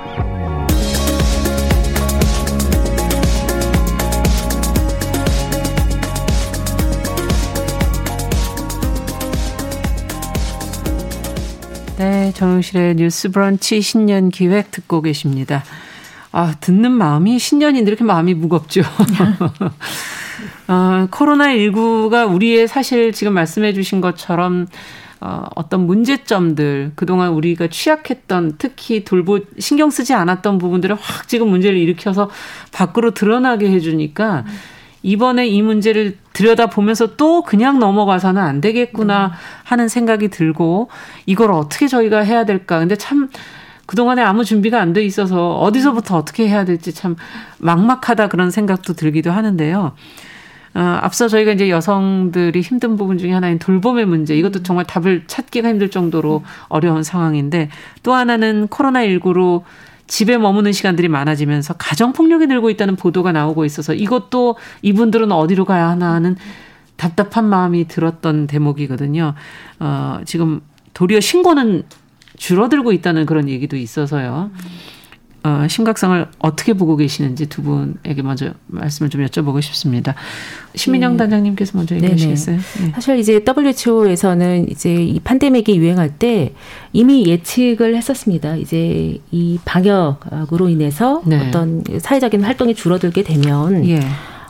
네, 12.03 12.33
정용실의 12.33 12.95
뉴스 12.95 13.31
브런치 13.31 13.79
신년 13.79 14.27
기획 14.27 14.71
듣고 14.71 15.01
계십니다. 15.01 15.63
아, 16.33 16.53
듣는 16.59 16.91
마음이 16.91 17.39
신년인데 17.39 17.89
이렇게 17.89 18.03
마음이 18.03 18.33
무겁죠. 18.33 18.81
어, 20.67 21.07
코로나19가 21.09 22.29
우리의 22.29 22.67
사실 22.67 23.13
지금 23.13 23.31
말씀해 23.31 23.71
주신 23.71 24.01
것처럼 24.01 24.67
어, 25.21 25.45
어떤 25.55 25.87
문제점들, 25.87 26.91
그동안 26.95 27.31
우리가 27.31 27.67
취약했던 27.67 28.55
특히 28.57 29.05
돌보, 29.05 29.39
신경 29.59 29.89
쓰지 29.89 30.13
않았던 30.13 30.57
부분들을 30.57 30.97
확 30.99 31.29
지금 31.29 31.47
문제를 31.47 31.77
일으켜서 31.77 32.29
밖으로 32.73 33.11
드러나게 33.11 33.71
해주니까 33.71 34.43
음. 34.45 34.72
이번에 35.03 35.47
이 35.47 35.61
문제를 35.61 36.17
들여다 36.31 36.67
보면서 36.67 37.15
또 37.15 37.43
그냥 37.43 37.77
넘어가서는 37.77 38.41
안 38.41 38.61
되겠구나 38.61 39.27
네. 39.27 39.33
하는 39.63 39.87
생각이 39.87 40.29
들고 40.29 40.89
이걸 41.25 41.51
어떻게 41.51 41.87
저희가 41.87 42.19
해야 42.19 42.45
될까. 42.45 42.79
근데 42.79 42.95
참 42.95 43.29
그동안에 43.85 44.21
아무 44.21 44.45
준비가 44.45 44.79
안 44.79 44.93
돼 44.93 45.03
있어서 45.03 45.57
어디서부터 45.59 46.17
어떻게 46.17 46.47
해야 46.47 46.65
될지 46.65 46.93
참 46.93 47.15
막막하다 47.59 48.29
그런 48.29 48.49
생각도 48.49 48.93
들기도 48.93 49.31
하는데요. 49.31 49.91
어, 50.75 50.79
앞서 50.79 51.27
저희가 51.27 51.51
이제 51.51 51.69
여성들이 51.69 52.61
힘든 52.61 52.95
부분 52.95 53.19
중에 53.19 53.31
하나인 53.31 53.59
돌봄의 53.59 54.05
문제, 54.05 54.35
이것도 54.35 54.63
정말 54.63 54.85
답을 54.85 55.25
찾기가 55.27 55.69
힘들 55.69 55.89
정도로 55.91 56.43
어려운 56.67 57.03
상황인데 57.03 57.69
또 58.01 58.13
하나는 58.13 58.67
코로나19로 58.69 59.61
집에 60.07 60.37
머무는 60.37 60.71
시간들이 60.71 61.07
많아지면서 61.07 61.75
가정폭력이 61.75 62.47
늘고 62.47 62.69
있다는 62.69 62.95
보도가 62.95 63.31
나오고 63.31 63.65
있어서 63.65 63.93
이것도 63.93 64.57
이분들은 64.81 65.31
어디로 65.31 65.65
가야 65.65 65.89
하나 65.89 66.13
하는 66.13 66.35
답답한 66.95 67.45
마음이 67.45 67.87
들었던 67.87 68.47
대목이거든요. 68.47 69.33
어, 69.79 70.19
지금 70.25 70.61
도리어 70.93 71.19
신고는 71.19 71.83
줄어들고 72.37 72.91
있다는 72.91 73.25
그런 73.25 73.49
얘기도 73.49 73.77
있어서요. 73.77 74.51
어, 75.43 75.67
심각성을 75.67 76.25
어떻게 76.39 76.73
보고 76.73 76.95
계시는지 76.95 77.47
두 77.47 77.61
분에게 77.63 78.21
먼저 78.21 78.53
말씀을 78.67 79.09
좀 79.09 79.25
여쭤보고 79.25 79.61
싶습니다. 79.61 80.15
신민영 80.73 81.13
네. 81.13 81.17
단장님께서 81.17 81.77
먼저 81.77 81.95
얘기하시겠어요? 81.95 82.57
네. 82.57 82.91
사실 82.93 83.17
이제 83.19 83.43
WHO에서는 83.45 84.69
이제 84.69 84.95
이 84.95 85.19
판데믹이 85.19 85.75
유행할 85.77 86.17
때 86.17 86.53
이미 86.93 87.25
예측을 87.27 87.95
했었습니다. 87.95 88.55
이제 88.55 89.19
이 89.31 89.59
방역으로 89.65 90.69
인해서 90.69 91.21
네. 91.25 91.47
어떤 91.47 91.83
사회적인 91.99 92.41
활동이 92.41 92.73
줄어들게 92.73 93.23
되면 93.23 93.85
예. 93.89 93.99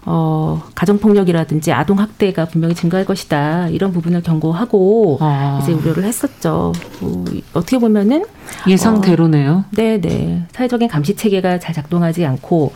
어, 0.06 0.62
가정폭력이라든지 0.76 1.72
아동학대가 1.72 2.46
분명히 2.46 2.76
증가할 2.76 3.06
것이다. 3.06 3.70
이런 3.70 3.94
부분을 3.94 4.22
경고하고 4.22 5.18
아. 5.22 5.60
이제 5.62 5.72
우려를 5.72 6.04
했었죠. 6.04 6.74
뭐, 7.00 7.26
어떻게 7.54 7.78
보면은. 7.78 8.26
예상대로네요. 8.68 9.52
어, 9.52 9.66
네네. 9.72 10.48
사회적인 10.52 10.90
감시 10.90 11.16
체계가 11.16 11.60
잘 11.60 11.74
작동하지 11.74 12.26
않고 12.26 12.74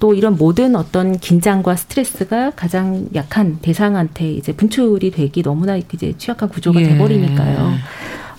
또 0.00 0.14
이런 0.14 0.36
모든 0.36 0.74
어떤 0.74 1.18
긴장과 1.18 1.76
스트레스가 1.76 2.52
가장 2.56 3.06
약한 3.14 3.58
대상한테 3.60 4.32
이제 4.32 4.52
분출이 4.52 5.10
되기 5.10 5.42
너무나 5.42 5.76
이제 5.76 6.14
취약한 6.16 6.48
구조가 6.48 6.80
예. 6.80 6.88
돼버리니까요. 6.88 7.74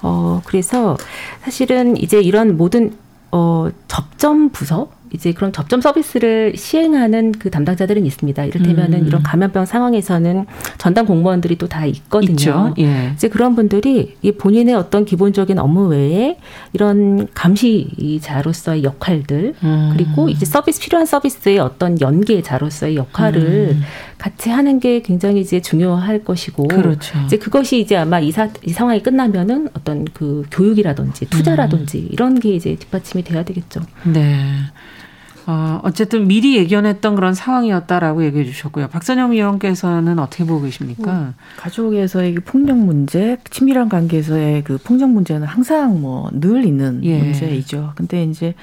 어, 0.01 0.41
그래서 0.45 0.97
사실은 1.43 1.95
이제 1.97 2.19
이런 2.19 2.57
모든 2.57 2.93
어, 3.31 3.69
접점 3.87 4.49
부서 4.49 4.89
이제 5.13 5.33
그런 5.33 5.51
접점 5.51 5.81
서비스를 5.81 6.53
시행하는 6.55 7.31
그 7.33 7.49
담당자들은 7.49 8.05
있습니다. 8.05 8.45
이를테면은 8.45 9.01
음. 9.01 9.07
이런 9.07 9.23
감염병 9.23 9.65
상황에서는 9.65 10.45
전담 10.77 11.05
공무원들이 11.07 11.57
또 11.57 11.71
다 11.71 11.85
있거든요. 11.85 12.73
예. 12.79 13.11
이제 13.15 13.29
그런 13.29 13.55
분들이 13.55 14.17
본인의 14.37 14.75
어떤 14.75 15.05
기본적인 15.05 15.57
업무 15.57 15.87
외에 15.87 16.37
이런 16.73 17.29
감시자로서의 17.33 18.83
역할들 18.83 19.55
음. 19.63 19.89
그리고 19.93 20.27
이제 20.27 20.45
서비스 20.45 20.81
필요한 20.81 21.05
서비스의 21.05 21.59
어떤 21.59 21.99
연계자로서의 22.01 22.97
역할을 22.97 23.75
음. 23.75 23.81
같이 24.17 24.49
하는 24.49 24.79
게 24.79 25.01
굉장히 25.01 25.41
이제 25.41 25.61
중요할 25.61 26.23
것이고 26.23 26.67
그렇죠. 26.67 27.17
이제 27.25 27.37
그것이 27.37 27.79
이제 27.79 27.95
아마 27.95 28.19
이, 28.19 28.31
사, 28.31 28.49
이 28.63 28.71
상황이 28.71 29.01
끝나면은 29.01 29.69
어떤 29.73 30.05
그 30.05 30.43
교육이라든지 30.51 31.25
투자라든지 31.27 31.99
음. 31.99 32.07
이런 32.11 32.39
게 32.39 32.53
이제 32.53 32.75
뒷받침이 32.75 33.23
돼야 33.23 33.43
되겠죠. 33.43 33.81
네. 34.03 34.45
어, 35.47 35.79
어쨌든 35.83 36.27
미리 36.27 36.55
예견했던 36.57 37.15
그런 37.15 37.33
상황이었다라고 37.33 38.23
얘기해 38.25 38.45
주셨고요. 38.45 38.87
박선영 38.87 39.31
위원께서는 39.31 40.19
어떻게 40.19 40.45
보고 40.45 40.61
계십니까? 40.63 41.13
뭐, 41.13 41.33
가족에서의 41.57 42.35
폭력 42.35 42.77
문제, 42.77 43.37
친밀한 43.49 43.89
관계에서의 43.89 44.63
그 44.63 44.77
폭력 44.77 45.09
문제는 45.09 45.47
항상 45.47 46.01
뭐 46.01 46.29
늘 46.33 46.65
있는 46.65 47.03
예. 47.03 47.17
문제이죠. 47.19 47.93
근데 47.95 48.23
이제 48.23 48.55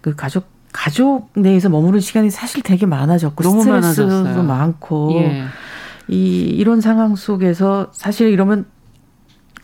그 0.00 0.14
가족 0.14 0.50
가족 0.72 1.30
내에서 1.34 1.68
머무는 1.68 2.00
시간이 2.00 2.30
사실 2.30 2.62
되게 2.62 2.86
많아졌고 2.86 3.42
너무 3.42 3.62
스트레스도 3.62 4.06
많아졌어요. 4.06 4.42
많고 4.42 5.12
예. 5.16 5.44
이 6.08 6.44
이런 6.44 6.80
상황 6.80 7.14
속에서 7.14 7.88
사실 7.92 8.28
이러면 8.30 8.64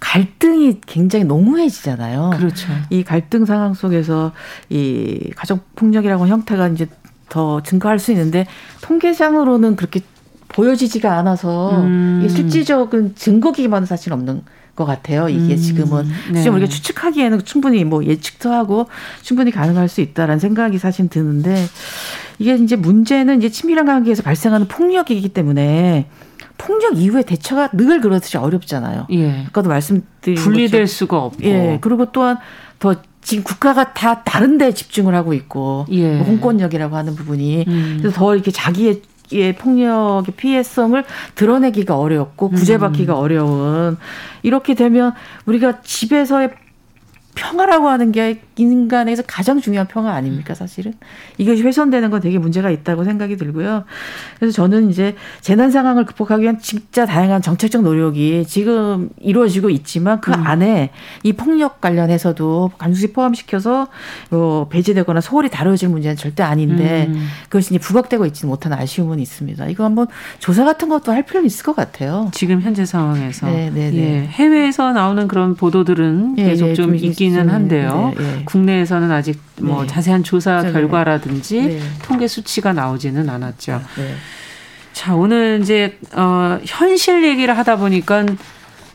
갈등이 0.00 0.80
굉장히 0.86 1.24
농후해지잖아요. 1.24 2.30
그렇죠. 2.36 2.68
이 2.90 3.02
갈등 3.02 3.44
상황 3.44 3.74
속에서 3.74 4.32
이 4.68 5.30
가족 5.36 5.74
폭력이라고 5.74 6.26
형태가 6.28 6.68
이제 6.68 6.86
더 7.28 7.62
증가할 7.62 7.98
수 7.98 8.10
있는데 8.12 8.46
통계상으로는 8.80 9.76
그렇게 9.76 10.00
보여지지가 10.48 11.16
않아서 11.18 11.82
음. 11.82 12.20
이게 12.22 12.34
실질적인 12.34 13.14
증거 13.16 13.52
기반은 13.52 13.86
사실 13.86 14.12
없는 14.12 14.42
것 14.74 14.84
같아요. 14.84 15.28
이게 15.28 15.54
음. 15.54 15.56
지금은 15.56 16.08
네. 16.32 16.40
지금 16.40 16.56
우리가 16.56 16.70
추측하기에는 16.70 17.44
충분히 17.44 17.84
뭐 17.84 18.04
예측도 18.04 18.52
하고 18.52 18.86
충분히 19.22 19.50
가능할 19.50 19.88
수 19.88 20.00
있다라는 20.00 20.38
생각이 20.38 20.78
사실 20.78 21.08
드는데 21.08 21.66
이게 22.38 22.54
이제 22.54 22.76
문제는 22.76 23.38
이제 23.38 23.48
친밀한 23.48 23.86
관계에서 23.86 24.22
발생하는 24.22 24.68
폭력이기 24.68 25.30
때문에 25.30 26.06
폭력 26.56 26.98
이후에 26.98 27.22
대처가 27.22 27.70
늘 27.72 28.00
그렇듯이 28.00 28.36
어렵잖아요. 28.36 29.06
예. 29.10 29.44
아까도 29.48 29.68
말씀드린 29.68 30.36
분리될 30.36 30.82
것처럼. 30.82 30.86
수가 30.86 31.18
없고. 31.18 31.44
예. 31.44 31.78
그리고 31.80 32.06
또한 32.12 32.38
더 32.78 32.94
지금 33.20 33.44
국가가 33.44 33.92
다 33.92 34.22
다른 34.24 34.58
데 34.58 34.72
집중을 34.72 35.14
하고 35.14 35.34
있고 35.34 35.86
예. 35.90 36.16
뭐 36.16 36.26
홍권력이라고 36.26 36.96
하는 36.96 37.14
부분이 37.14 37.64
음. 37.68 37.96
그래서 38.00 38.16
더 38.16 38.34
이렇게 38.34 38.50
자기의 38.50 39.02
의 39.30 39.54
폭력의 39.56 40.34
피해성을 40.36 41.04
드러내기가 41.34 41.98
어렵고 41.98 42.48
구제받기가 42.48 43.12
음. 43.12 43.18
어려운 43.18 43.98
이렇게 44.42 44.74
되면 44.74 45.12
우리가 45.44 45.82
집에서의 45.82 46.50
평화라고 47.34 47.88
하는 47.88 48.10
게 48.10 48.40
인간에서 48.56 49.22
가장 49.24 49.60
중요한 49.60 49.86
평화 49.86 50.12
아닙니까 50.12 50.54
사실은 50.54 50.92
이것이 51.36 51.62
훼손되는 51.62 52.10
건 52.10 52.20
되게 52.20 52.38
문제가 52.38 52.70
있다고 52.70 53.04
생각이 53.04 53.36
들고요. 53.36 53.84
그래서 54.38 54.52
저는 54.52 54.90
이제 54.90 55.14
재난 55.40 55.70
상황을 55.70 56.04
극복하기 56.04 56.42
위한 56.42 56.58
진짜 56.58 57.06
다양한 57.06 57.40
정책적 57.40 57.82
노력이 57.82 58.44
지금 58.48 59.10
이루어지고 59.20 59.70
있지만 59.70 60.20
그 60.20 60.32
음. 60.32 60.46
안에 60.46 60.90
이 61.22 61.32
폭력 61.32 61.80
관련해서도 61.80 62.72
감수시 62.76 63.12
포함시켜서 63.12 63.86
뭐 64.30 64.66
배제되거나 64.68 65.20
소홀히 65.20 65.48
다뤄질 65.48 65.88
문제는 65.90 66.16
절대 66.16 66.42
아닌데 66.42 67.06
음. 67.08 67.28
그것이 67.44 67.74
이제 67.74 67.78
부각되고 67.78 68.26
있지는 68.26 68.50
못한 68.50 68.72
아쉬움은 68.72 69.20
있습니다. 69.20 69.68
이거 69.68 69.84
한번 69.84 70.08
조사 70.40 70.64
같은 70.64 70.88
것도 70.88 71.12
할 71.12 71.22
필요는 71.22 71.46
있을 71.46 71.64
것 71.64 71.76
같아요. 71.76 72.30
지금 72.32 72.60
현재 72.60 72.84
상황에서 72.84 73.46
네, 73.46 73.70
네, 73.72 73.90
네. 73.90 73.98
예, 73.98 74.26
해외에서 74.26 74.92
나오는 74.92 75.28
그런 75.28 75.54
보도들은 75.54 76.34
예, 76.38 76.44
계속 76.44 76.68
예, 76.68 76.74
좀, 76.74 76.86
좀 76.86 76.96
있 76.96 77.27
기는 77.30 77.48
한데요. 77.50 78.12
네, 78.16 78.22
네. 78.22 78.30
국내 78.44 78.44
국내에서는 78.44 79.10
아직 79.10 79.40
뭐 79.60 79.82
네. 79.82 79.86
자세한 79.88 80.22
조사 80.24 80.62
네. 80.62 80.72
결과라든지 80.72 81.60
네. 81.62 81.80
통계 82.02 82.26
수치가 82.28 82.72
나오지는 82.72 83.28
않았죠. 83.28 83.80
네. 83.96 84.14
자, 84.92 85.14
오늘 85.14 85.60
이제 85.62 85.98
어 86.14 86.58
현실 86.64 87.24
얘기를 87.24 87.56
하다 87.56 87.76
보니까 87.76 88.26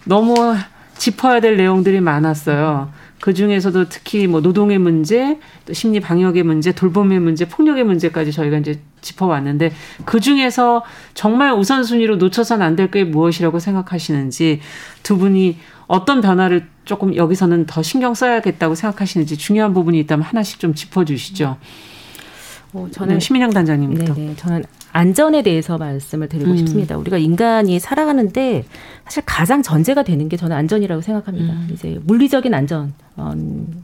너무 0.06 0.56
짚어야 0.98 1.40
될 1.40 1.58
내용들이 1.58 2.02
많았어요. 2.02 2.92
그 3.22 3.34
중에서도 3.34 3.88
특히 3.88 4.28
뭐 4.28 4.42
노동의 4.42 4.80
문제, 4.80 5.40
또 5.66 5.72
심리 5.72 6.02
방역의 6.02 6.44
문제, 6.44 6.74
돌봄의 6.74 7.20
문제, 7.22 7.46
폭력의 7.48 7.86
문제까지 7.86 8.34
저희가 8.34 8.58
이제 8.58 8.82
짚어왔는데 9.00 9.72
그 10.04 10.20
중에서 10.20 10.84
정말 11.14 11.54
우선순위로 11.54 12.18
놓쳐선 12.18 12.62
안 12.62 12.76
될 12.76 12.92
게 12.92 13.06
무엇이라고 13.06 13.60
생각하시는지 13.60 14.60
두 15.04 15.18
분이 15.18 15.58
어떤 15.94 16.22
변화를 16.22 16.66
조금 16.86 17.16
여기서는 17.16 17.68
더 17.68 17.84
신경 17.84 18.16
써야겠다고 18.16 18.74
생각하시는지 18.74 19.38
중요한 19.38 19.76
부분이 19.76 20.00
있다면 20.00 20.26
하나씩 20.26 20.60
좀 20.60 20.74
짚어주시죠. 20.74 21.58
어, 22.74 22.88
저는 22.91 23.16
네, 23.16 23.20
시민영 23.20 23.52
단장님부터. 23.52 24.16
네, 24.16 24.34
저는 24.36 24.64
안전에 24.91 25.44
대해서 25.44 25.78
말씀을 25.78 26.30
드리고 26.30 26.50
음. 26.50 26.58
싶습니다. 26.58 26.98
우리가 26.98 27.20
인간이 27.20 27.80
살아가는데 27.80 28.66
사실 29.06 29.22
가장 29.24 29.62
전제가 29.62 30.02
되는 30.02 30.30
게 30.30 30.36
저는 30.36 30.56
안전이라고 30.56 31.04
생각합니다. 31.04 31.54
음. 31.54 31.70
이제 31.72 32.00
물리적인 32.04 32.52
안전 32.56 32.94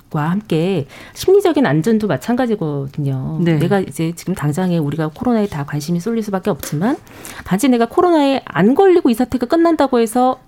과 0.10 0.32
함께 0.32 0.88
심리적인 1.14 1.68
안전도 1.68 2.08
마찬가지거든요. 2.08 3.40
네. 3.44 3.60
내가 3.60 3.80
이제 3.82 4.14
지금 4.16 4.34
당장에 4.34 4.80
우리가 4.80 5.12
코로나에 5.14 5.46
다 5.46 5.64
관심이 5.64 6.00
쏠릴 6.00 6.24
수밖에 6.24 6.50
없지만 6.50 6.98
단지 7.46 7.70
내가 7.70 7.86
코로나에 7.86 8.42
안 8.46 8.74
걸리고 8.74 9.12
이 9.12 9.14
사태가 9.14 9.46
끝난다고 9.46 10.00
해서 10.00 10.40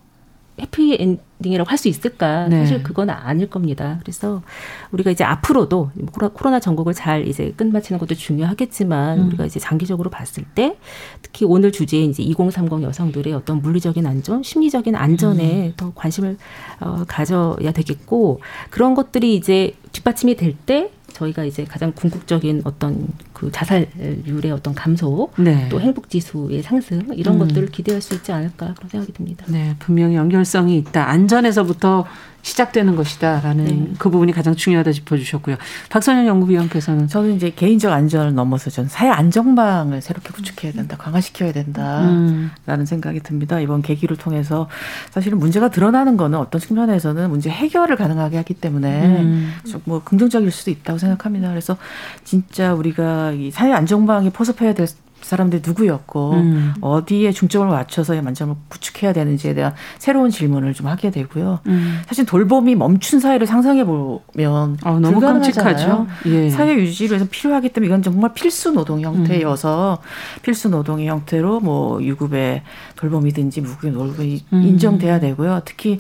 해피 0.60 0.98
엔딩이라고 1.42 1.70
할 1.70 1.82
수 1.82 1.88
있을까? 1.88 2.48
네. 2.48 2.60
사실 2.60 2.84
그건 2.84 3.10
아닐 3.10 3.50
겁니다. 3.50 3.98
그래서 4.02 4.44
우리가 4.92 5.10
이제 5.10 5.24
앞으로도 5.24 5.92
코로나 6.34 6.60
전국을 6.60 6.94
잘 6.94 7.28
이제 7.28 7.52
끝마치는 7.58 7.98
것도 7.98 8.14
중요하겠지만 8.16 9.20
음. 9.20 9.28
우리가 9.28 9.46
이제 9.46 9.60
장기적으로 9.60 10.12
봤을 10.12 10.44
때 10.54 10.78
특히 11.24 11.46
오늘 11.46 11.72
주제인 11.72 12.12
이제 12.12 12.22
2030 12.22 12.84
여성들의 12.84 13.34
어떤 13.34 13.62
물리적인 13.62 14.06
안전, 14.06 14.44
심리적인 14.44 14.96
안전에 14.96 15.68
음. 15.70 15.74
더 15.76 15.92
관심을 15.96 16.38
어, 16.82 17.04
가져야 17.08 17.72
되겠고 17.72 18.42
그런 18.70 18.94
것들이 18.94 19.36
이제 19.36 19.74
뒷받침이 19.92 20.36
될때 20.36 20.92
저희가 21.22 21.44
이제 21.44 21.64
가장 21.66 21.92
궁극적인 21.94 22.62
어떤 22.64 23.08
그 23.34 23.52
자살률의 23.52 24.52
어떤 24.52 24.74
감소, 24.74 25.32
네. 25.38 25.68
또 25.70 25.80
행복 25.80 26.10
지수의 26.10 26.64
상승 26.64 27.04
이런 27.14 27.36
음. 27.36 27.40
것들을 27.40 27.68
기대할 27.70 28.02
수 28.02 28.16
있지 28.16 28.32
않을까 28.32 28.74
그런 28.76 28.90
생각이 28.90 29.14
듭니다. 29.14 29.46
네, 29.48 29.76
분명히 29.80 30.16
연결성이 30.16 30.78
있다. 30.78 31.08
안전에서부터 31.10 32.06
시작되는 32.42 32.96
것이다라는 32.96 33.66
네. 33.66 33.94
그 33.98 34.10
부분이 34.10 34.32
가장 34.32 34.56
중요하다 34.56 34.92
짚어주셨고요. 34.92 35.58
박선영 35.90 36.28
연구위원께서는 36.28 37.08
저는 37.08 37.36
이제 37.36 37.52
개인적 37.52 37.92
안전을 37.92 38.34
넘어서 38.34 38.70
전 38.70 38.88
사회 38.88 39.10
안정망을 39.10 40.02
새롭게 40.02 40.32
구축해야 40.32 40.72
된다, 40.74 40.98
강화시켜야 40.98 41.52
된다라는 41.52 42.52
음. 42.68 42.86
생각이 42.86 43.22
듭니다. 43.22 43.60
이번 43.60 43.82
계기를 43.82 44.18
통해서 44.18 44.68
사실은 45.12 45.40
문제가 45.40 45.70
드러나는 45.70 46.18
거는 46.18 46.40
어떤 46.40 46.60
측면에서는 46.60 47.30
문제 47.30 47.50
해결을 47.50 47.96
가능하게 47.96 48.38
하기 48.38 48.54
때문에 48.56 49.20
음. 49.20 49.54
좀뭐 49.68 50.04
긍정적일 50.04 50.52
수도 50.52 50.72
있다고 50.72 51.00
생각합니다. 51.00 51.50
그래서 51.50 51.78
진짜 52.24 52.74
우리가 52.74 53.32
이 53.32 53.52
사회 53.52 53.72
안정망이 53.72 54.30
포섭해야 54.32 54.74
될 54.74 54.88
사람들이 55.22 55.62
누구였고 55.66 56.32
음. 56.32 56.74
어디에 56.82 57.32
중점을 57.32 57.68
맞춰서 57.68 58.20
만점을 58.22 58.56
구축해야 58.70 59.14
되는지에 59.14 59.54
대한 59.54 59.74
새로운 59.98 60.30
질문을 60.30 60.74
좀 60.74 60.88
하게 60.88 61.12
되고요. 61.12 61.60
음. 61.68 62.02
사실 62.08 62.26
돌봄이 62.26 62.76
멈춘 62.76 63.20
사회를 63.20 63.48
상상해 63.48 63.86
보면 63.86 64.78
아, 64.84 65.00
너무 65.00 65.20
끔찍하죠. 65.20 66.08
예. 66.26 66.50
사회 66.50 66.76
유지를 66.76 67.18
위해서 67.18 67.30
필요하기 67.30 67.70
때문에 67.70 67.88
이건 67.88 68.02
정말 68.02 68.34
필수 68.34 68.72
노동 68.72 69.02
형태여서 69.02 70.00
음. 70.02 70.42
필수 70.42 70.70
노동의 70.70 71.08
형태로 71.08 71.60
뭐 71.60 72.02
유급의 72.02 72.64
돌봄이든지 72.96 73.62
무급의 73.62 73.94
돌봄이 73.94 74.44
음. 74.54 74.62
인정돼야 74.62 75.20
되고요. 75.20 75.62
특히 75.66 76.00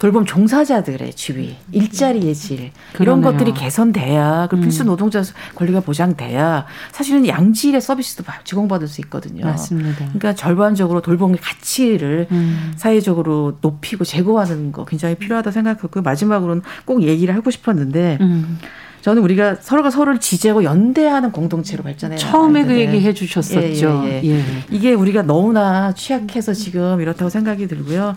돌봄 0.00 0.24
종사자들의 0.24 1.12
지위, 1.12 1.56
일자리의 1.72 2.34
질 2.34 2.72
이런 2.98 3.20
것들이 3.20 3.52
개선돼야 3.52 4.48
그 4.50 4.58
필수 4.58 4.82
음. 4.82 4.86
노동자 4.86 5.22
권리가 5.54 5.80
보장돼야 5.80 6.64
사실은 6.90 7.28
양질의 7.28 7.82
서비스도 7.82 8.24
제공받을 8.44 8.88
수 8.88 9.02
있거든요. 9.02 9.44
맞습니다. 9.44 9.98
그러니까 9.98 10.34
절반적으로 10.34 11.02
돌봄의 11.02 11.36
가치를 11.42 12.28
음. 12.30 12.72
사회적으로 12.76 13.58
높이고 13.60 14.04
제고하는 14.04 14.72
거 14.72 14.86
굉장히 14.86 15.16
필요하다 15.16 15.50
생각하고 15.50 16.00
마지막으로는 16.00 16.62
꼭 16.86 17.02
얘기를 17.02 17.34
하고 17.34 17.50
싶었는데 17.50 18.16
음. 18.22 18.58
저는 19.02 19.22
우리가 19.22 19.56
서로가 19.56 19.90
서로를 19.90 20.18
지지하고 20.18 20.64
연대하는 20.64 21.30
공동체로 21.30 21.82
발전해 21.82 22.16
처음에 22.16 22.64
그 22.64 22.78
얘기 22.78 23.00
해 23.00 23.12
주셨었죠. 23.12 24.04
예, 24.06 24.22
예, 24.24 24.28
예. 24.28 24.38
예. 24.38 24.44
이게 24.70 24.94
우리가 24.94 25.22
너무나 25.22 25.92
취약해서 25.92 26.54
지금 26.54 27.02
이렇다고 27.02 27.28
생각이 27.28 27.66
들고요. 27.66 28.16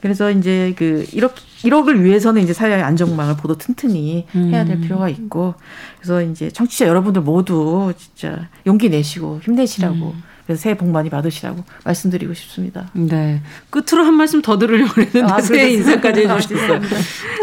그래서 0.00 0.30
이제 0.30 0.74
그 0.76 1.04
1억 1.10 1.32
1억을 1.62 2.00
위해서는 2.00 2.42
이제 2.42 2.52
사회 2.52 2.80
안정망을 2.80 3.36
보도 3.36 3.56
튼튼히 3.58 4.26
해야 4.34 4.64
될 4.64 4.76
음. 4.76 4.80
필요가 4.80 5.08
있고 5.08 5.54
그래서 5.98 6.22
이제 6.22 6.50
청취자 6.50 6.86
여러분들 6.86 7.22
모두 7.22 7.92
진짜 7.96 8.48
용기 8.66 8.88
내시고 8.88 9.40
힘내시라고 9.42 10.14
음. 10.16 10.22
그래서 10.50 10.62
새해 10.62 10.76
복 10.76 10.88
많이 10.88 11.08
받으시라고 11.10 11.62
말씀드리고 11.84 12.34
싶습니다. 12.34 12.90
네. 12.92 13.40
끝으로 13.70 14.04
한 14.04 14.14
말씀 14.14 14.42
더 14.42 14.58
들으려고 14.58 15.00
했는데 15.00 15.32
아, 15.32 15.40
새해 15.40 15.70
인사까지 15.70 16.26
해주셨어요. 16.26 16.80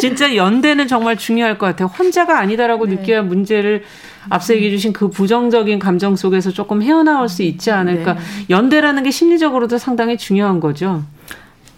진짜 0.01 0.36
연대는 0.36 0.89
정말 0.89 1.16
중요할 1.16 1.58
것 1.58 1.68
같아요. 1.68 1.88
혼자가 1.88 2.38
아니다라고 2.39 2.86
네. 2.86 2.95
느껴야 2.95 3.22
문제를 3.22 3.84
앞서 4.30 4.53
얘기해 4.55 4.72
주신 4.72 4.91
그 4.91 5.10
부정적인 5.10 5.80
감정 5.80 6.18
속에서 6.18 6.51
조금 6.51 6.82
헤어나올 6.82 7.30
수 7.30 7.43
있지 7.43 7.72
않을까. 7.72 8.16
네. 8.16 8.20
연대라는 8.49 9.03
게 9.03 9.12
심리적으로도 9.12 9.78
상당히 9.78 10.18
중요한 10.18 10.60
거죠. 10.60 11.05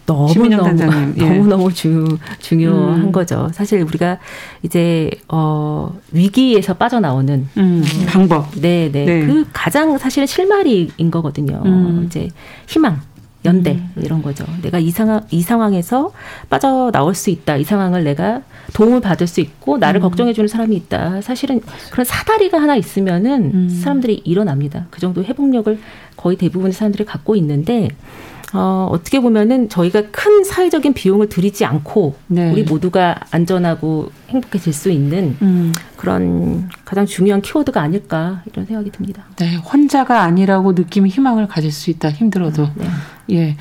너무 0.09 0.47
너무 0.47 1.13
예. 1.17 1.21
너무 1.21 1.47
너무 1.47 1.73
중 1.73 2.17
중요한 2.39 3.01
음. 3.01 3.11
거죠. 3.11 3.49
사실 3.53 3.83
우리가 3.83 4.17
이제 4.63 5.11
어 5.27 5.95
위기에서 6.11 6.73
빠져나오는 6.73 7.47
음. 7.57 7.83
방법. 8.07 8.49
네, 8.55 8.89
네, 8.91 9.05
네. 9.05 9.25
그 9.27 9.45
가장 9.53 9.97
사실은 9.99 10.25
실마리인 10.25 11.11
거거든요. 11.11 11.61
음. 11.65 12.05
이제 12.07 12.29
희망. 12.67 13.01
연대 13.45 13.71
음. 13.71 13.93
이런 14.03 14.21
거죠. 14.21 14.43
내가 14.61 14.79
이 14.79 14.91
상황 14.91 15.21
이 15.31 15.41
상황에서 15.41 16.11
빠져 16.49 16.91
나올 16.91 17.15
수 17.15 17.29
있다. 17.29 17.55
이 17.55 17.63
상황을 17.63 18.03
내가 18.03 18.41
도움을 18.73 18.99
받을 18.99 19.27
수 19.27 19.39
있고 19.39 19.77
나를 19.77 20.01
음. 20.01 20.01
걱정해 20.01 20.33
주는 20.33 20.49
사람이 20.49 20.75
있다. 20.75 21.21
사실은 21.21 21.61
그런 21.89 22.03
사다리가 22.03 22.61
하나 22.61 22.75
있으면은 22.75 23.51
음. 23.53 23.69
사람들이 23.69 24.23
일어납니다. 24.25 24.87
그 24.89 24.99
정도 24.99 25.23
회복력을 25.23 25.79
거의 26.17 26.35
대부분의 26.35 26.73
사람들이 26.73 27.05
갖고 27.05 27.37
있는데 27.37 27.87
어, 28.53 28.87
어떻게 28.91 29.19
보면은 29.19 29.69
저희가 29.69 30.09
큰 30.11 30.43
사회적인 30.43 30.93
비용을 30.93 31.29
들이지 31.29 31.65
않고 31.65 32.15
네. 32.27 32.51
우리 32.51 32.63
모두가 32.63 33.19
안전하고 33.31 34.11
행복해질 34.29 34.73
수 34.73 34.89
있는 34.89 35.37
음. 35.41 35.73
그런 35.97 36.69
가장 36.85 37.05
중요한 37.05 37.41
키워드가 37.41 37.81
아닐까 37.81 38.41
이런 38.45 38.65
생각이 38.65 38.91
듭니다. 38.91 39.25
네, 39.37 39.55
혼자가 39.55 40.23
아니라고 40.23 40.71
느끼면 40.73 41.09
희망을 41.09 41.47
가질 41.47 41.71
수 41.71 41.89
있다. 41.89 42.09
힘들어도. 42.09 42.69
네. 42.75 42.87
예. 43.31 43.57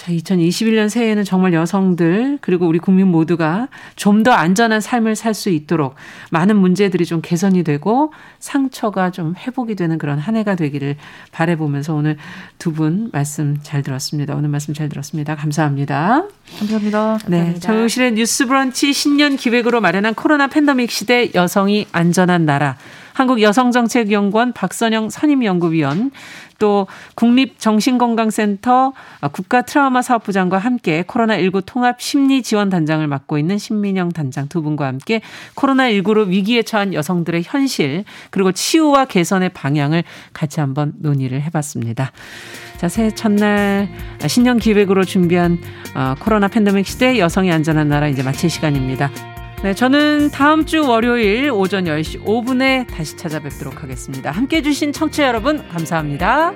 자, 0.00 0.10
2021년 0.12 0.88
새해에는 0.88 1.24
정말 1.24 1.52
여성들 1.52 2.38
그리고 2.40 2.66
우리 2.66 2.78
국민 2.78 3.08
모두가 3.08 3.68
좀 3.96 4.22
더 4.22 4.32
안전한 4.32 4.80
삶을 4.80 5.14
살 5.14 5.34
수 5.34 5.50
있도록 5.50 5.94
많은 6.30 6.56
문제들이 6.56 7.04
좀 7.04 7.20
개선이 7.22 7.64
되고 7.64 8.12
상처가 8.38 9.10
좀 9.10 9.34
회복이 9.36 9.74
되는 9.74 9.98
그런 9.98 10.18
한 10.18 10.36
해가 10.36 10.54
되기를 10.56 10.96
바래 11.32 11.54
보면서 11.56 11.94
오늘 11.94 12.16
두 12.58 12.72
분 12.72 13.10
말씀 13.12 13.58
잘 13.62 13.82
들었습니다. 13.82 14.34
오늘 14.34 14.48
말씀 14.48 14.72
잘 14.72 14.88
들었습니다. 14.88 15.36
감사합니다. 15.36 16.24
감사합니다. 16.58 17.18
네, 17.26 17.54
정용실의 17.58 18.12
뉴스 18.12 18.46
브런치 18.46 18.92
신년 18.94 19.36
기획으로 19.36 19.80
마련한 19.82 20.14
코로나 20.14 20.46
팬데믹 20.46 20.90
시대 20.90 21.30
여성이 21.34 21.86
안전한 21.92 22.46
나라 22.46 22.76
한국여성정책연구원 23.20 24.52
박선영 24.52 25.10
선임연구위원 25.10 26.10
또 26.58 26.86
국립정신건강센터 27.14 28.92
국가트라우마 29.32 30.02
사업부장과 30.02 30.58
함께 30.58 31.02
코로나19 31.02 31.62
통합 31.66 32.00
심리지원단장을 32.00 33.06
맡고 33.06 33.38
있는 33.38 33.58
신민영 33.58 34.10
단장 34.10 34.48
두 34.48 34.62
분과 34.62 34.86
함께 34.86 35.20
코로나19로 35.54 36.28
위기에 36.28 36.62
처한 36.62 36.94
여성들의 36.94 37.42
현실 37.44 38.04
그리고 38.30 38.52
치유와 38.52 39.06
개선의 39.06 39.50
방향을 39.50 40.04
같이 40.32 40.60
한번 40.60 40.92
논의를 40.98 41.42
해봤습니다. 41.42 42.12
자, 42.76 42.88
새해 42.88 43.10
첫날 43.10 43.88
신년 44.26 44.58
기획으로 44.58 45.04
준비한 45.04 45.58
어, 45.94 46.14
코로나 46.18 46.48
팬데믹 46.48 46.86
시대 46.86 47.18
여성이 47.18 47.52
안전한 47.52 47.88
나라 47.88 48.08
이제 48.08 48.22
마칠 48.22 48.48
시간입니다. 48.48 49.10
네, 49.62 49.74
저는 49.74 50.30
다음 50.30 50.64
주 50.64 50.88
월요일 50.88 51.50
오전 51.50 51.84
10시 51.84 52.24
5분에 52.24 52.86
다시 52.86 53.14
찾아뵙도록 53.18 53.82
하겠습니다. 53.82 54.30
함께 54.30 54.56
해주신 54.56 54.92
청취자 54.92 55.26
여러분, 55.26 55.68
감사합니다. 55.68 56.54